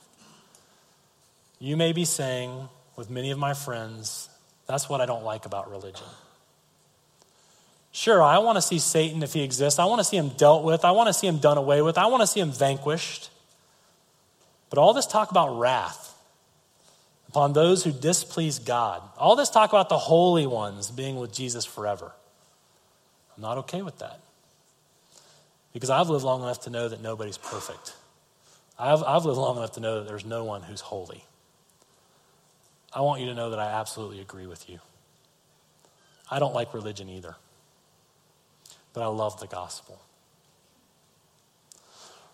You 1.58 1.76
may 1.76 1.92
be 1.92 2.04
saying, 2.06 2.68
with 2.96 3.10
many 3.10 3.30
of 3.30 3.38
my 3.38 3.54
friends, 3.54 4.28
that's 4.66 4.88
what 4.88 5.00
I 5.00 5.06
don't 5.06 5.22
like 5.22 5.44
about 5.44 5.70
religion. 5.70 6.06
Sure, 7.92 8.22
I 8.22 8.38
want 8.38 8.56
to 8.56 8.62
see 8.62 8.78
Satan 8.78 9.22
if 9.22 9.34
he 9.34 9.42
exists. 9.42 9.78
I 9.78 9.84
want 9.84 10.00
to 10.00 10.04
see 10.04 10.16
him 10.16 10.30
dealt 10.30 10.64
with. 10.64 10.84
I 10.84 10.92
want 10.92 11.08
to 11.08 11.12
see 11.12 11.26
him 11.26 11.38
done 11.38 11.58
away 11.58 11.82
with. 11.82 11.98
I 11.98 12.06
want 12.06 12.22
to 12.22 12.26
see 12.26 12.40
him 12.40 12.50
vanquished. 12.50 13.30
But 14.70 14.78
all 14.78 14.94
this 14.94 15.06
talk 15.06 15.30
about 15.30 15.58
wrath 15.58 16.16
upon 17.28 17.52
those 17.52 17.84
who 17.84 17.92
displease 17.92 18.58
God, 18.58 19.02
all 19.18 19.36
this 19.36 19.50
talk 19.50 19.70
about 19.70 19.90
the 19.90 19.98
holy 19.98 20.46
ones 20.46 20.90
being 20.90 21.16
with 21.16 21.32
Jesus 21.32 21.66
forever, 21.66 22.12
I'm 23.36 23.42
not 23.42 23.58
okay 23.58 23.82
with 23.82 23.98
that. 23.98 24.20
Because 25.74 25.90
I've 25.90 26.08
lived 26.08 26.24
long 26.24 26.42
enough 26.42 26.62
to 26.62 26.70
know 26.70 26.88
that 26.88 27.02
nobody's 27.02 27.38
perfect. 27.38 27.94
I've, 28.78 29.02
I've 29.02 29.24
lived 29.24 29.38
long 29.38 29.58
enough 29.58 29.72
to 29.72 29.80
know 29.80 30.00
that 30.00 30.08
there's 30.08 30.24
no 30.24 30.44
one 30.44 30.62
who's 30.62 30.80
holy. 30.80 31.24
I 32.94 33.00
want 33.00 33.20
you 33.20 33.26
to 33.28 33.34
know 33.34 33.50
that 33.50 33.58
I 33.58 33.66
absolutely 33.66 34.20
agree 34.20 34.46
with 34.46 34.68
you. 34.68 34.80
I 36.30 36.38
don't 36.38 36.54
like 36.54 36.74
religion 36.74 37.08
either, 37.08 37.36
but 38.92 39.02
I 39.02 39.06
love 39.06 39.40
the 39.40 39.46
gospel. 39.46 40.00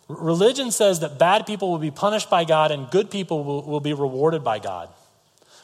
Religion 0.08 0.70
says 0.70 1.00
that 1.00 1.18
bad 1.18 1.46
people 1.46 1.70
will 1.70 1.78
be 1.78 1.90
punished 1.90 2.30
by 2.30 2.44
God 2.44 2.70
and 2.70 2.90
good 2.90 3.10
people 3.10 3.44
will, 3.44 3.62
will 3.62 3.80
be 3.80 3.92
rewarded 3.92 4.42
by 4.42 4.58
God. 4.58 4.88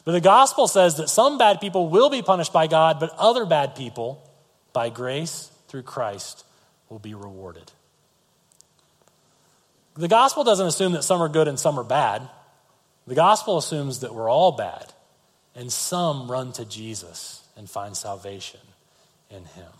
But 0.03 0.11
the 0.11 0.21
gospel 0.21 0.67
says 0.67 0.97
that 0.97 1.09
some 1.09 1.39
bad 1.39 1.59
people 1.59 1.89
will 1.89 2.11
be 2.11 2.21
punished 2.21 2.53
by 2.53 2.67
God, 2.67 2.99
but 2.99 3.09
other 3.17 3.45
bad 3.45 3.75
people, 3.75 4.21
by 4.71 4.89
grace 4.89 5.49
through 5.67 5.81
Christ, 5.81 6.45
will 6.89 6.99
be 6.99 7.15
rewarded. 7.15 7.71
The 9.95 10.07
gospel 10.07 10.43
doesn't 10.43 10.67
assume 10.67 10.91
that 10.91 11.03
some 11.03 11.21
are 11.21 11.29
good 11.29 11.47
and 11.47 11.59
some 11.59 11.79
are 11.79 11.83
bad. 11.83 12.29
The 13.07 13.15
gospel 13.15 13.57
assumes 13.57 14.01
that 14.01 14.13
we're 14.13 14.29
all 14.29 14.51
bad, 14.51 14.93
and 15.55 15.71
some 15.71 16.29
run 16.29 16.51
to 16.53 16.65
Jesus 16.65 17.43
and 17.55 17.67
find 17.69 17.95
salvation 17.95 18.59
in 19.31 19.45
him. 19.45 19.71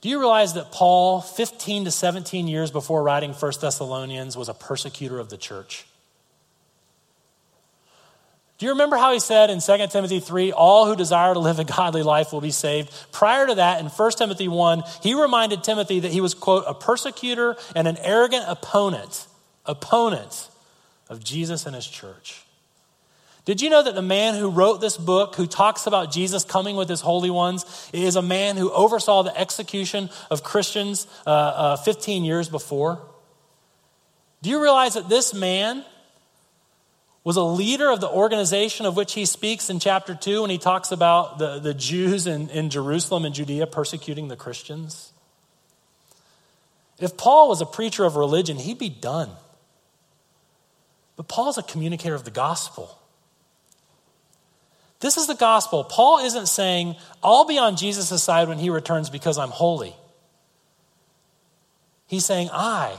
Do 0.00 0.08
you 0.08 0.20
realize 0.20 0.54
that 0.54 0.70
Paul, 0.70 1.20
15 1.20 1.86
to 1.86 1.90
17 1.90 2.46
years 2.46 2.70
before 2.70 3.02
writing 3.02 3.32
1 3.32 3.52
Thessalonians, 3.60 4.36
was 4.36 4.48
a 4.48 4.54
persecutor 4.54 5.18
of 5.18 5.28
the 5.28 5.36
church? 5.36 5.86
Do 8.58 8.66
you 8.66 8.72
remember 8.72 8.96
how 8.96 9.12
he 9.12 9.20
said 9.20 9.50
in 9.50 9.60
2 9.60 9.86
Timothy 9.88 10.18
3, 10.18 10.50
all 10.50 10.86
who 10.86 10.96
desire 10.96 11.32
to 11.32 11.38
live 11.38 11.60
a 11.60 11.64
godly 11.64 12.02
life 12.02 12.32
will 12.32 12.40
be 12.40 12.50
saved? 12.50 12.92
Prior 13.12 13.46
to 13.46 13.54
that, 13.56 13.80
in 13.80 13.86
1 13.86 14.10
Timothy 14.12 14.48
1, 14.48 14.82
he 15.00 15.14
reminded 15.14 15.62
Timothy 15.62 16.00
that 16.00 16.10
he 16.10 16.20
was, 16.20 16.34
quote, 16.34 16.64
a 16.66 16.74
persecutor 16.74 17.56
and 17.76 17.86
an 17.86 17.96
arrogant 17.98 18.44
opponent, 18.48 19.28
opponent 19.64 20.48
of 21.08 21.22
Jesus 21.22 21.66
and 21.66 21.74
his 21.74 21.86
church. 21.86 22.42
Did 23.48 23.62
you 23.62 23.70
know 23.70 23.82
that 23.82 23.94
the 23.94 24.02
man 24.02 24.34
who 24.34 24.50
wrote 24.50 24.82
this 24.82 24.98
book, 24.98 25.36
who 25.36 25.46
talks 25.46 25.86
about 25.86 26.12
Jesus 26.12 26.44
coming 26.44 26.76
with 26.76 26.86
his 26.86 27.00
holy 27.00 27.30
ones, 27.30 27.64
is 27.94 28.14
a 28.14 28.20
man 28.20 28.58
who 28.58 28.70
oversaw 28.70 29.22
the 29.22 29.34
execution 29.34 30.10
of 30.30 30.42
Christians 30.42 31.06
uh, 31.26 31.30
uh, 31.30 31.76
15 31.76 32.24
years 32.24 32.50
before? 32.50 33.00
Do 34.42 34.50
you 34.50 34.60
realize 34.62 34.92
that 34.94 35.08
this 35.08 35.32
man 35.32 35.82
was 37.24 37.38
a 37.38 37.42
leader 37.42 37.90
of 37.90 38.02
the 38.02 38.10
organization 38.10 38.84
of 38.84 38.96
which 38.96 39.14
he 39.14 39.24
speaks 39.24 39.70
in 39.70 39.80
chapter 39.80 40.14
2 40.14 40.42
when 40.42 40.50
he 40.50 40.58
talks 40.58 40.92
about 40.92 41.38
the, 41.38 41.58
the 41.58 41.72
Jews 41.72 42.26
in, 42.26 42.50
in 42.50 42.68
Jerusalem 42.68 43.24
and 43.24 43.34
Judea 43.34 43.66
persecuting 43.66 44.28
the 44.28 44.36
Christians? 44.36 45.10
If 47.00 47.16
Paul 47.16 47.48
was 47.48 47.62
a 47.62 47.66
preacher 47.66 48.04
of 48.04 48.16
religion, 48.16 48.58
he'd 48.58 48.78
be 48.78 48.90
done. 48.90 49.30
But 51.16 51.28
Paul's 51.28 51.56
a 51.56 51.62
communicator 51.62 52.14
of 52.14 52.24
the 52.24 52.30
gospel. 52.30 52.97
This 55.00 55.16
is 55.16 55.26
the 55.26 55.34
gospel. 55.34 55.84
Paul 55.84 56.18
isn't 56.18 56.48
saying, 56.48 56.96
I'll 57.22 57.44
be 57.44 57.58
on 57.58 57.76
Jesus' 57.76 58.22
side 58.22 58.48
when 58.48 58.58
he 58.58 58.70
returns 58.70 59.10
because 59.10 59.38
I'm 59.38 59.50
holy. 59.50 59.94
He's 62.06 62.24
saying, 62.24 62.48
I, 62.52 62.98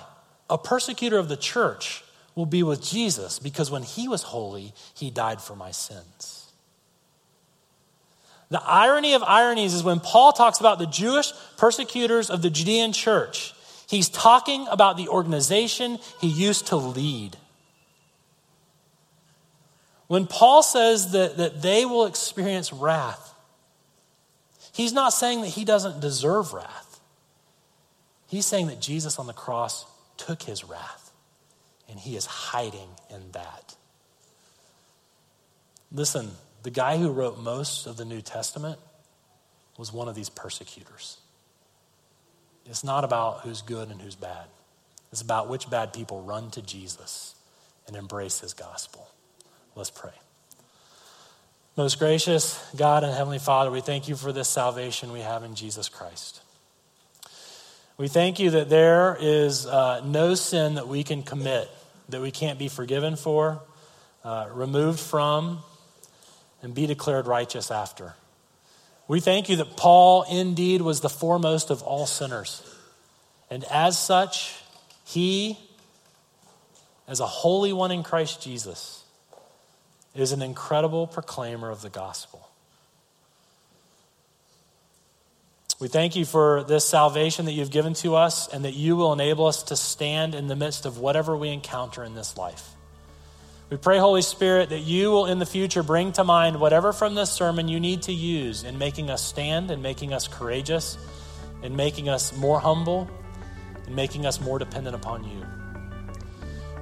a 0.50 0.58
persecutor 0.58 1.18
of 1.18 1.30
the 1.30 1.38
church, 1.38 2.04
will 2.36 2.46
be 2.46 2.64
with 2.64 2.82
Jesus 2.82 3.38
because 3.38 3.70
when 3.70 3.84
he 3.84 4.08
was 4.08 4.24
holy, 4.24 4.74
he 4.94 5.10
died 5.10 5.42
for 5.42 5.56
my 5.56 5.72
sins. 5.72 6.50
The 8.50 8.64
irony 8.64 9.14
of 9.14 9.22
ironies 9.24 9.74
is 9.74 9.84
when 9.84 10.00
Paul 10.00 10.32
talks 10.32 10.60
about 10.60 10.80
the 10.80 10.88
Jewish 10.88 11.34
persecutors 11.58 12.30
of 12.30 12.42
the 12.42 12.50
Judean 12.50 12.94
church, 12.94 13.54
he's 13.88 14.10
talking 14.10 14.68
about 14.70 14.96
the 14.96 15.10
organization 15.10 16.00
he 16.22 16.28
used 16.28 16.68
to 16.68 16.78
lead. 16.78 17.36
When 20.10 20.26
Paul 20.26 20.64
says 20.64 21.12
that, 21.12 21.38
that 21.38 21.62
they 21.62 21.86
will 21.86 22.08
experience 22.08 22.74
wrath, 22.74 23.32
he's 24.74 24.92
not 24.92 25.14
saying 25.14 25.42
that 25.42 25.50
he 25.50 25.64
doesn't 25.64 26.00
deserve 26.00 26.52
wrath. 26.52 27.00
He's 28.28 28.48
saying 28.48 28.68
that 28.68 28.82
Jesus 28.82 29.20
on 29.20 29.28
the 29.28 29.34
cross 29.34 29.86
took 30.18 30.42
his 30.42 30.64
wrath, 30.64 31.12
and 31.88 32.00
he 32.00 32.16
is 32.16 32.26
hiding 32.26 32.90
in 33.12 33.34
that. 33.34 33.76
Listen, 35.92 36.32
the 36.64 36.72
guy 36.72 36.98
who 36.98 37.12
wrote 37.12 37.38
most 37.38 37.86
of 37.86 37.96
the 37.96 38.06
New 38.06 38.22
Testament 38.22 38.80
was 39.78 39.94
one 39.94 40.08
of 40.08 40.16
these 40.16 40.30
persecutors. 40.30 41.18
It's 42.66 42.84
not 42.84 43.04
about 43.04 43.42
who's 43.42 43.62
good 43.62 43.90
and 43.90 44.02
who's 44.02 44.16
bad, 44.16 44.48
it's 45.12 45.22
about 45.22 45.50
which 45.50 45.70
bad 45.70 45.94
people 45.94 46.24
run 46.24 46.50
to 46.52 46.64
Jesus 46.64 47.36
and 47.86 47.96
embrace 47.96 48.40
his 48.40 48.56
gospel. 48.56 49.08
Let's 49.80 49.92
pray. 49.92 50.12
Most 51.78 52.00
gracious 52.00 52.62
God 52.76 53.06
and 53.06 53.14
Heavenly 53.14 53.40
Father, 53.40 53.72
we 53.72 53.80
thank 53.80 54.10
you 54.10 54.18
for 54.18 54.34
this 54.34 54.50
salvation 54.50 55.14
we 55.14 55.22
have 55.22 55.42
in 55.42 55.56
Jesus 55.56 55.88
Christ. 55.88 56.42
We 57.96 58.10
thank 58.10 58.40
you 58.40 58.50
that 58.50 58.68
there 58.68 59.16
is 59.18 59.66
uh, 59.66 60.02
no 60.04 60.36
sin 60.36 60.76
that 60.76 60.90
we 60.90 61.06
can 61.06 61.24
commit 61.24 61.70
that 62.10 62.20
we 62.20 62.30
can't 62.30 62.60
be 62.60 62.68
forgiven 62.68 63.16
for, 63.16 63.62
uh, 64.26 64.50
removed 64.52 65.00
from, 65.00 65.60
and 66.62 66.76
be 66.76 66.86
declared 66.86 67.26
righteous 67.26 67.72
after. 67.72 68.16
We 69.08 69.22
thank 69.22 69.48
you 69.48 69.56
that 69.56 69.78
Paul 69.78 70.26
indeed 70.30 70.82
was 70.82 71.00
the 71.00 71.10
foremost 71.10 71.70
of 71.70 71.82
all 71.84 72.06
sinners. 72.06 72.64
And 73.50 73.64
as 73.72 73.98
such, 73.98 74.62
he, 75.06 75.58
as 77.08 77.22
a 77.22 77.26
holy 77.26 77.72
one 77.72 77.92
in 77.92 78.04
Christ 78.04 78.42
Jesus, 78.42 79.06
is 80.20 80.32
an 80.32 80.42
incredible 80.42 81.08
proclaimer 81.08 81.70
of 81.70 81.82
the 81.82 81.90
gospel. 81.90 82.50
We 85.80 85.88
thank 85.88 86.18
you 86.18 86.26
for 86.26 86.64
this 86.64 86.84
salvation 86.86 87.46
that 87.46 87.54
you've 87.54 87.72
given 87.72 87.94
to 87.96 88.16
us 88.16 88.50
and 88.50 88.66
that 88.66 88.74
you 88.74 88.98
will 88.98 89.14
enable 89.14 89.46
us 89.46 89.64
to 89.64 89.78
stand 89.78 90.36
in 90.36 90.48
the 90.48 90.56
midst 90.56 90.86
of 90.86 90.98
whatever 90.98 91.38
we 91.38 91.50
encounter 91.50 92.04
in 92.04 92.16
this 92.16 92.36
life. 92.36 92.72
We 93.70 93.78
pray, 93.78 93.98
Holy 93.98 94.24
Spirit, 94.24 94.70
that 94.70 94.80
you 94.80 95.12
will 95.12 95.28
in 95.28 95.40
the 95.40 95.46
future 95.46 95.84
bring 95.84 96.12
to 96.14 96.24
mind 96.24 96.60
whatever 96.60 96.92
from 96.92 97.16
this 97.16 97.32
sermon 97.32 97.68
you 97.70 97.80
need 97.80 98.02
to 98.04 98.12
use 98.12 98.64
in 98.64 98.78
making 98.78 99.10
us 99.10 99.24
stand 99.24 99.72
and 99.72 99.82
making 99.82 100.12
us 100.12 100.28
courageous, 100.28 100.98
in 101.64 101.76
making 101.76 102.10
us 102.10 102.36
more 102.36 102.60
humble, 102.60 103.10
and 103.86 103.96
making 103.96 104.26
us 104.26 104.42
more 104.42 104.60
dependent 104.60 104.96
upon 104.96 105.24
you. 105.24 105.46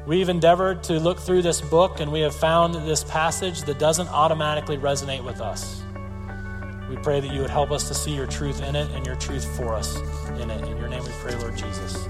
We've 0.07 0.29
endeavored 0.29 0.83
to 0.83 1.01
look 1.01 1.19
through 1.19 1.41
this 1.41 1.59
book 1.59 1.99
and 1.99 2.13
we 2.13 2.21
have 2.21 2.33
found 2.33 2.73
this 2.75 3.03
passage 3.03 3.63
that 3.63 3.77
doesn't 3.77 4.07
automatically 4.07 4.77
resonate 4.77 5.21
with 5.21 5.41
us. 5.41 5.83
We 6.89 6.95
pray 6.95 7.19
that 7.19 7.33
you 7.33 7.41
would 7.41 7.49
help 7.49 7.71
us 7.71 7.89
to 7.89 7.93
see 7.93 8.15
your 8.15 8.25
truth 8.25 8.63
in 8.63 8.77
it 8.77 8.89
and 8.91 9.05
your 9.05 9.17
truth 9.17 9.45
for 9.57 9.73
us 9.73 9.97
in 10.39 10.49
it. 10.49 10.63
In 10.63 10.77
your 10.77 10.87
name 10.87 11.03
we 11.03 11.11
pray, 11.19 11.35
Lord 11.35 11.57
Jesus. 11.57 12.07